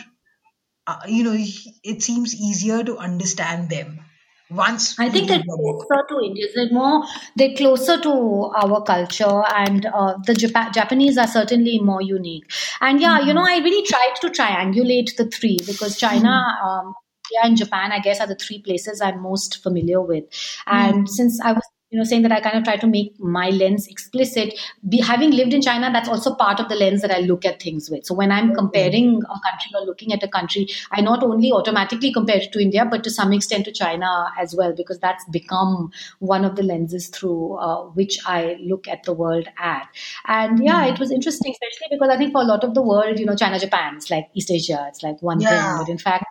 uh, 0.86 1.00
you 1.06 1.24
know 1.24 1.36
it 1.84 2.02
seems 2.02 2.34
easier 2.34 2.82
to 2.84 2.98
understand 2.98 3.70
them 3.70 4.00
once 4.54 4.98
I 4.98 5.08
think 5.08 5.28
they're 5.28 5.42
closer 5.42 6.04
to 6.08 6.20
India. 6.24 6.46
They're 6.54 6.70
more 6.70 7.04
they're 7.36 7.54
closer 7.56 8.00
to 8.00 8.10
our 8.56 8.82
culture, 8.82 9.42
and 9.54 9.86
uh, 9.86 10.14
the 10.26 10.34
Jap- 10.34 10.72
Japanese 10.72 11.18
are 11.18 11.26
certainly 11.26 11.78
more 11.80 12.02
unique. 12.02 12.50
And 12.80 13.00
yeah, 13.00 13.18
mm-hmm. 13.18 13.28
you 13.28 13.34
know, 13.34 13.44
I 13.46 13.58
really 13.58 13.86
tried 13.86 14.14
to 14.22 14.28
triangulate 14.28 15.16
the 15.16 15.28
three 15.28 15.60
because 15.66 15.98
China. 15.98 16.28
Mm-hmm. 16.28 16.66
Um, 16.68 16.94
and 17.42 17.56
Japan, 17.56 17.92
I 17.92 18.00
guess, 18.00 18.20
are 18.20 18.26
the 18.26 18.34
three 18.34 18.60
places 18.60 19.00
I'm 19.00 19.22
most 19.22 19.62
familiar 19.62 20.02
with. 20.02 20.24
And 20.66 20.94
mm-hmm. 20.94 21.06
since 21.06 21.40
I 21.42 21.52
was 21.52 21.62
you 21.92 21.98
know, 21.98 22.04
saying 22.04 22.22
that 22.22 22.32
I 22.32 22.40
kind 22.40 22.56
of 22.56 22.64
try 22.64 22.76
to 22.76 22.86
make 22.86 23.20
my 23.20 23.50
lens 23.50 23.86
explicit. 23.86 24.58
Be, 24.88 24.98
having 25.00 25.30
lived 25.30 25.52
in 25.52 25.60
China, 25.60 25.90
that's 25.92 26.08
also 26.08 26.34
part 26.34 26.58
of 26.58 26.70
the 26.70 26.74
lens 26.74 27.02
that 27.02 27.10
I 27.10 27.18
look 27.18 27.44
at 27.44 27.62
things 27.62 27.90
with. 27.90 28.06
So 28.06 28.14
when 28.14 28.32
I'm 28.32 28.54
comparing 28.54 29.16
a 29.16 29.40
country 29.50 29.70
or 29.74 29.84
looking 29.84 30.10
at 30.10 30.22
a 30.22 30.28
country, 30.28 30.68
I 30.90 31.02
not 31.02 31.22
only 31.22 31.52
automatically 31.52 32.10
compare 32.10 32.38
it 32.38 32.50
to 32.52 32.60
India, 32.60 32.86
but 32.90 33.04
to 33.04 33.10
some 33.10 33.34
extent 33.34 33.66
to 33.66 33.72
China 33.72 34.32
as 34.38 34.56
well, 34.56 34.72
because 34.74 34.98
that's 35.00 35.22
become 35.26 35.90
one 36.18 36.46
of 36.46 36.56
the 36.56 36.62
lenses 36.62 37.08
through 37.08 37.56
uh, 37.56 37.82
which 37.90 38.18
I 38.24 38.56
look 38.62 38.88
at 38.88 39.02
the 39.04 39.12
world 39.12 39.46
at. 39.58 39.86
And 40.26 40.64
yeah, 40.64 40.86
mm. 40.86 40.94
it 40.94 40.98
was 40.98 41.10
interesting, 41.10 41.52
especially 41.52 41.94
because 41.94 42.08
I 42.08 42.16
think 42.16 42.32
for 42.32 42.40
a 42.40 42.46
lot 42.46 42.64
of 42.64 42.72
the 42.72 42.82
world, 42.82 43.18
you 43.18 43.26
know, 43.26 43.36
China, 43.36 43.58
Japan, 43.58 43.96
it's 43.96 44.10
like 44.10 44.30
East 44.32 44.50
Asia, 44.50 44.86
it's 44.88 45.02
like 45.02 45.20
one 45.20 45.42
yeah. 45.42 45.50
thing, 45.50 45.84
but 45.84 45.88
in 45.90 45.98
fact, 45.98 46.24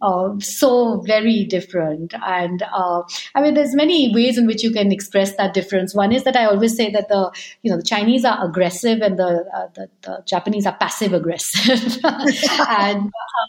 uh, 0.00 0.38
so 0.40 1.02
very 1.06 1.44
different. 1.44 2.14
And 2.24 2.62
uh, 2.62 3.02
I 3.34 3.42
mean, 3.42 3.54
there's 3.54 3.74
many 3.74 4.12
ways 4.14 4.38
in 4.38 4.46
which 4.46 4.62
you 4.62 4.70
can 4.70 4.92
express 4.92 5.36
that 5.36 5.54
difference. 5.54 5.94
One 5.94 6.12
is 6.12 6.24
that 6.24 6.36
I 6.36 6.46
always 6.46 6.76
say 6.76 6.90
that 6.90 7.08
the 7.08 7.30
you 7.62 7.70
know 7.70 7.76
the 7.76 7.82
Chinese 7.82 8.24
are 8.24 8.44
aggressive 8.44 9.00
and 9.00 9.18
the 9.18 9.44
uh, 9.54 9.68
the, 9.74 9.88
the, 10.02 10.22
Japanese 10.26 10.66
are 10.66 10.76
passive 10.76 11.12
aggressive. 11.12 11.98
and 12.04 13.06
uh, 13.06 13.46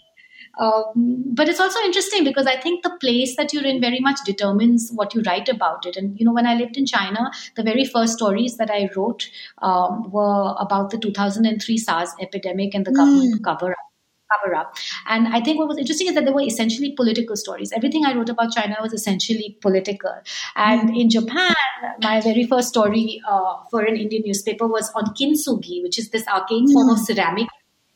um, 0.60 1.24
but 1.34 1.48
it's 1.48 1.60
also 1.60 1.80
interesting 1.80 2.24
because 2.24 2.46
I 2.46 2.60
think 2.60 2.84
the 2.84 2.96
place 3.00 3.36
that 3.38 3.54
you're 3.54 3.66
in 3.66 3.80
very 3.80 4.00
much 4.00 4.20
determines 4.26 4.92
what 4.94 5.16
you 5.16 5.22
write 5.26 5.50
about 5.50 5.86
it. 5.86 5.96
And 5.96 6.20
you 6.20 6.26
know, 6.26 6.34
when 6.34 6.46
I 6.46 6.56
lived 6.56 6.78
in 6.78 6.86
China, 6.86 7.32
the 7.56 7.64
very 7.64 7.86
first 7.86 8.14
stories 8.14 8.58
that 8.58 8.70
I 8.70 8.90
wrote 8.96 9.30
um, 9.62 10.12
were 10.12 10.56
about 10.60 10.90
the 10.92 10.98
2003 10.98 11.78
SARS 11.78 12.14
epidemic 12.22 12.76
and 12.76 12.86
the 12.86 12.92
government 12.92 13.42
mm. 13.42 13.44
cover 13.44 13.72
up 13.72 13.91
cover 14.32 14.56
up. 14.56 14.76
And 15.08 15.28
I 15.28 15.42
think 15.42 15.60
what 15.60 15.68
was 15.68 15.78
interesting 15.78 16.08
is 16.08 16.16
that 16.16 16.26
they 16.26 16.32
were 16.32 16.42
essentially 16.42 16.94
political 16.94 17.36
stories. 17.36 17.72
Everything 17.72 18.06
I 18.06 18.14
wrote 18.16 18.30
about 18.30 18.52
China 18.52 18.78
was 18.82 18.94
essentially 18.94 19.58
political. 19.62 20.14
And 20.56 20.90
mm-hmm. 20.90 20.96
in 20.96 21.10
Japan, 21.10 21.56
my 22.02 22.22
very 22.22 22.46
first 22.46 22.70
story 22.70 23.22
uh, 23.28 23.56
for 23.70 23.82
an 23.82 23.96
Indian 23.96 24.24
newspaper 24.26 24.68
was 24.68 24.92
on 24.96 25.14
kintsugi, 25.16 25.82
which 25.84 26.00
is 26.00 26.10
this 26.10 26.28
arcane 26.28 26.66
mm-hmm. 26.66 26.74
form 26.74 26.90
of 26.90 26.98
hmm. 26.98 27.04
ceramic, 27.04 27.48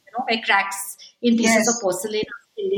you 0.05 0.11
know, 0.17 0.25
where 0.27 0.41
cracks 0.45 0.97
in 1.21 1.37
pieces 1.37 1.65
yes. 1.65 1.67
of 1.69 1.81
porcelain 1.81 2.23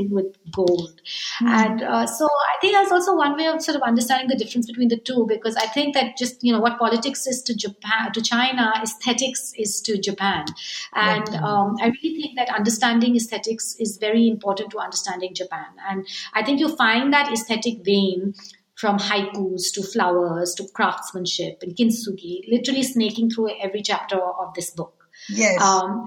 with 0.09 0.35
gold. 0.51 1.01
Mm. 1.41 1.47
And 1.47 1.83
uh, 1.83 2.07
so 2.07 2.25
I 2.25 2.59
think 2.61 2.73
that's 2.73 2.91
also 2.91 3.15
one 3.15 3.38
way 3.38 3.47
of 3.47 3.61
sort 3.61 3.75
of 3.75 3.81
understanding 3.81 4.27
the 4.27 4.35
difference 4.35 4.67
between 4.67 4.88
the 4.88 4.97
two, 4.97 5.25
because 5.27 5.55
I 5.55 5.67
think 5.67 5.93
that 5.95 6.17
just, 6.17 6.43
you 6.43 6.51
know, 6.53 6.59
what 6.59 6.79
politics 6.79 7.27
is 7.27 7.41
to 7.43 7.55
Japan, 7.55 8.11
to 8.13 8.21
China, 8.21 8.73
aesthetics 8.81 9.53
is 9.57 9.81
to 9.81 9.97
Japan. 9.97 10.45
And 10.93 11.27
um, 11.35 11.75
I 11.81 11.88
really 11.88 12.21
think 12.21 12.38
that 12.38 12.49
understanding 12.55 13.15
aesthetics 13.15 13.75
is 13.79 13.97
very 13.97 14.27
important 14.27 14.71
to 14.71 14.79
understanding 14.79 15.33
Japan. 15.33 15.65
And 15.89 16.07
I 16.33 16.43
think 16.43 16.59
you 16.59 16.75
find 16.75 17.13
that 17.13 17.31
aesthetic 17.31 17.83
vein 17.83 18.33
from 18.75 18.99
haikus 18.99 19.73
to 19.73 19.81
flowers 19.81 20.53
to 20.53 20.63
craftsmanship 20.73 21.63
and 21.63 21.75
kintsugi, 21.75 22.41
literally 22.47 22.83
snaking 22.83 23.29
through 23.29 23.49
every 23.59 23.81
chapter 23.81 24.17
of 24.17 24.53
this 24.53 24.69
book. 24.69 24.93
Yes. 25.29 25.59
Um, 25.61 26.05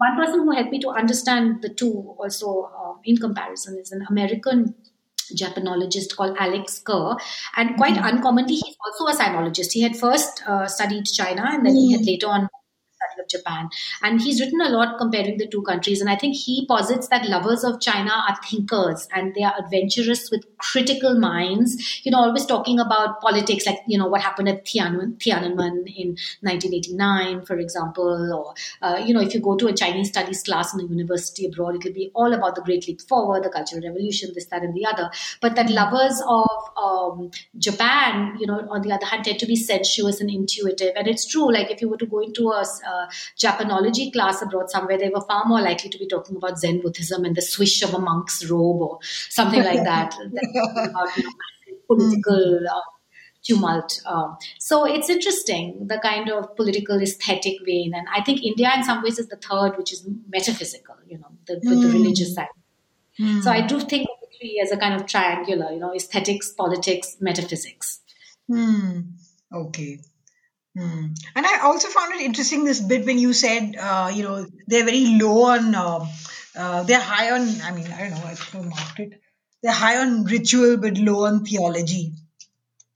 one 0.00 0.16
person 0.16 0.40
who 0.40 0.52
helped 0.52 0.70
me 0.72 0.80
to 0.80 0.88
understand 0.88 1.60
the 1.60 1.68
two 1.68 2.14
also 2.18 2.70
uh, 2.74 2.94
in 3.04 3.18
comparison 3.18 3.78
is 3.78 3.92
an 3.92 4.06
American 4.08 4.74
Japanologist 5.36 6.16
called 6.16 6.36
Alex 6.38 6.78
Kerr. 6.78 7.16
And 7.56 7.76
quite 7.76 7.94
mm-hmm. 7.94 8.16
uncommonly, 8.16 8.54
he's 8.54 8.76
also 8.84 9.06
a 9.06 9.14
sinologist. 9.14 9.72
He 9.72 9.82
had 9.82 9.96
first 9.96 10.42
uh, 10.46 10.66
studied 10.66 11.04
China 11.04 11.44
and 11.50 11.66
then 11.66 11.74
mm-hmm. 11.74 11.80
he 11.80 11.92
had 11.92 12.00
mm. 12.00 12.06
later 12.06 12.28
on 12.28 12.48
Japan. 13.30 13.68
And 14.02 14.20
he's 14.20 14.40
written 14.40 14.60
a 14.60 14.68
lot 14.68 14.98
comparing 14.98 15.38
the 15.38 15.46
two 15.46 15.62
countries. 15.62 16.00
And 16.00 16.10
I 16.10 16.16
think 16.16 16.36
he 16.36 16.66
posits 16.66 17.08
that 17.08 17.28
lovers 17.28 17.64
of 17.64 17.80
China 17.80 18.10
are 18.10 18.36
thinkers 18.48 19.08
and 19.14 19.34
they 19.34 19.42
are 19.42 19.54
adventurous 19.58 20.30
with 20.30 20.44
critical 20.58 21.18
minds, 21.18 22.00
you 22.04 22.10
know, 22.10 22.18
always 22.18 22.46
talking 22.46 22.78
about 22.78 23.20
politics, 23.20 23.66
like, 23.66 23.78
you 23.86 23.98
know, 23.98 24.06
what 24.06 24.20
happened 24.20 24.48
at 24.48 24.64
Tiananmen, 24.64 25.16
Tiananmen 25.18 25.86
in 25.96 26.16
1989, 26.42 27.44
for 27.44 27.58
example, 27.58 28.32
or, 28.32 28.54
uh, 28.82 29.02
you 29.04 29.14
know, 29.14 29.20
if 29.20 29.34
you 29.34 29.40
go 29.40 29.56
to 29.56 29.68
a 29.68 29.72
Chinese 29.72 30.08
studies 30.08 30.42
class 30.42 30.74
in 30.74 30.80
a 30.80 30.84
university 30.84 31.46
abroad, 31.46 31.76
it'll 31.76 31.92
be 31.92 32.10
all 32.14 32.32
about 32.32 32.54
the 32.54 32.62
Great 32.62 32.86
Leap 32.86 33.00
Forward, 33.02 33.44
the 33.44 33.50
Cultural 33.50 33.82
Revolution, 33.82 34.30
this, 34.34 34.46
that, 34.46 34.62
and 34.62 34.74
the 34.74 34.86
other. 34.86 35.10
But 35.40 35.56
that 35.56 35.70
lovers 35.70 36.22
of 36.26 36.50
um, 36.76 37.30
Japan, 37.58 38.36
you 38.38 38.46
know, 38.46 38.66
on 38.70 38.82
the 38.82 38.92
other 38.92 39.06
hand, 39.06 39.24
tend 39.24 39.38
to 39.38 39.46
be 39.46 39.56
sensuous 39.56 40.20
and 40.20 40.30
intuitive. 40.30 40.92
And 40.96 41.06
it's 41.06 41.26
true, 41.26 41.52
like 41.52 41.70
if 41.70 41.80
you 41.80 41.88
were 41.88 41.96
to 41.96 42.06
go 42.06 42.20
into 42.20 42.48
a, 42.50 42.60
uh, 42.60 43.06
Japanology 43.38 44.12
class 44.12 44.42
abroad 44.42 44.70
somewhere, 44.70 44.98
they 44.98 45.08
were 45.10 45.20
far 45.22 45.44
more 45.46 45.60
likely 45.60 45.90
to 45.90 45.98
be 45.98 46.06
talking 46.06 46.36
about 46.36 46.58
Zen 46.58 46.80
Buddhism 46.80 47.24
and 47.24 47.34
the 47.36 47.42
swish 47.42 47.82
of 47.82 47.94
a 47.94 47.98
monk's 47.98 48.44
robe 48.50 48.80
or 48.82 48.98
something 49.28 49.62
like 49.62 49.84
that. 49.84 50.14
about 50.90 51.16
you 51.16 51.24
know, 51.24 51.30
political 51.86 52.60
uh, 52.68 52.80
tumult. 53.42 54.00
Um, 54.06 54.36
so 54.58 54.84
it's 54.84 55.08
interesting, 55.08 55.86
the 55.86 55.98
kind 55.98 56.30
of 56.30 56.54
political 56.56 57.00
aesthetic 57.00 57.54
vein. 57.64 57.92
And 57.94 58.06
I 58.14 58.22
think 58.22 58.42
India, 58.44 58.70
in 58.76 58.84
some 58.84 59.02
ways, 59.02 59.18
is 59.18 59.28
the 59.28 59.36
third, 59.36 59.76
which 59.76 59.92
is 59.92 60.06
metaphysical, 60.28 60.96
you 61.08 61.18
know, 61.18 61.28
the, 61.46 61.54
with 61.54 61.82
the 61.82 61.88
Hmm. 61.88 61.94
religious 61.94 62.34
side. 62.34 62.48
So 63.42 63.50
I 63.50 63.60
do 63.66 63.78
think 63.80 64.08
of 64.08 64.16
the 64.22 64.28
three 64.38 64.60
as 64.64 64.72
a 64.72 64.78
kind 64.78 64.94
of 64.98 65.06
triangular, 65.06 65.70
you 65.72 65.78
know, 65.78 65.94
aesthetics, 65.94 66.52
politics, 66.52 67.18
metaphysics. 67.20 68.00
Hmm. 68.48 69.00
Okay. 69.52 69.98
Hmm. 70.76 71.06
And 71.34 71.46
I 71.46 71.60
also 71.62 71.88
found 71.88 72.14
it 72.14 72.22
interesting 72.22 72.64
this 72.64 72.80
bit 72.80 73.04
when 73.04 73.18
you 73.18 73.32
said, 73.32 73.74
uh, 73.76 74.10
you 74.14 74.22
know, 74.22 74.46
they're 74.66 74.84
very 74.84 75.18
low 75.20 75.44
on, 75.44 75.74
uh, 75.74 76.06
uh, 76.56 76.82
they're 76.84 77.00
high 77.00 77.32
on, 77.32 77.42
I 77.62 77.72
mean, 77.72 77.86
I 77.92 78.02
don't 78.02 78.10
know, 78.10 78.24
I 78.24 78.36
don't 78.52 78.68
marked 78.68 79.00
it. 79.00 79.20
They're 79.62 79.72
high 79.72 79.98
on 79.98 80.24
ritual 80.24 80.76
but 80.78 80.96
low 80.96 81.26
on 81.26 81.44
theology. 81.44 82.12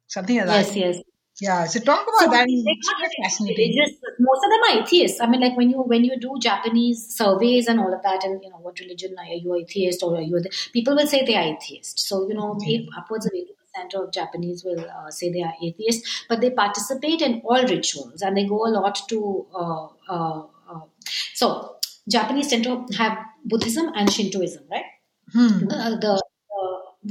Something 0.06 0.36
like 0.38 0.46
that. 0.46 0.66
Yes, 0.66 0.76
yes. 0.76 1.00
Yeah. 1.40 1.64
So 1.64 1.80
talk 1.80 2.02
about 2.02 2.20
So 2.20 2.30
that. 2.30 2.46
It's 2.48 2.64
not 2.64 2.96
quite 2.96 3.08
very 3.08 3.28
fascinating. 3.28 3.74
religious. 3.76 3.98
Most 4.20 4.44
of 4.44 4.50
them 4.50 4.60
are 4.68 4.82
atheists. 4.82 5.20
I 5.20 5.26
mean, 5.26 5.40
like 5.40 5.56
when 5.56 5.68
you 5.68 5.78
when 5.78 6.04
you 6.04 6.18
do 6.18 6.38
Japanese 6.40 7.08
surveys 7.16 7.66
and 7.66 7.80
all 7.80 7.92
of 7.92 8.02
that, 8.02 8.22
and 8.22 8.40
you 8.42 8.50
know 8.50 8.58
what 8.58 8.78
religion 8.78 9.16
are 9.18 9.24
you 9.24 9.54
atheist 9.56 10.04
or 10.04 10.16
are 10.16 10.22
you? 10.22 10.40
People 10.72 10.94
will 10.94 11.08
say 11.08 11.24
they 11.24 11.34
are 11.34 11.42
atheist. 11.42 11.98
So 11.98 12.28
you 12.28 12.34
know, 12.34 12.56
eight, 12.66 12.88
upwards 12.96 13.26
of 13.26 13.32
eighty 13.34 13.53
percent 13.74 13.94
of 13.94 14.12
Japanese 14.12 14.64
will 14.64 14.80
uh, 14.80 15.10
say 15.10 15.32
they 15.32 15.42
are 15.42 15.54
atheists, 15.62 16.24
but 16.28 16.40
they 16.40 16.50
participate 16.50 17.20
in 17.20 17.42
all 17.44 17.62
rituals 17.62 18.22
and 18.22 18.36
they 18.36 18.46
go 18.46 18.66
a 18.66 18.70
lot 18.70 18.98
to. 19.08 19.46
Uh, 19.54 19.86
uh, 20.08 20.42
uh, 20.70 20.80
so 21.34 21.76
Japanese 22.08 22.48
tend 22.48 22.64
to 22.64 22.86
have 22.96 23.18
Buddhism 23.44 23.90
and 23.94 24.12
Shintoism, 24.12 24.64
right? 24.70 24.84
Hmm. 25.32 25.68
Uh, 25.70 25.96
the 25.96 26.22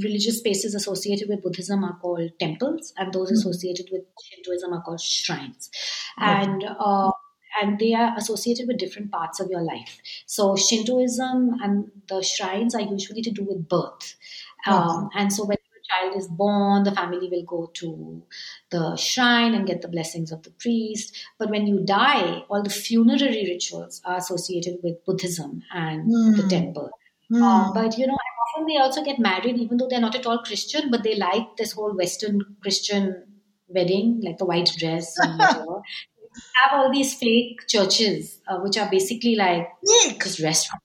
religious 0.01 0.39
spaces 0.39 0.74
associated 0.74 1.30
with 1.30 1.43
Buddhism 1.43 1.84
are 1.84 1.97
called 1.99 2.32
temples, 2.39 2.93
and 2.97 3.14
those 3.14 3.32
associated 3.32 3.88
with 3.91 4.01
Shintoism 4.24 4.74
are 4.74 4.82
called 4.82 5.01
shrines. 5.01 5.70
And 6.18 6.64
uh, 6.80 7.11
and 7.61 7.78
they 7.78 7.93
are 7.93 8.18
associated 8.18 8.68
with 8.68 8.80
different 8.80 9.11
parts 9.11 9.39
of 9.39 9.47
your 9.47 9.61
life. 9.61 9.99
So 10.26 10.55
Shintoism 10.55 11.59
and 11.61 11.91
the 12.09 12.24
shrines 12.24 12.74
are 12.74 12.82
usually 12.82 13.22
to 13.22 13.30
do 13.30 13.43
with 13.43 13.70
birth. 13.70 14.16
Um, 14.66 15.09
and 15.14 15.32
so 15.32 15.45
when 15.45 15.57
child 15.94 16.16
is 16.16 16.28
born, 16.28 16.84
the 16.84 16.91
family 16.91 17.30
will 17.30 17.44
go 17.44 17.72
to 17.76 18.24
the 18.72 18.96
shrine 18.96 19.54
and 19.54 19.68
get 19.68 19.82
the 19.82 19.88
blessings 19.88 20.32
of 20.32 20.44
the 20.44 20.52
priest. 20.52 21.16
But 21.38 21.50
when 21.50 21.68
you 21.68 21.82
die, 21.86 22.44
all 22.50 22.64
the 22.64 22.70
funerary 22.70 23.46
rituals 23.48 24.02
are 24.06 24.18
associated 24.18 24.78
with 24.84 25.04
Buddhism 25.06 25.64
and 25.74 26.10
the 26.38 26.48
temple. 26.50 26.89
Uh, 27.36 27.74
but 27.74 27.98
you 27.98 28.06
know, 28.06 28.18
often 28.54 28.68
they 28.68 28.78
also 28.78 29.04
get 29.04 29.20
married, 29.20 29.58
even 29.58 29.78
though 29.78 29.88
they're 29.89 30.00
not 30.00 30.16
at 30.16 30.26
all 30.26 30.39
Christian, 30.39 30.91
but 30.91 31.04
they 31.04 31.16
like 31.16 31.58
this 31.58 31.72
whole 31.72 31.96
Western 31.96 32.41
Christian 32.62 33.24
wedding, 33.68 34.22
like 34.24 34.38
the 34.38 34.46
white 34.46 34.70
dress 34.78 35.14
and 35.18 35.39
whatever. 35.39 35.82
have 36.56 36.74
all 36.74 36.91
these 36.91 37.16
fake 37.16 37.68
churches, 37.68 38.39
uh, 38.48 38.60
which 38.60 38.78
are 38.78 38.89
basically 38.89 39.36
like 39.36 39.68
Fake. 40.04 40.22
just 40.22 40.39
restaurants. 40.39 40.84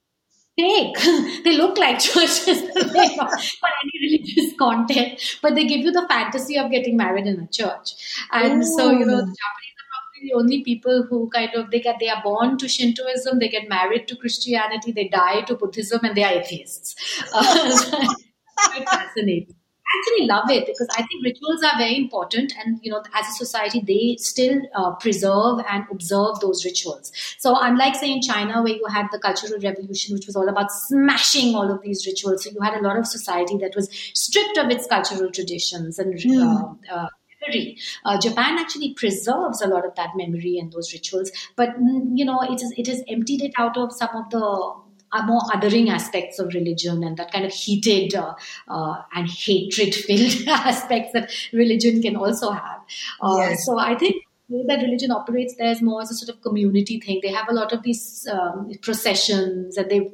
Fake. 0.59 1.43
they 1.43 1.55
look 1.55 1.77
like 1.77 1.99
churches 1.99 2.61
for 2.71 3.69
any 3.81 3.95
religious 4.01 4.57
content, 4.57 5.37
but 5.41 5.55
they 5.55 5.65
give 5.65 5.81
you 5.81 5.91
the 5.91 6.05
fantasy 6.09 6.57
of 6.57 6.69
getting 6.71 6.97
married 6.97 7.27
in 7.27 7.39
a 7.39 7.47
church. 7.47 7.93
And 8.31 8.65
so, 8.65 8.91
you 8.91 9.05
know, 9.05 9.17
the 9.17 9.35
Japanese 9.41 9.75
are 9.79 9.89
probably 9.93 10.21
the 10.23 10.33
only 10.35 10.63
people 10.63 11.03
who 11.09 11.29
kind 11.29 11.51
of 11.55 11.71
they 11.71 11.79
get 11.79 11.97
they 11.99 12.09
are 12.09 12.21
born 12.21 12.57
to 12.57 12.67
Shintoism, 12.67 13.39
they 13.39 13.49
get 13.49 13.69
married 13.69 14.07
to 14.09 14.17
Christianity, 14.17 14.91
they 14.91 15.07
die 15.07 15.41
to 15.41 15.55
Buddhism, 15.55 16.01
and 16.03 16.15
they 16.15 16.23
are 16.23 16.33
atheists. 16.33 16.95
Uh, 18.61 18.75
fascinating. 18.91 19.55
I 19.91 19.97
actually 19.97 20.27
love 20.27 20.49
it 20.51 20.67
because 20.67 20.87
I 20.91 21.03
think 21.03 21.23
rituals 21.23 21.63
are 21.63 21.77
very 21.77 21.97
important, 21.97 22.53
and 22.63 22.79
you 22.83 22.91
know, 22.91 23.01
as 23.13 23.27
a 23.27 23.31
society, 23.31 23.81
they 23.85 24.17
still 24.19 24.61
uh, 24.75 24.91
preserve 24.95 25.61
and 25.69 25.83
observe 25.91 26.39
those 26.41 26.63
rituals. 26.63 27.11
So, 27.39 27.57
unlike 27.59 27.95
say 27.95 28.11
in 28.11 28.21
China, 28.21 28.61
where 28.61 28.73
you 28.73 28.85
had 28.85 29.07
the 29.11 29.19
Cultural 29.19 29.59
Revolution, 29.59 30.15
which 30.15 30.27
was 30.27 30.35
all 30.35 30.47
about 30.47 30.71
smashing 30.71 31.55
all 31.55 31.71
of 31.71 31.81
these 31.81 32.05
rituals, 32.05 32.43
so 32.43 32.51
you 32.51 32.61
had 32.61 32.75
a 32.75 32.83
lot 32.83 32.97
of 32.97 33.07
society 33.07 33.57
that 33.57 33.75
was 33.75 33.89
stripped 34.13 34.57
of 34.57 34.69
its 34.69 34.85
cultural 34.87 35.31
traditions 35.31 35.97
and. 35.97 36.19
Uh, 36.29 36.73
uh, 36.91 37.07
memory. 37.41 37.77
Uh, 38.03 38.19
Japan 38.19 38.57
actually 38.59 38.93
preserves 38.93 39.61
a 39.61 39.67
lot 39.67 39.85
of 39.85 39.95
that 39.95 40.09
memory 40.15 40.57
and 40.59 40.71
those 40.73 40.91
rituals, 40.93 41.31
but 41.55 41.69
mm, 41.79 42.11
you 42.13 42.25
know, 42.25 42.41
it 42.41 42.61
is 42.61 42.73
it 42.77 42.87
has 42.87 43.01
emptied 43.07 43.41
it 43.41 43.53
out 43.57 43.77
of 43.77 43.93
some 43.93 44.09
of 44.13 44.29
the 44.29 44.88
more 45.25 45.41
othering 45.53 45.89
aspects 45.89 46.39
of 46.39 46.53
religion 46.53 47.03
and 47.03 47.17
that 47.17 47.31
kind 47.31 47.45
of 47.45 47.51
heated 47.51 48.15
uh, 48.15 48.33
uh, 48.67 49.01
and 49.15 49.29
hatred 49.29 49.93
filled 49.95 50.47
aspects 50.47 51.13
that 51.13 51.31
religion 51.53 52.01
can 52.01 52.15
also 52.15 52.51
have. 52.51 52.79
Uh, 53.21 53.37
Yes. 53.39 53.65
So 53.65 53.79
I 53.79 53.95
think 53.95 54.23
the 54.49 54.57
way 54.57 54.63
that 54.67 54.81
religion 54.81 55.11
operates 55.11 55.55
there 55.55 55.71
is 55.71 55.81
more 55.81 56.01
as 56.01 56.11
a 56.11 56.15
sort 56.15 56.35
of 56.35 56.41
community 56.41 56.99
thing. 56.99 57.19
They 57.21 57.31
have 57.31 57.47
a 57.49 57.53
lot 57.53 57.71
of 57.71 57.83
these 57.83 58.27
um, 58.31 58.71
processions 58.81 59.77
and 59.77 59.89
they 59.89 60.11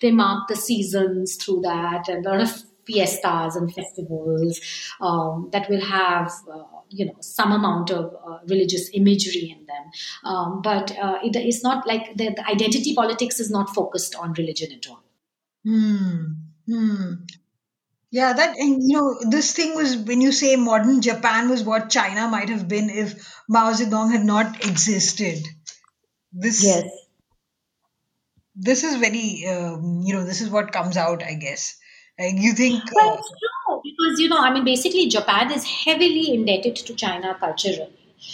they 0.00 0.10
mark 0.10 0.48
the 0.48 0.56
seasons 0.56 1.36
through 1.36 1.62
that 1.62 2.08
and 2.08 2.24
a 2.24 2.30
lot 2.30 2.40
of 2.40 2.62
fiestas 2.86 3.56
and 3.56 3.72
festivals 3.74 4.60
um, 5.00 5.48
that 5.52 5.68
will 5.68 5.80
have 5.80 6.32
uh, 6.52 6.62
you 6.88 7.06
know 7.06 7.16
some 7.20 7.52
amount 7.52 7.90
of 7.90 8.14
uh, 8.26 8.38
religious 8.48 8.90
imagery 8.94 9.56
in 9.56 9.66
them 9.66 9.90
um, 10.24 10.62
but 10.62 10.90
uh, 10.98 11.18
it, 11.22 11.36
it's 11.36 11.62
not 11.62 11.86
like 11.86 12.16
the, 12.16 12.30
the 12.30 12.48
identity 12.48 12.94
politics 12.94 13.40
is 13.40 13.50
not 13.50 13.70
focused 13.70 14.14
on 14.14 14.32
religion 14.34 14.72
at 14.72 14.88
all 14.88 15.02
Hmm. 15.62 16.24
Hmm. 16.66 17.12
Yeah, 18.10 18.32
that 18.32 18.56
and 18.56 18.82
you 18.82 18.96
know 18.96 19.30
this 19.30 19.52
thing 19.52 19.74
was 19.76 19.94
when 19.94 20.20
you 20.20 20.32
say 20.32 20.56
modern 20.56 21.02
Japan 21.02 21.50
was 21.50 21.62
what 21.62 21.90
China 21.90 22.28
might 22.28 22.48
have 22.48 22.66
been 22.66 22.88
if 22.88 23.30
Mao 23.48 23.72
Zedong 23.72 24.10
had 24.10 24.24
not 24.24 24.64
existed. 24.64 25.46
This 26.32 26.64
yes 26.64 26.88
this 28.54 28.84
is 28.84 28.96
very 28.96 29.46
um, 29.48 30.02
you 30.04 30.14
know 30.14 30.24
this 30.24 30.40
is 30.40 30.50
what 30.50 30.72
comes 30.72 30.96
out 30.96 31.22
I 31.22 31.34
guess. 31.34 31.78
You 32.20 32.52
think 32.52 32.82
Well, 32.94 33.14
it's 33.18 33.28
true 33.28 33.80
because 33.82 34.20
you 34.20 34.28
know, 34.28 34.38
I 34.38 34.52
mean, 34.52 34.64
basically, 34.64 35.08
Japan 35.08 35.50
is 35.50 35.64
heavily 35.64 36.34
indebted 36.34 36.76
to 36.76 36.94
China 36.94 37.34
culturally, 37.40 37.88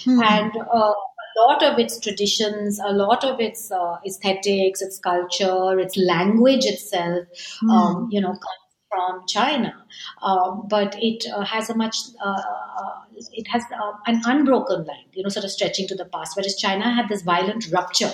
and 0.06 0.52
uh, 0.56 0.92
a 0.92 1.40
lot 1.46 1.62
of 1.62 1.78
its 1.78 2.00
traditions, 2.00 2.80
a 2.84 2.92
lot 2.92 3.24
of 3.24 3.40
its 3.40 3.70
uh, 3.70 3.96
aesthetics, 4.06 4.82
its 4.82 4.98
culture, 4.98 5.78
its 5.78 5.96
language 5.96 6.64
itself, 6.64 7.26
um, 7.70 8.08
you 8.10 8.20
know, 8.20 8.30
comes 8.30 8.66
from 8.90 9.26
China. 9.28 9.74
Um, 10.22 10.66
but 10.68 10.96
it 10.98 11.24
uh, 11.32 11.44
has 11.44 11.70
a 11.70 11.76
much, 11.76 11.96
uh, 12.24 12.28
uh, 12.28 12.92
it 13.32 13.46
has 13.48 13.62
uh, 13.72 13.92
an 14.06 14.22
unbroken 14.24 14.84
line, 14.84 15.06
you 15.12 15.22
know, 15.22 15.28
sort 15.28 15.44
of 15.44 15.50
stretching 15.50 15.86
to 15.88 15.94
the 15.94 16.06
past. 16.06 16.36
Whereas 16.36 16.56
China 16.56 16.92
had 16.92 17.08
this 17.08 17.22
violent 17.22 17.66
rupture 17.72 18.12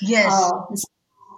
yes. 0.00 0.32
uh, 0.32 0.74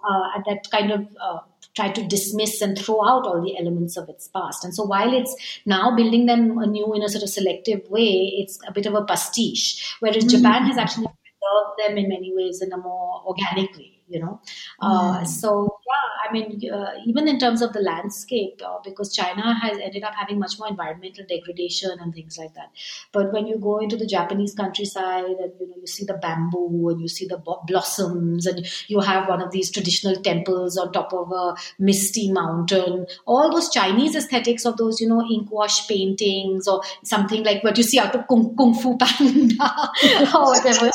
uh, 0.09 0.43
that 0.47 0.68
kind 0.70 0.91
of 0.91 1.07
uh, 1.20 1.39
try 1.77 1.93
to 1.93 2.03
dismiss 2.07 2.61
and 2.62 2.77
throw 2.77 3.07
out 3.07 3.27
all 3.27 3.43
the 3.45 3.57
elements 3.59 3.97
of 3.97 4.09
its 4.09 4.29
past. 4.29 4.64
And 4.64 4.74
so 4.74 4.85
while 4.85 5.12
it's 5.12 5.61
now 5.66 5.95
building 5.95 6.27
them 6.27 6.59
anew 6.59 6.95
in 6.95 7.03
a 7.03 7.09
sort 7.09 7.22
of 7.22 7.29
selective 7.29 7.89
way, 7.91 8.33
it's 8.39 8.59
a 8.66 8.72
bit 8.72 8.87
of 8.87 8.95
a 8.95 9.05
pastiche. 9.05 9.97
Whereas 10.01 10.24
Japan 10.24 10.64
has 10.64 10.79
actually 10.79 11.07
preserved 11.07 11.79
them 11.79 11.99
in 11.99 12.09
many 12.09 12.33
ways 12.35 12.62
in 12.62 12.72
a 12.72 12.79
more 12.79 13.22
organic 13.27 13.77
way. 13.77 13.93
You 14.09 14.20
know, 14.20 14.41
uh, 14.81 15.24
so 15.24 15.81
yeah, 15.85 15.86
I 16.29 16.33
mean, 16.33 16.61
uh, 16.73 16.93
even 17.07 17.29
in 17.29 17.39
terms 17.39 17.63
of 17.63 17.73
the 17.73 17.81
landscape, 17.81 18.61
uh, 18.65 18.79
because 18.85 19.15
China 19.15 19.55
has 19.55 19.79
ended 19.79 20.03
up 20.03 20.15
having 20.15 20.39
much 20.39 20.59
more 20.59 20.69
environmental 20.69 21.25
degradation 21.29 21.91
and 22.01 22.15
things 22.15 22.37
like 22.39 22.55
that. 22.55 22.71
But 23.13 23.33
when 23.33 23.47
you 23.47 23.59
go 23.59 23.79
into 23.79 23.97
the 23.97 24.07
Japanese 24.07 24.55
countryside 24.55 25.25
and 25.25 25.53
you 25.61 25.69
know 25.69 25.77
you 25.81 25.87
see 25.87 26.05
the 26.05 26.15
bamboo 26.15 26.89
and 26.91 27.01
you 27.01 27.09
see 27.09 27.27
the 27.27 27.43
blossoms 27.67 28.47
and 28.47 28.67
you 28.89 29.01
have 29.01 29.29
one 29.29 29.43
of 29.43 29.51
these 29.51 29.71
traditional 29.71 30.17
temples 30.17 30.77
on 30.77 30.93
top 30.93 31.13
of 31.13 31.31
a 31.33 31.55
misty 31.79 32.31
mountain, 32.33 33.07
all 33.27 33.51
those 33.51 33.71
Chinese 33.71 34.17
aesthetics 34.17 34.65
of 34.65 34.77
those 34.77 35.01
you 35.01 35.09
know 35.09 35.23
ink 35.23 35.51
wash 35.51 35.87
paintings 35.89 36.67
or 36.69 36.83
something 37.05 37.45
like 37.45 37.63
what 37.63 37.77
you 37.77 37.83
see 37.83 37.99
out 37.99 38.15
of 38.15 38.27
Kung, 38.29 38.57
Kung 38.57 38.75
Fu 38.75 38.97
Panda 38.97 39.55
or 40.35 40.47
whatever. 40.47 40.91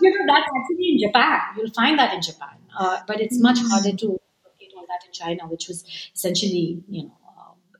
you 0.00 0.10
know 0.10 0.24
that's 0.26 0.50
actually 0.56 0.88
in 0.92 0.98
Japan. 1.06 1.40
You'll 1.56 1.70
find 1.72 1.98
that 1.98 2.14
in 2.14 2.22
Japan, 2.22 2.56
uh, 2.78 3.00
but 3.06 3.20
it's 3.20 3.40
much 3.40 3.58
harder 3.60 3.96
to 3.96 4.20
that 4.94 5.06
in 5.06 5.12
China, 5.12 5.46
which 5.48 5.68
was 5.68 5.84
essentially 6.14 6.82
you 6.88 7.04
know. 7.04 7.18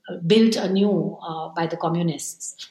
Uh, 0.07 0.17
built 0.17 0.55
anew 0.55 1.17
uh, 1.19 1.49
by 1.49 1.65
the 1.65 1.77
communists. 1.77 2.69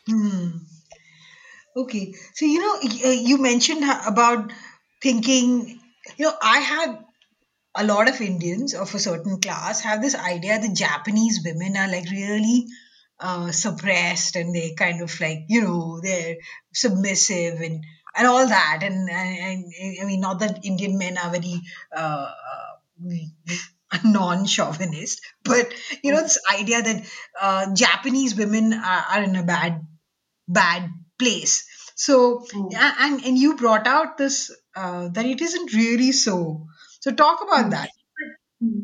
Okay. 1.76 2.14
So, 2.34 2.46
you 2.46 2.60
know, 2.60 2.76
uh, 3.08 3.10
you 3.10 3.38
mentioned 3.38 3.82
about 4.06 4.52
thinking, 5.02 5.80
you 6.16 6.26
know, 6.26 6.32
I 6.40 6.58
had 6.60 6.98
a 7.74 7.84
lot 7.84 8.08
of 8.08 8.20
Indians 8.20 8.74
of 8.74 8.94
a 8.94 9.00
certain 9.00 9.40
class 9.40 9.80
have 9.80 10.00
this 10.00 10.14
idea 10.14 10.60
that 10.60 10.76
Japanese 10.76 11.40
women 11.44 11.76
are 11.76 11.88
like 11.88 12.08
really 12.08 12.66
uh, 13.18 13.50
suppressed 13.50 14.36
and 14.36 14.54
they 14.54 14.74
kind 14.74 15.02
of 15.02 15.20
like, 15.20 15.46
you 15.48 15.62
know, 15.62 16.00
they're 16.00 16.36
submissive 16.72 17.60
and 17.60 17.84
and 18.16 18.28
all 18.28 18.46
that. 18.46 18.80
And, 18.82 19.10
and, 19.10 19.64
and, 19.64 19.96
I 20.00 20.04
mean, 20.04 20.20
not 20.20 20.38
that 20.38 20.64
Indian 20.64 20.96
men 20.98 21.18
are 21.18 21.30
very 21.30 21.60
uh, 21.96 22.30
uh, 23.94 23.98
non-chauvinist, 24.04 25.20
but 25.44 25.72
you 26.02 26.12
know, 26.12 26.20
this 26.20 26.38
idea 26.52 26.82
that 26.82 27.04
uh, 27.40 27.74
Japanese 27.74 28.34
women 28.34 28.72
are, 28.72 29.04
are, 29.12 29.22
in 29.22 29.36
a 29.36 29.42
bad, 29.42 29.80
bad 30.48 30.90
place. 31.18 31.66
So, 31.94 32.44
mm. 32.52 32.74
and 32.74 33.24
and 33.24 33.38
you 33.38 33.56
brought 33.56 33.86
out 33.86 34.18
this 34.18 34.50
uh, 34.76 35.08
that 35.12 35.24
it 35.24 35.40
isn't 35.40 35.72
really 35.72 36.12
so. 36.12 36.66
So, 37.00 37.12
talk 37.12 37.42
about 37.42 37.66
mm. 37.66 37.70
that. 37.70 37.90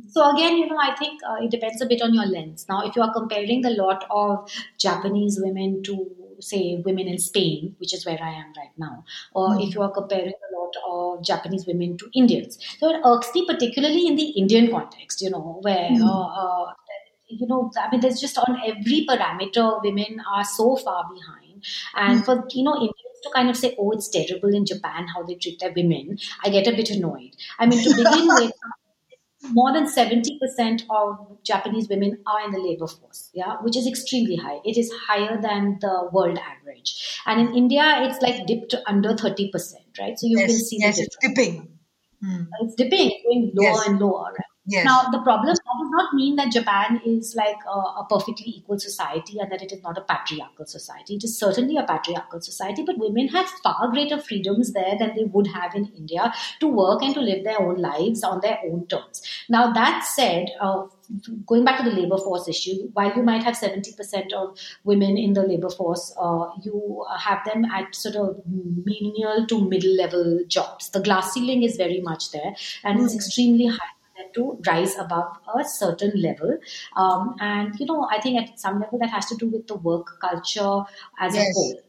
So 0.09 0.35
again, 0.35 0.59
you 0.59 0.67
know, 0.67 0.77
I 0.77 0.95
think 0.97 1.21
uh, 1.25 1.37
it 1.43 1.51
depends 1.51 1.81
a 1.81 1.87
bit 1.87 2.03
on 2.03 2.13
your 2.13 2.27
lens. 2.27 2.67
Now, 2.69 2.87
if 2.87 2.97
you 2.97 3.03
are 3.03 3.13
comparing 3.13 3.63
the 3.63 3.71
lot 3.71 4.05
of 4.11 4.51
Japanese 4.79 5.39
women 5.41 5.83
to 5.85 6.07
say 6.41 6.83
women 6.85 7.07
in 7.07 7.19
Spain, 7.19 7.77
which 7.79 7.95
is 7.95 8.05
where 8.05 8.19
I 8.21 8.31
am 8.31 8.53
right 8.57 8.73
now, 8.77 9.05
or 9.33 9.51
mm. 9.51 9.67
if 9.67 9.75
you 9.75 9.83
are 9.83 9.91
comparing 9.91 10.33
a 10.33 10.60
lot 10.71 11.19
of 11.19 11.25
Japanese 11.25 11.67
women 11.67 11.97
to 11.99 12.09
Indians, 12.15 12.59
so 12.79 12.91
it 12.91 13.01
irks 13.05 13.31
me 13.35 13.47
particularly 13.47 14.07
in 14.07 14.17
the 14.17 14.31
Indian 14.31 14.71
context, 14.71 15.21
you 15.21 15.31
know, 15.31 15.59
where 15.63 15.91
mm. 15.91 16.03
uh, 16.03 16.73
you 17.29 17.47
know, 17.47 17.71
I 17.81 17.89
mean, 17.91 18.01
there's 18.01 18.21
just 18.21 18.39
on 18.39 18.61
every 18.67 19.07
parameter, 19.09 19.83
women 19.85 20.21
are 20.33 20.45
so 20.45 20.77
far 20.77 21.05
behind, 21.13 21.65
and 21.95 22.21
mm. 22.21 22.25
for 22.25 22.45
you 22.51 22.65
know, 22.65 22.75
Indians 22.75 22.95
to 23.23 23.31
kind 23.35 23.51
of 23.51 23.57
say, 23.57 23.77
oh, 23.79 23.91
it's 23.93 24.09
terrible 24.09 24.55
in 24.55 24.67
Japan 24.67 25.07
how 25.15 25.23
they 25.23 25.35
treat 25.35 25.61
their 25.61 25.73
women, 25.75 26.19
I 26.45 26.51
get 26.51 26.67
a 26.67 26.73
bit 26.73 26.91
annoyed. 26.91 27.37
I 27.59 27.67
mean, 27.67 27.83
to 27.83 27.95
begin 27.95 28.29
with, 28.35 28.53
more 29.53 29.73
than 29.73 29.87
70% 29.87 30.83
of 30.91 31.43
Japanese 31.43 31.89
women 31.89 32.19
are 32.27 32.45
in 32.45 32.53
the 32.53 32.59
labor 32.59 32.87
force, 32.87 33.31
yeah, 33.33 33.57
which 33.63 33.77
is 33.77 33.87
extremely 33.87 34.37
high. 34.37 34.61
It 34.65 34.77
is 34.77 34.93
higher 35.09 35.41
than 35.41 35.79
the 35.81 36.09
world 36.13 36.39
average. 36.39 37.21
And 37.27 37.41
in 37.41 37.55
India, 37.55 38.01
it's 38.03 38.21
like 38.21 38.47
dipped 38.47 38.75
under 38.87 39.15
30%, 39.15 39.75
right? 39.99 40.19
So 40.19 40.27
you 40.27 40.39
yes, 40.39 40.51
can 40.51 40.59
see 40.59 40.79
yes, 40.81 40.99
it's 40.99 41.17
dipping. 41.21 41.79
Hmm. 42.23 42.43
It's 42.61 42.75
dipping, 42.75 43.11
it's 43.11 43.25
going 43.25 43.53
lower 43.55 43.77
yes. 43.77 43.87
and 43.87 43.99
lower, 43.99 44.25
right? 44.25 44.51
Yes. 44.67 44.85
Now, 44.85 45.11
the 45.11 45.21
problem 45.23 45.47
that 45.47 45.57
does 45.57 45.91
not 45.91 46.15
mean 46.15 46.37
that 46.37 46.53
Japan 46.53 47.01
is 47.05 47.35
like 47.37 47.57
a, 47.67 47.79
a, 48.03 48.07
perfectly 48.09 48.47
equal 48.47 48.79
society 48.79 49.39
and 49.41 49.51
that 49.51 49.63
it 49.63 49.73
is 49.73 49.83
not 49.83 49.99
a 49.99 50.03
patriarchal 50.03 50.67
society. 50.67 51.17
It 51.17 51.25
is 51.25 51.39
certainly 51.39 51.77
a 51.77 51.83
patriarchal 51.83 52.41
society, 52.41 52.85
but 52.87 52.99
women 52.99 53.29
have 53.29 53.49
far 53.65 53.91
greater 53.91 54.21
freedoms 54.21 54.73
there 54.73 54.97
than 54.99 55.17
they 55.17 55.25
would 55.25 55.49
have 55.49 55.75
in 55.75 55.87
India 55.97 56.33
to 56.61 56.69
work 56.69 57.03
and 57.03 57.15
to 57.15 57.21
live 57.21 57.43
their 57.43 57.61
own 57.61 57.79
lives 57.79 58.23
on 58.23 58.41
their 58.43 58.59
own 58.65 58.87
terms. 58.87 59.23
Now, 59.49 59.73
that 59.73 60.05
said, 60.05 60.49
uh, 60.61 60.85
going 61.47 61.65
back 61.65 61.83
to 61.83 61.91
the 61.91 61.97
labor 61.97 62.19
force 62.19 62.49
issue, 62.49 62.89
while 62.93 63.15
you 63.15 63.23
might 63.23 63.43
have 63.43 63.57
70% 63.57 64.33
of 64.33 64.59
women 64.85 65.17
in 65.17 65.33
the 65.33 65.43
labor 65.43 65.71
force, 65.71 66.15
uh, 66.21 66.51
you 66.63 67.05
have 67.19 67.45
them 67.45 67.65
at 67.65 67.95
sort 67.95 68.17
of 68.17 68.43
menial 68.47 69.47
to 69.47 69.69
middle 69.69 69.95
level 69.97 70.41
jobs. 70.47 70.91
The 70.91 71.01
glass 71.01 71.33
ceiling 71.33 71.63
is 71.63 71.77
very 71.77 72.01
much 72.01 72.31
there 72.33 72.55
and 72.85 72.97
mm-hmm. 72.97 73.07
it's 73.07 73.15
extremely 73.15 73.67
high 73.67 73.79
to 74.35 74.59
rise 74.67 74.97
above 74.99 75.37
a 75.57 75.65
certain 75.65 76.13
level. 76.21 76.59
Um, 76.97 77.37
and, 77.41 77.75
you 77.79 77.87
know, 77.87 78.07
I 78.11 78.21
think 78.21 78.41
at 78.41 78.61
some 78.61 78.81
level 78.81 78.99
that 78.99 79.11
has 79.11 79.27
to 79.27 79.37
do 79.37 79.49
with 79.49 79.67
the 79.67 79.77
work 79.77 80.21
culture 80.21 80.83
as 81.19 81.35
yes. 81.35 81.49
a 81.49 81.53
whole. 81.53 81.81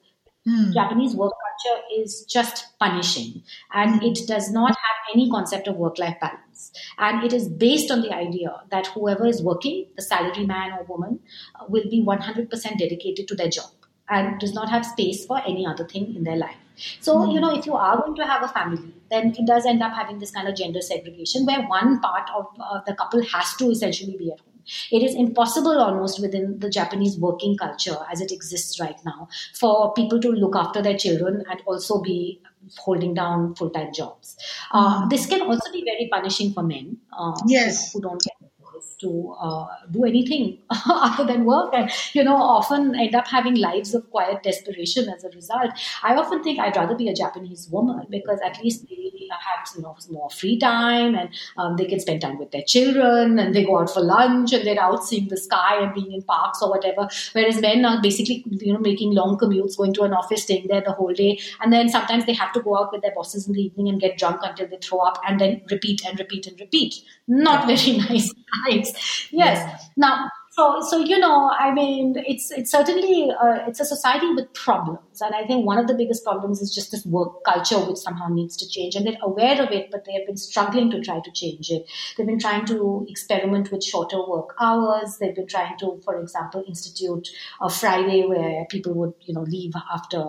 Hmm. 0.46 0.72
Japanese 0.72 1.16
work 1.16 1.34
culture 1.34 1.82
is 1.96 2.26
just 2.26 2.78
punishing 2.80 3.44
and 3.74 4.02
it 4.02 4.26
does 4.28 4.52
not 4.52 4.70
have 4.70 4.98
any 5.14 5.30
concept 5.30 5.68
of 5.68 5.76
work 5.76 6.00
life 6.00 6.18
balance. 6.20 6.72
And 6.98 7.24
it 7.24 7.32
is 7.32 7.48
based 7.48 7.92
on 7.92 8.02
the 8.02 8.12
idea 8.12 8.62
that 8.72 8.88
whoever 8.88 9.26
is 9.28 9.44
working, 9.44 9.88
the 9.96 10.02
salary 10.02 10.46
man 10.46 10.72
or 10.74 10.84
woman, 10.86 11.20
uh, 11.60 11.66
will 11.68 11.88
be 11.90 12.04
100% 12.04 12.50
dedicated 12.80 13.28
to 13.28 13.36
their 13.36 13.50
job 13.50 13.72
and 14.10 14.40
does 14.40 14.54
not 14.54 14.70
have 14.70 14.86
space 14.86 15.26
for 15.26 15.40
any 15.48 15.66
other 15.66 15.88
thing 15.88 16.16
in 16.16 16.24
their 16.24 16.36
life. 16.36 16.58
So, 17.00 17.18
mm. 17.18 17.34
you 17.34 17.40
know, 17.40 17.56
if 17.56 17.66
you 17.66 17.74
are 17.74 17.98
going 17.98 18.16
to 18.16 18.26
have 18.26 18.44
a 18.44 18.48
family, 18.48 18.94
then 19.10 19.36
it 19.38 19.46
does 19.46 19.66
end 19.66 19.84
up 19.84 19.94
having 19.94 20.20
this 20.20 20.32
kind 20.32 20.48
of 20.48 20.56
gender 20.56 20.82
segregation 20.82 21.46
where 21.46 21.62
one 21.68 22.00
part 22.00 22.30
of 22.36 22.48
uh, 22.60 22.82
the 22.86 22.96
couple 22.96 23.24
has 23.24 23.56
to 23.58 23.70
essentially 23.70 24.18
be 24.18 24.32
at 24.32 24.40
home. 24.40 24.51
It 24.92 25.04
is 25.04 25.16
impossible 25.16 25.80
almost 25.80 26.22
within 26.22 26.60
the 26.60 26.70
Japanese 26.70 27.18
working 27.18 27.58
culture 27.58 27.98
as 28.12 28.22
it 28.22 28.32
exists 28.32 28.80
right 28.80 28.98
now 29.06 29.28
for 29.54 29.94
people 29.94 30.20
to 30.22 30.30
look 30.30 30.56
after 30.56 30.82
their 30.82 30.98
children 30.98 31.44
and 31.50 31.62
also 31.66 32.02
be 32.02 32.42
holding 32.78 33.14
down 33.14 33.56
full 33.56 33.70
time 33.70 33.92
jobs. 33.94 34.38
Uh, 34.72 35.04
mm. 35.04 35.10
this 35.10 35.26
can 35.26 35.42
also 35.42 35.72
be 35.72 35.84
very 35.84 36.08
punishing 36.12 36.54
for 36.54 36.64
men 36.64 36.98
uh, 37.18 37.34
yes. 37.48 37.94
who 37.94 38.02
don't 38.02 38.22
get 38.22 38.51
to 39.00 39.36
uh, 39.40 39.68
do 39.90 40.06
anything 40.06 40.60
other 40.90 41.26
than 41.26 41.46
work. 41.46 41.74
And 41.74 41.90
you 42.14 42.24
know 42.24 42.36
often 42.36 42.96
end 43.00 43.16
up 43.16 43.28
having 43.28 43.56
lives 43.56 43.94
of 43.94 44.10
quiet 44.10 44.44
desperation 44.44 45.10
as 45.10 45.24
a 45.24 45.30
result. 45.30 45.72
I 46.04 46.16
often 46.16 46.44
think 46.44 46.60
i'd 46.60 46.76
rather 46.76 46.96
be 46.96 47.08
a 47.10 47.14
japanese 47.14 47.68
woman 47.70 48.06
because 48.10 48.40
at 48.46 48.62
least 48.64 48.88
they 48.88 49.12
have 49.30 49.68
you 49.76 49.82
know 49.82 49.96
more 50.10 50.30
free 50.30 50.58
time 50.58 51.16
and 51.16 51.30
um, 51.58 51.78
they 51.78 51.86
can 51.86 52.00
spend 52.00 52.22
time 52.22 52.38
with 52.38 52.52
their 52.52 52.64
children 52.64 53.40
and 53.40 53.56
they 53.56 53.64
go 53.64 53.80
out 53.80 53.90
for 53.90 54.02
lunch 54.02 54.54
and 54.54 54.66
they're 54.66 54.80
out 54.80 55.04
seeing 55.04 55.28
the 55.28 55.38
sky 55.38 55.82
and 55.82 55.94
being 55.94 56.12
in 56.12 56.22
parks 56.24 56.62
or 56.62 56.70
whatever. 56.70 57.08
Whereas 57.34 57.62
men 57.62 57.86
are 57.86 58.02
basically 58.02 58.44
you 58.50 58.74
know 58.74 58.80
making 58.80 59.14
long 59.14 59.38
commutes 59.38 59.78
going 59.78 59.94
to 59.94 60.04
an 60.04 60.14
office 60.14 60.44
staying 60.44 60.68
there 60.68 60.82
the 60.82 60.94
whole 60.94 61.14
day. 61.14 61.40
And 61.62 61.72
then 61.72 61.90
sometimes 61.90 62.26
they 62.26 62.34
have 62.34 62.54
to 62.54 62.62
go 62.62 62.78
out 62.78 62.92
with 62.92 63.02
their 63.02 63.14
bosses 63.14 63.48
in 63.48 63.54
the 63.54 63.62
evening 63.62 63.90
and 63.90 64.02
get 64.02 64.18
drunk 64.18 64.42
until 64.44 64.68
they 64.68 64.78
throw 64.78 65.00
up 65.00 65.20
and 65.28 65.40
then 65.40 65.62
repeat 65.70 66.06
and 66.06 66.20
repeat 66.20 66.48
and 66.48 66.60
repeat 66.60 66.96
not 67.32 67.66
very 67.68 67.98
nice 68.10 68.32
lives 68.68 68.94
yes. 69.32 69.58
Yeah. 69.60 69.78
Now, 69.98 70.30
so, 70.54 70.82
so 70.82 70.98
you 71.00 71.18
know, 71.18 71.50
I 71.58 71.74
mean, 71.74 72.16
it's 72.28 72.52
it's 72.52 72.72
certainly 72.72 73.32
uh, 73.32 73.60
it's 73.68 73.80
a 73.80 73.86
society 73.86 74.28
with 74.36 74.54
problems, 74.54 75.22
and 75.22 75.34
I 75.34 75.48
think 75.48 75.66
one 75.66 75.78
of 75.78 75.88
the 75.88 75.94
biggest 75.94 76.26
problems 76.26 76.62
is 76.62 76.76
just 76.76 76.92
this 76.92 77.06
work 77.06 77.46
culture, 77.46 77.80
which 77.80 78.00
somehow 78.00 78.28
needs 78.28 78.58
to 78.58 78.68
change. 78.68 78.96
And 78.96 79.08
they're 79.08 79.16
aware 79.22 79.62
of 79.62 79.72
it, 79.72 79.90
but 79.92 80.04
they 80.04 80.12
have 80.12 80.26
been 80.26 80.36
struggling 80.36 80.92
to 80.92 81.00
try 81.00 81.22
to 81.24 81.32
change 81.32 81.70
it. 81.70 81.90
They've 82.18 82.28
been 82.28 82.38
trying 82.38 82.66
to 82.66 83.06
experiment 83.08 83.72
with 83.72 83.82
shorter 83.82 84.18
work 84.28 84.54
hours. 84.60 85.20
They've 85.22 85.34
been 85.34 85.48
trying 85.48 85.78
to, 85.80 86.02
for 86.04 86.20
example, 86.20 86.66
institute 86.68 87.30
a 87.62 87.70
Friday 87.70 88.26
where 88.26 88.66
people 88.66 88.94
would, 88.96 89.14
you 89.22 89.34
know, 89.34 89.44
leave 89.44 89.72
after 89.94 90.22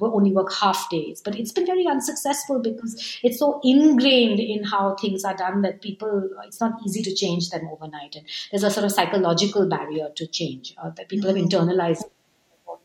only 0.00 0.32
work 0.32 0.52
half 0.54 0.90
days. 0.90 1.22
But 1.24 1.38
it's 1.38 1.52
been 1.52 1.66
very 1.66 1.86
unsuccessful 1.86 2.58
because 2.60 3.20
it's 3.22 3.38
so 3.38 3.60
ingrained 3.62 4.40
in 4.40 4.64
how 4.64 4.96
things 4.96 5.24
are 5.24 5.36
done 5.36 5.62
that 5.62 5.82
people 5.82 6.30
it's 6.44 6.60
not 6.60 6.80
easy 6.84 7.00
to 7.02 7.14
change 7.14 7.50
them 7.50 7.68
overnight. 7.70 8.16
And 8.16 8.26
there's 8.50 8.64
a 8.64 8.72
sort 8.72 8.84
of 8.84 8.90
psychological 8.90 9.68
barrier 9.78 10.08
to 10.16 10.26
change 10.26 10.74
uh, 10.78 10.90
that 10.96 11.08
people 11.08 11.28
have 11.28 11.36
mm-hmm. 11.36 11.48
internalized 11.48 12.04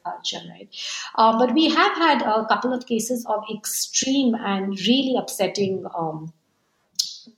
culture, 0.04 0.42
right? 0.50 0.70
Uh, 1.16 1.38
but 1.38 1.54
we 1.54 1.70
have 1.70 1.98
had 1.98 2.22
a 2.22 2.46
couple 2.48 2.74
of 2.74 2.86
cases 2.86 3.26
of 3.26 3.44
extreme 3.54 4.36
and 4.36 4.80
really 4.88 5.16
upsetting 5.18 5.86
um, 5.98 6.34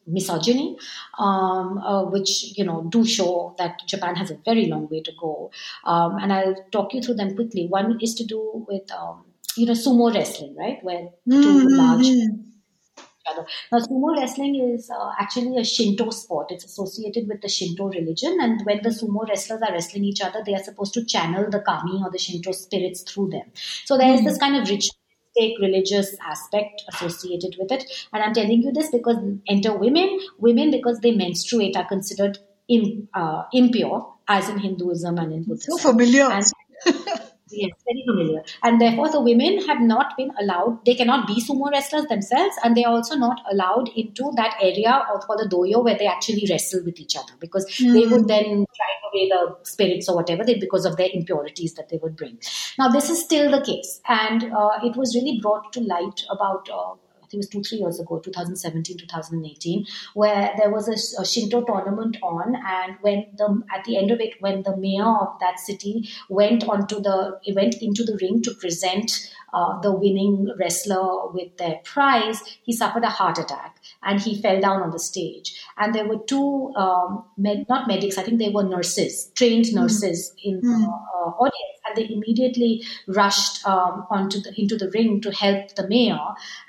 misogyny, 0.07 0.77
um, 1.19 1.77
uh, 1.77 2.03
which 2.05 2.57
you 2.57 2.63
know 2.63 2.83
do 2.89 3.05
show 3.05 3.55
that 3.57 3.79
Japan 3.87 4.15
has 4.15 4.31
a 4.31 4.37
very 4.45 4.65
long 4.65 4.87
way 4.89 5.01
to 5.01 5.11
go. 5.19 5.51
Um, 5.83 6.17
and 6.17 6.33
I'll 6.33 6.55
talk 6.71 6.93
you 6.93 7.01
through 7.01 7.15
them 7.15 7.35
quickly. 7.35 7.67
One 7.67 7.99
is 8.01 8.15
to 8.15 8.25
do 8.25 8.65
with 8.67 8.91
um, 8.91 9.25
you 9.55 9.65
know 9.65 9.73
sumo 9.73 10.13
wrestling, 10.13 10.55
right, 10.55 10.83
where 10.83 11.09
2 11.29 11.35
mm-hmm. 11.35 11.67
large 11.75 12.07
other. 13.29 13.45
Now, 13.71 13.79
sumo 13.79 14.15
wrestling 14.15 14.55
is 14.73 14.89
uh, 14.89 15.11
actually 15.19 15.57
a 15.57 15.63
Shinto 15.63 16.09
sport. 16.09 16.51
It's 16.51 16.65
associated 16.65 17.27
with 17.27 17.41
the 17.41 17.49
Shinto 17.49 17.85
religion, 17.85 18.37
and 18.41 18.61
when 18.65 18.81
the 18.83 18.89
sumo 18.89 19.27
wrestlers 19.27 19.61
are 19.61 19.71
wrestling 19.71 20.05
each 20.05 20.21
other, 20.21 20.41
they 20.45 20.53
are 20.53 20.63
supposed 20.63 20.93
to 20.95 21.05
channel 21.05 21.49
the 21.49 21.59
kami 21.59 22.01
or 22.03 22.11
the 22.11 22.19
Shinto 22.19 22.51
spirits 22.51 23.01
through 23.01 23.29
them. 23.29 23.51
So 23.85 23.97
there 23.97 24.13
is 24.13 24.21
mm. 24.21 24.25
this 24.25 24.37
kind 24.37 24.55
of 24.55 24.63
ritualistic 24.63 25.59
religious 25.59 26.15
aspect 26.25 26.83
associated 26.89 27.55
with 27.59 27.71
it. 27.71 27.83
And 28.13 28.23
I'm 28.23 28.33
telling 28.33 28.61
you 28.61 28.71
this 28.71 28.89
because 28.89 29.17
enter 29.47 29.77
women. 29.77 30.19
Women, 30.39 30.71
because 30.71 30.99
they 30.99 31.11
menstruate, 31.11 31.75
are 31.75 31.87
considered 31.87 32.37
Im, 32.67 33.07
uh, 33.13 33.43
impure, 33.53 34.13
as 34.27 34.49
in 34.49 34.59
Hinduism 34.59 35.17
and 35.17 35.33
in 35.33 35.43
Buddhism. 35.43 35.77
So 35.77 35.91
familiar. 35.91 36.29
And, 36.31 36.45
Yes, 37.51 37.71
very 37.85 38.03
familiar. 38.07 38.43
And 38.63 38.81
therefore, 38.81 39.09
the 39.09 39.21
women 39.21 39.63
have 39.67 39.79
not 39.79 40.17
been 40.17 40.31
allowed, 40.39 40.83
they 40.85 40.95
cannot 40.95 41.27
be 41.27 41.41
sumo 41.41 41.69
wrestlers 41.71 42.05
themselves, 42.05 42.55
and 42.63 42.75
they 42.75 42.83
are 42.83 42.93
also 42.93 43.15
not 43.15 43.39
allowed 43.51 43.89
into 43.95 44.31
that 44.35 44.55
area 44.59 45.05
of 45.13 45.21
called 45.27 45.39
the 45.39 45.47
dohyo 45.47 45.83
where 45.83 45.97
they 45.97 46.07
actually 46.07 46.47
wrestle 46.49 46.83
with 46.83 46.99
each 46.99 47.15
other 47.15 47.33
because 47.39 47.65
mm. 47.77 47.93
they 47.93 48.07
would 48.07 48.27
then 48.27 48.43
drive 48.43 49.01
away 49.13 49.29
the 49.29 49.55
spirits 49.63 50.09
or 50.09 50.15
whatever 50.15 50.43
they, 50.43 50.55
because 50.55 50.85
of 50.85 50.97
their 50.97 51.09
impurities 51.13 51.75
that 51.75 51.89
they 51.89 51.99
would 52.01 52.15
bring. 52.15 52.39
Now, 52.79 52.89
this 52.89 53.09
is 53.11 53.23
still 53.23 53.51
the 53.51 53.63
case, 53.63 54.01
and 54.07 54.45
uh, 54.45 54.79
it 54.83 54.95
was 54.95 55.15
really 55.15 55.39
brought 55.39 55.71
to 55.73 55.81
light 55.81 56.23
about 56.31 56.67
uh, 56.69 56.95
it 57.33 57.37
was 57.37 57.47
two, 57.47 57.63
three 57.63 57.79
years 57.79 57.99
ago, 57.99 58.19
2017, 58.19 58.97
2018, 58.97 59.85
where 60.13 60.53
there 60.57 60.69
was 60.69 60.87
a, 60.87 61.21
a, 61.21 61.25
Shinto 61.25 61.63
tournament 61.63 62.17
on, 62.21 62.55
and 62.55 62.97
when 63.01 63.27
the 63.37 63.63
at 63.73 63.83
the 63.85 63.97
end 63.97 64.11
of 64.11 64.19
it, 64.19 64.35
when 64.39 64.63
the 64.63 64.75
mayor 64.77 65.03
of 65.03 65.39
that 65.39 65.59
city 65.59 66.09
went 66.29 66.67
onto 66.67 66.99
the 67.01 67.39
went 67.53 67.75
into 67.81 68.03
the 68.03 68.17
ring 68.21 68.41
to 68.41 68.53
present 68.55 69.31
uh, 69.55 69.79
the 69.79 69.91
winning 69.91 70.53
wrestler 70.59 71.31
with 71.31 71.55
their 71.57 71.79
prize, 71.85 72.41
he 72.63 72.73
suffered 72.73 73.03
a 73.03 73.09
heart 73.09 73.37
attack 73.37 73.77
and 74.03 74.21
he 74.21 74.41
fell 74.41 74.59
down 74.59 74.81
on 74.81 74.91
the 74.91 74.99
stage. 74.99 75.59
And 75.77 75.95
there 75.95 76.05
were 76.05 76.19
two, 76.27 76.73
um, 76.75 77.23
med- 77.37 77.65
not 77.69 77.87
medics, 77.87 78.17
I 78.17 78.23
think 78.23 78.39
they 78.39 78.49
were 78.49 78.63
nurses, 78.63 79.31
trained 79.35 79.67
hmm. 79.67 79.77
nurses 79.77 80.33
mm. 80.33 80.49
in 80.49 80.61
the 80.61 80.87
uh, 80.87 81.29
audience 81.29 81.75
and 81.87 81.95
they 81.95 82.13
immediately 82.13 82.83
rushed 83.07 83.65
um, 83.65 84.05
onto 84.09 84.39
the 84.41 84.53
into 84.59 84.75
the 84.75 84.89
ring 84.91 85.21
to 85.21 85.31
help 85.31 85.75
the 85.75 85.87
mayor. 85.87 86.19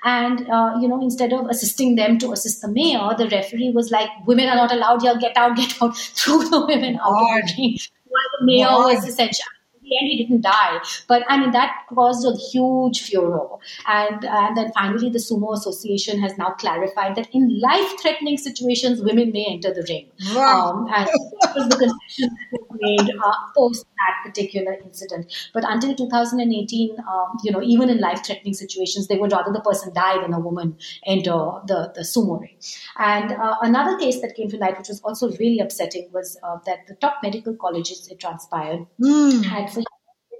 And 0.03 0.49
uh, 0.49 0.77
you 0.79 0.87
know, 0.87 1.01
instead 1.01 1.33
of 1.33 1.47
assisting 1.49 1.95
them 1.95 2.17
to 2.19 2.31
assist 2.31 2.61
the 2.61 2.69
mayor, 2.69 3.09
the 3.17 3.27
referee 3.29 3.71
was 3.73 3.91
like, 3.91 4.09
"Women 4.25 4.47
are 4.47 4.55
not 4.55 4.71
allowed 4.71 5.01
here. 5.01 5.17
Get 5.17 5.35
out! 5.35 5.57
Get 5.57 5.81
out!" 5.81 5.97
Threw 6.19 6.47
the 6.49 6.65
women 6.65 6.97
out 6.97 7.11
of 7.11 7.47
the 7.47 7.53
ring. 7.57 7.77
While 8.05 8.31
the 8.39 8.45
mayor 8.45 8.67
was 8.67 9.05
essentially 9.05 9.56
the 9.87 9.97
end, 9.99 10.11
he 10.11 10.23
didn't 10.23 10.41
die. 10.41 10.79
But 11.07 11.23
I 11.27 11.37
mean, 11.37 11.51
that 11.51 11.71
caused 11.89 12.25
a 12.25 12.35
huge 12.51 13.01
furor. 13.01 13.47
And, 13.87 14.23
and 14.25 14.57
then 14.57 14.71
finally, 14.73 15.09
the 15.09 15.19
Sumo 15.19 15.53
Association 15.53 16.19
has 16.21 16.37
now 16.37 16.51
clarified 16.51 17.15
that 17.15 17.27
in 17.33 17.59
life 17.59 18.01
threatening 18.01 18.37
situations, 18.37 19.01
women 19.01 19.31
may 19.31 19.45
enter 19.49 19.73
the 19.73 19.85
ring. 19.87 20.07
Wow. 20.33 20.71
Um, 20.71 20.87
and 20.93 21.07
that 21.41 21.55
was 21.55 21.67
the 21.69 21.77
concession 21.77 22.37
that 22.51 22.61
was 22.69 22.79
made 22.81 23.15
uh, 23.15 23.33
post 23.55 23.85
that 23.97 24.29
particular 24.29 24.73
incident. 24.83 25.33
But 25.53 25.63
until 25.67 25.95
2018, 25.95 26.97
um, 26.99 27.37
you 27.43 27.51
know, 27.51 27.61
even 27.61 27.89
in 27.89 27.99
life 27.99 28.25
threatening 28.25 28.53
situations, 28.53 29.07
they 29.07 29.17
would 29.17 29.31
rather 29.31 29.51
the 29.51 29.61
person 29.61 29.93
die 29.93 30.21
than 30.21 30.33
a 30.33 30.39
woman 30.39 30.77
enter 31.05 31.37
the, 31.65 31.91
the 31.95 32.01
sumo 32.01 32.39
ring. 32.39 32.57
And 32.97 33.31
uh, 33.31 33.57
another 33.61 33.97
case 33.97 34.21
that 34.21 34.35
came 34.35 34.49
to 34.49 34.57
light, 34.57 34.77
which 34.77 34.89
was 34.89 35.01
also 35.01 35.31
really 35.37 35.59
upsetting, 35.59 36.09
was 36.13 36.37
uh, 36.43 36.57
that 36.65 36.87
the 36.87 36.95
top 36.95 37.17
medical 37.23 37.55
colleges, 37.55 38.07
it 38.09 38.19
transpired, 38.19 38.85
mm. 39.01 39.43
had 39.43 39.69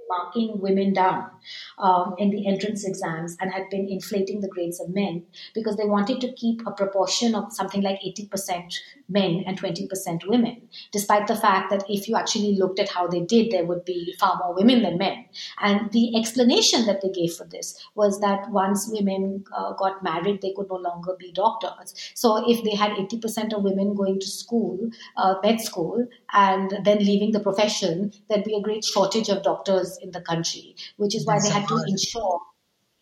marking 0.09 0.59
women 0.59 0.93
down 0.93 1.29
um, 1.77 2.15
in 2.17 2.29
the 2.29 2.47
entrance 2.47 2.85
exams 2.85 3.35
and 3.39 3.51
had 3.51 3.69
been 3.69 3.87
inflating 3.89 4.41
the 4.41 4.47
grades 4.47 4.79
of 4.79 4.89
men 4.89 5.23
because 5.53 5.75
they 5.75 5.85
wanted 5.85 6.21
to 6.21 6.31
keep 6.33 6.61
a 6.65 6.71
proportion 6.71 7.35
of 7.35 7.51
something 7.53 7.81
like 7.81 7.99
80% 8.05 8.73
men 9.09 9.43
and 9.45 9.59
20% 9.59 10.27
women, 10.27 10.61
despite 10.91 11.27
the 11.27 11.35
fact 11.35 11.69
that 11.69 11.83
if 11.89 12.07
you 12.07 12.15
actually 12.15 12.55
looked 12.55 12.79
at 12.79 12.89
how 12.89 13.07
they 13.07 13.21
did, 13.21 13.51
there 13.51 13.65
would 13.65 13.85
be 13.85 14.15
far 14.19 14.37
more 14.37 14.53
women 14.53 14.83
than 14.83 14.97
men. 14.97 15.25
And 15.61 15.91
the 15.91 16.17
explanation 16.17 16.85
that 16.85 17.01
they 17.01 17.09
gave 17.09 17.33
for 17.33 17.45
this 17.45 17.77
was 17.95 18.19
that 18.19 18.49
once 18.51 18.89
women 18.91 19.45
uh, 19.55 19.73
got 19.73 20.03
married, 20.03 20.41
they 20.41 20.53
could 20.53 20.69
no 20.69 20.75
longer 20.75 21.15
be 21.17 21.31
doctors. 21.31 21.93
So 22.13 22.49
if 22.49 22.63
they 22.63 22.75
had 22.75 22.91
80% 22.91 23.55
of 23.55 23.63
women 23.63 23.95
going 23.95 24.19
to 24.19 24.27
school, 24.27 24.89
uh, 25.15 25.35
med 25.43 25.61
school, 25.61 26.07
and 26.33 26.79
then 26.83 26.99
leaving 26.99 27.31
the 27.31 27.39
profession, 27.39 28.11
there'd 28.29 28.43
be 28.43 28.55
a 28.55 28.61
great 28.61 28.83
shortage 28.83 29.29
of 29.29 29.43
doctors 29.43 29.97
in 30.01 30.11
the 30.11 30.21
country, 30.21 30.75
which 30.97 31.15
is 31.15 31.25
why 31.25 31.39
they 31.39 31.49
had 31.49 31.67
to 31.67 31.83
ensure 31.87 32.39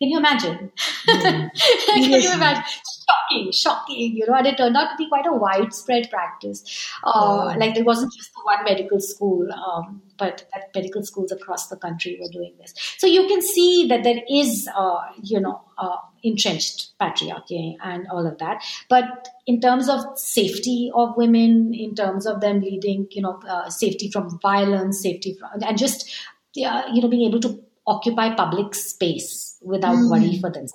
can 0.00 0.10
you 0.10 0.18
imagine? 0.18 0.72
Mm. 1.08 1.50
Can 1.86 2.20
you 2.20 2.32
imagine? 2.32 2.64
Shocking, 3.08 3.52
shocking, 3.52 4.16
you 4.16 4.26
know, 4.26 4.34
and 4.34 4.46
it 4.48 4.56
turned 4.56 4.76
out 4.76 4.90
to 4.90 4.96
be 4.98 5.08
quite 5.08 5.26
a 5.26 5.32
widespread 5.32 6.10
practice. 6.10 6.90
Uh, 7.04 7.12
oh. 7.14 7.56
Like 7.56 7.74
there 7.74 7.84
wasn't 7.84 8.12
just 8.12 8.32
the 8.34 8.40
one 8.42 8.64
medical 8.64 8.98
school, 8.98 9.46
um, 9.52 10.02
but 10.18 10.44
medical 10.74 11.04
schools 11.04 11.30
across 11.30 11.68
the 11.68 11.76
country 11.76 12.18
were 12.20 12.30
doing 12.32 12.54
this. 12.58 12.74
So 12.98 13.06
you 13.06 13.28
can 13.28 13.42
see 13.42 13.86
that 13.88 14.02
there 14.02 14.20
is, 14.28 14.68
uh, 14.76 15.02
you 15.22 15.38
know, 15.38 15.62
uh, 15.78 15.98
entrenched 16.24 16.98
patriarchy 17.00 17.76
and 17.84 18.08
all 18.10 18.26
of 18.26 18.38
that. 18.38 18.64
But 18.88 19.28
in 19.46 19.60
terms 19.60 19.88
of 19.88 20.00
safety 20.18 20.90
of 20.92 21.16
women, 21.16 21.74
in 21.74 21.94
terms 21.94 22.26
of 22.26 22.40
them 22.40 22.60
leading, 22.60 23.06
you 23.10 23.22
know, 23.22 23.40
uh, 23.48 23.70
safety 23.70 24.10
from 24.10 24.40
violence, 24.40 25.00
safety 25.02 25.36
from, 25.38 25.62
and 25.62 25.78
just, 25.78 26.10
you 26.54 26.64
know, 26.64 27.08
being 27.08 27.28
able 27.28 27.40
to 27.40 27.62
occupy 27.86 28.34
public 28.34 28.74
space 28.74 29.58
without 29.62 29.94
mm. 29.94 30.10
worry 30.10 30.40
for 30.40 30.50
themselves. 30.50 30.72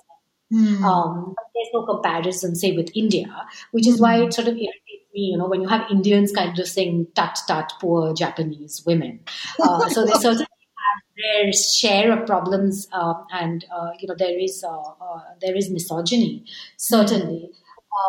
Mm. 0.52 0.82
Um, 0.82 1.34
there's 1.54 1.68
no 1.72 1.86
comparison, 1.86 2.54
say, 2.54 2.72
with 2.72 2.90
India, 2.94 3.46
which 3.70 3.86
is 3.86 4.00
why 4.00 4.22
it 4.22 4.34
sort 4.34 4.48
of 4.48 4.54
irritates 4.54 5.06
me, 5.14 5.30
you 5.32 5.38
know, 5.38 5.46
when 5.46 5.62
you 5.62 5.68
have 5.68 5.90
Indians 5.90 6.32
kind 6.32 6.58
of 6.58 6.68
saying, 6.68 7.06
tut, 7.14 7.38
tut, 7.46 7.72
poor 7.80 8.12
Japanese 8.14 8.82
women. 8.86 9.20
Uh, 9.62 9.88
so 9.88 10.04
they 10.04 10.12
certainly 10.20 10.46
have 10.46 11.02
their 11.16 11.52
share 11.52 12.12
of 12.12 12.26
problems, 12.26 12.88
uh, 12.92 13.14
and, 13.32 13.64
uh, 13.74 13.90
you 13.98 14.08
know, 14.08 14.14
there 14.18 14.38
is, 14.38 14.62
uh, 14.62 14.78
uh, 14.78 15.20
there 15.40 15.56
is 15.56 15.70
misogyny, 15.70 16.44
certainly. 16.76 17.48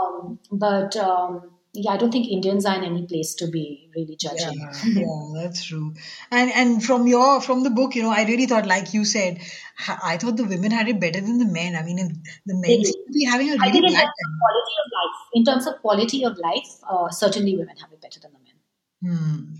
Um, 0.02 0.40
but, 0.52 0.96
um, 0.98 1.53
yeah, 1.76 1.92
I 1.92 1.98
don't 1.98 2.12
think 2.12 2.28
Indians 2.28 2.68
are 2.68 2.76
in 2.76 2.84
any 2.84 3.08
place 3.08 3.34
to 3.36 3.48
be 3.48 3.90
really 3.96 4.16
judging. 4.16 4.60
Yeah, 4.60 4.72
yeah, 4.86 5.42
that's 5.42 5.66
true. 5.66 5.96
And 6.30 6.52
and 6.52 6.84
from 6.84 7.08
your 7.08 7.42
from 7.42 7.64
the 7.64 7.72
book, 7.72 7.96
you 7.96 8.04
know, 8.04 8.12
I 8.12 8.26
really 8.26 8.46
thought, 8.46 8.68
like 8.68 8.94
you 8.94 9.06
said, 9.06 9.42
I 9.88 10.18
thought 10.18 10.38
the 10.38 10.44
women 10.46 10.70
had 10.70 10.88
it 10.88 11.00
better 11.00 11.20
than 11.20 11.40
the 11.40 11.46
men. 11.46 11.76
I 11.76 11.82
mean, 11.82 11.98
the 12.46 12.56
men 12.56 12.84
seem 12.84 13.06
to 13.08 13.12
be 13.12 13.26
having 13.26 13.50
a 13.50 13.54
really 13.54 13.68
I 13.68 13.72
think 13.72 13.86
in 13.86 13.94
terms 13.94 14.06
of 14.06 14.14
quality 14.40 14.76
of 14.84 14.92
life, 14.94 15.18
in 15.34 15.46
terms 15.46 15.68
of 15.68 15.82
quality 15.82 16.24
of 16.26 16.38
life, 16.38 16.80
uh, 16.88 17.10
certainly 17.10 17.58
women 17.58 17.78
have 17.78 17.92
it 17.92 18.02
better 18.02 18.20
than 18.20 18.34
the 18.34 18.40
men. 18.40 19.18
Hmm. 19.18 19.56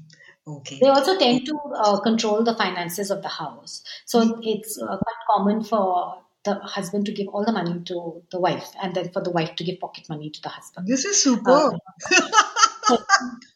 Okay. 0.46 0.78
They 0.80 0.90
also 0.90 1.18
tend 1.18 1.46
to 1.48 1.58
uh, 1.76 2.00
control 2.02 2.44
the 2.44 2.56
finances 2.56 3.10
of 3.10 3.24
the 3.24 3.30
house, 3.30 3.82
so 4.06 4.20
mm-hmm. 4.20 4.42
it's 4.44 4.80
uh, 4.80 4.98
quite 4.98 5.22
common 5.32 5.64
for 5.64 6.23
the 6.44 6.56
husband 6.56 7.06
to 7.06 7.14
give 7.14 7.28
all 7.30 7.46
the 7.46 7.52
money 7.52 7.80
to 7.86 8.22
the 8.32 8.40
wife 8.40 8.72
and 8.82 8.94
then 8.94 9.10
for 9.12 9.22
the 9.22 9.32
wife 9.32 9.56
to 9.56 9.64
give 9.64 9.80
pocket 9.80 10.10
money 10.10 10.30
to 10.30 10.42
the 10.42 10.50
husband. 10.50 10.88
This 10.88 11.06
is 11.06 11.22
super. 11.22 11.52
Uh, 11.52 12.98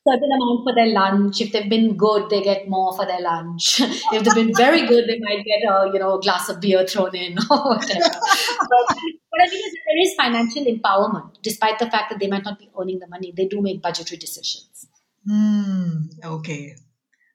certain 0.07 0.31
amount 0.31 0.63
for 0.63 0.73
their 0.73 0.87
lunch. 0.87 1.41
If 1.41 1.51
they've 1.51 1.69
been 1.69 1.97
good, 1.97 2.29
they 2.29 2.41
get 2.41 2.69
more 2.69 2.95
for 2.95 3.05
their 3.05 3.19
lunch. 3.21 3.81
if 3.81 4.23
they've 4.23 4.33
been 4.33 4.53
very 4.55 4.87
good, 4.87 5.05
they 5.07 5.19
might 5.19 5.43
get 5.43 5.69
a 5.69 5.91
you 5.91 5.99
know 5.99 6.17
a 6.17 6.21
glass 6.21 6.49
of 6.49 6.61
beer 6.61 6.85
thrown 6.87 7.15
in 7.15 7.37
or 7.51 7.75
whatever. 7.75 8.09
but 8.09 8.97
what 9.29 9.41
I 9.41 9.49
mean 9.51 9.65
is 9.65 9.73
there 9.85 10.01
is 10.01 10.13
financial 10.15 10.65
empowerment, 10.65 11.41
despite 11.41 11.79
the 11.79 11.89
fact 11.89 12.09
that 12.11 12.19
they 12.19 12.27
might 12.27 12.43
not 12.43 12.57
be 12.57 12.69
earning 12.79 12.99
the 12.99 13.07
money. 13.07 13.33
They 13.35 13.47
do 13.47 13.61
make 13.61 13.81
budgetary 13.81 14.17
decisions. 14.17 14.87
Hmm. 15.27 16.07
Okay. 16.23 16.75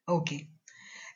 Okay. 0.08 0.48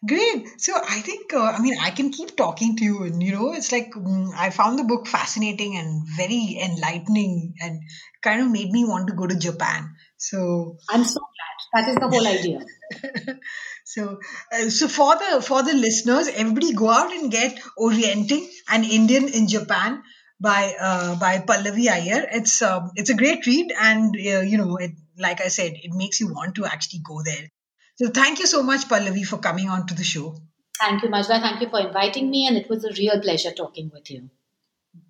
Great. 0.07 0.61
So 0.61 0.74
I 0.76 1.01
think, 1.01 1.32
uh, 1.32 1.42
I 1.42 1.61
mean, 1.61 1.76
I 1.80 1.90
can 1.90 2.11
keep 2.11 2.36
talking 2.36 2.76
to 2.76 2.84
you, 2.84 3.03
and 3.05 3.22
you 3.22 3.32
know, 3.32 3.53
it's 3.53 3.72
like 3.72 3.92
mm, 3.92 4.30
I 4.36 4.51
found 4.51 4.78
the 4.78 4.84
book 4.84 5.07
fascinating 5.07 5.76
and 5.76 6.07
very 6.16 6.59
enlightening, 6.62 7.55
and 7.61 7.80
kind 8.22 8.42
of 8.42 8.51
made 8.51 8.70
me 8.70 8.84
want 8.84 9.09
to 9.09 9.14
go 9.14 9.26
to 9.26 9.36
Japan. 9.36 9.94
So 10.18 10.76
I'm 10.90 11.05
so 11.05 11.20
glad. 11.20 11.84
That 11.84 11.90
is 11.90 11.97
the 11.97 12.09
whole 12.09 12.26
idea. 12.26 13.38
so, 13.84 14.18
uh, 14.53 14.70
so 14.70 14.88
for 14.88 15.16
the 15.16 15.42
for 15.42 15.62
the 15.62 15.74
listeners, 15.74 16.28
everybody 16.28 16.74
go 16.74 16.90
out 16.90 17.12
and 17.12 17.30
get 17.30 17.59
Orienting 17.78 18.49
an 18.68 18.84
Indian 18.84 19.28
in 19.28 19.49
Japan 19.49 20.03
by 20.40 20.74
uh, 20.78 21.16
by 21.16 21.38
Pallavi 21.38 21.86
Aiyar. 21.86 22.26
It's 22.32 22.61
um, 22.62 22.90
it's 22.97 23.11
a 23.11 23.14
great 23.14 23.47
read, 23.47 23.72
and 23.80 24.14
uh, 24.14 24.40
you 24.40 24.59
know, 24.59 24.76
it, 24.76 24.92
like 25.18 25.40
I 25.40 25.49
said, 25.49 25.72
it 25.74 25.92
makes 25.92 26.20
you 26.20 26.28
want 26.28 26.57
to 26.57 26.66
actually 26.66 27.01
go 27.05 27.22
there. 27.24 27.49
So 27.97 28.09
thank 28.11 28.38
you 28.38 28.47
so 28.47 28.62
much, 28.62 28.88
Pallavi, 28.88 29.24
for 29.24 29.38
coming 29.38 29.68
on 29.68 29.86
to 29.86 29.94
the 29.94 30.05
show. 30.05 30.36
Thank 30.78 31.03
you, 31.03 31.09
Manjula. 31.09 31.40
Thank 31.40 31.62
you 31.62 31.68
for 31.70 31.80
inviting 31.80 32.30
me, 32.30 32.47
and 32.47 32.57
it 32.57 32.68
was 32.68 32.84
a 32.84 32.92
real 32.92 33.20
pleasure 33.20 33.53
talking 33.53 33.90
with 33.92 34.11
you. 34.11 34.28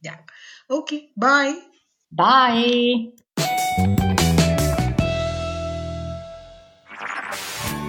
Yeah. 0.02 0.18
Okay. 0.70 1.10
Bye. 1.16 1.58
Bye. 2.12 3.12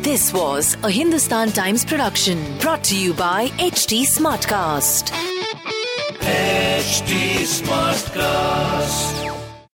This 0.01 0.33
was 0.33 0.75
a 0.83 0.89
Hindustan 0.89 1.51
Times 1.51 1.85
production 1.85 2.57
brought 2.59 2.83
to 2.85 2.97
you 2.97 3.13
by 3.13 3.49
HT 3.59 4.03
Smartcast. 4.07 5.11
HT 6.21 7.43
Smartcast. 7.61 9.26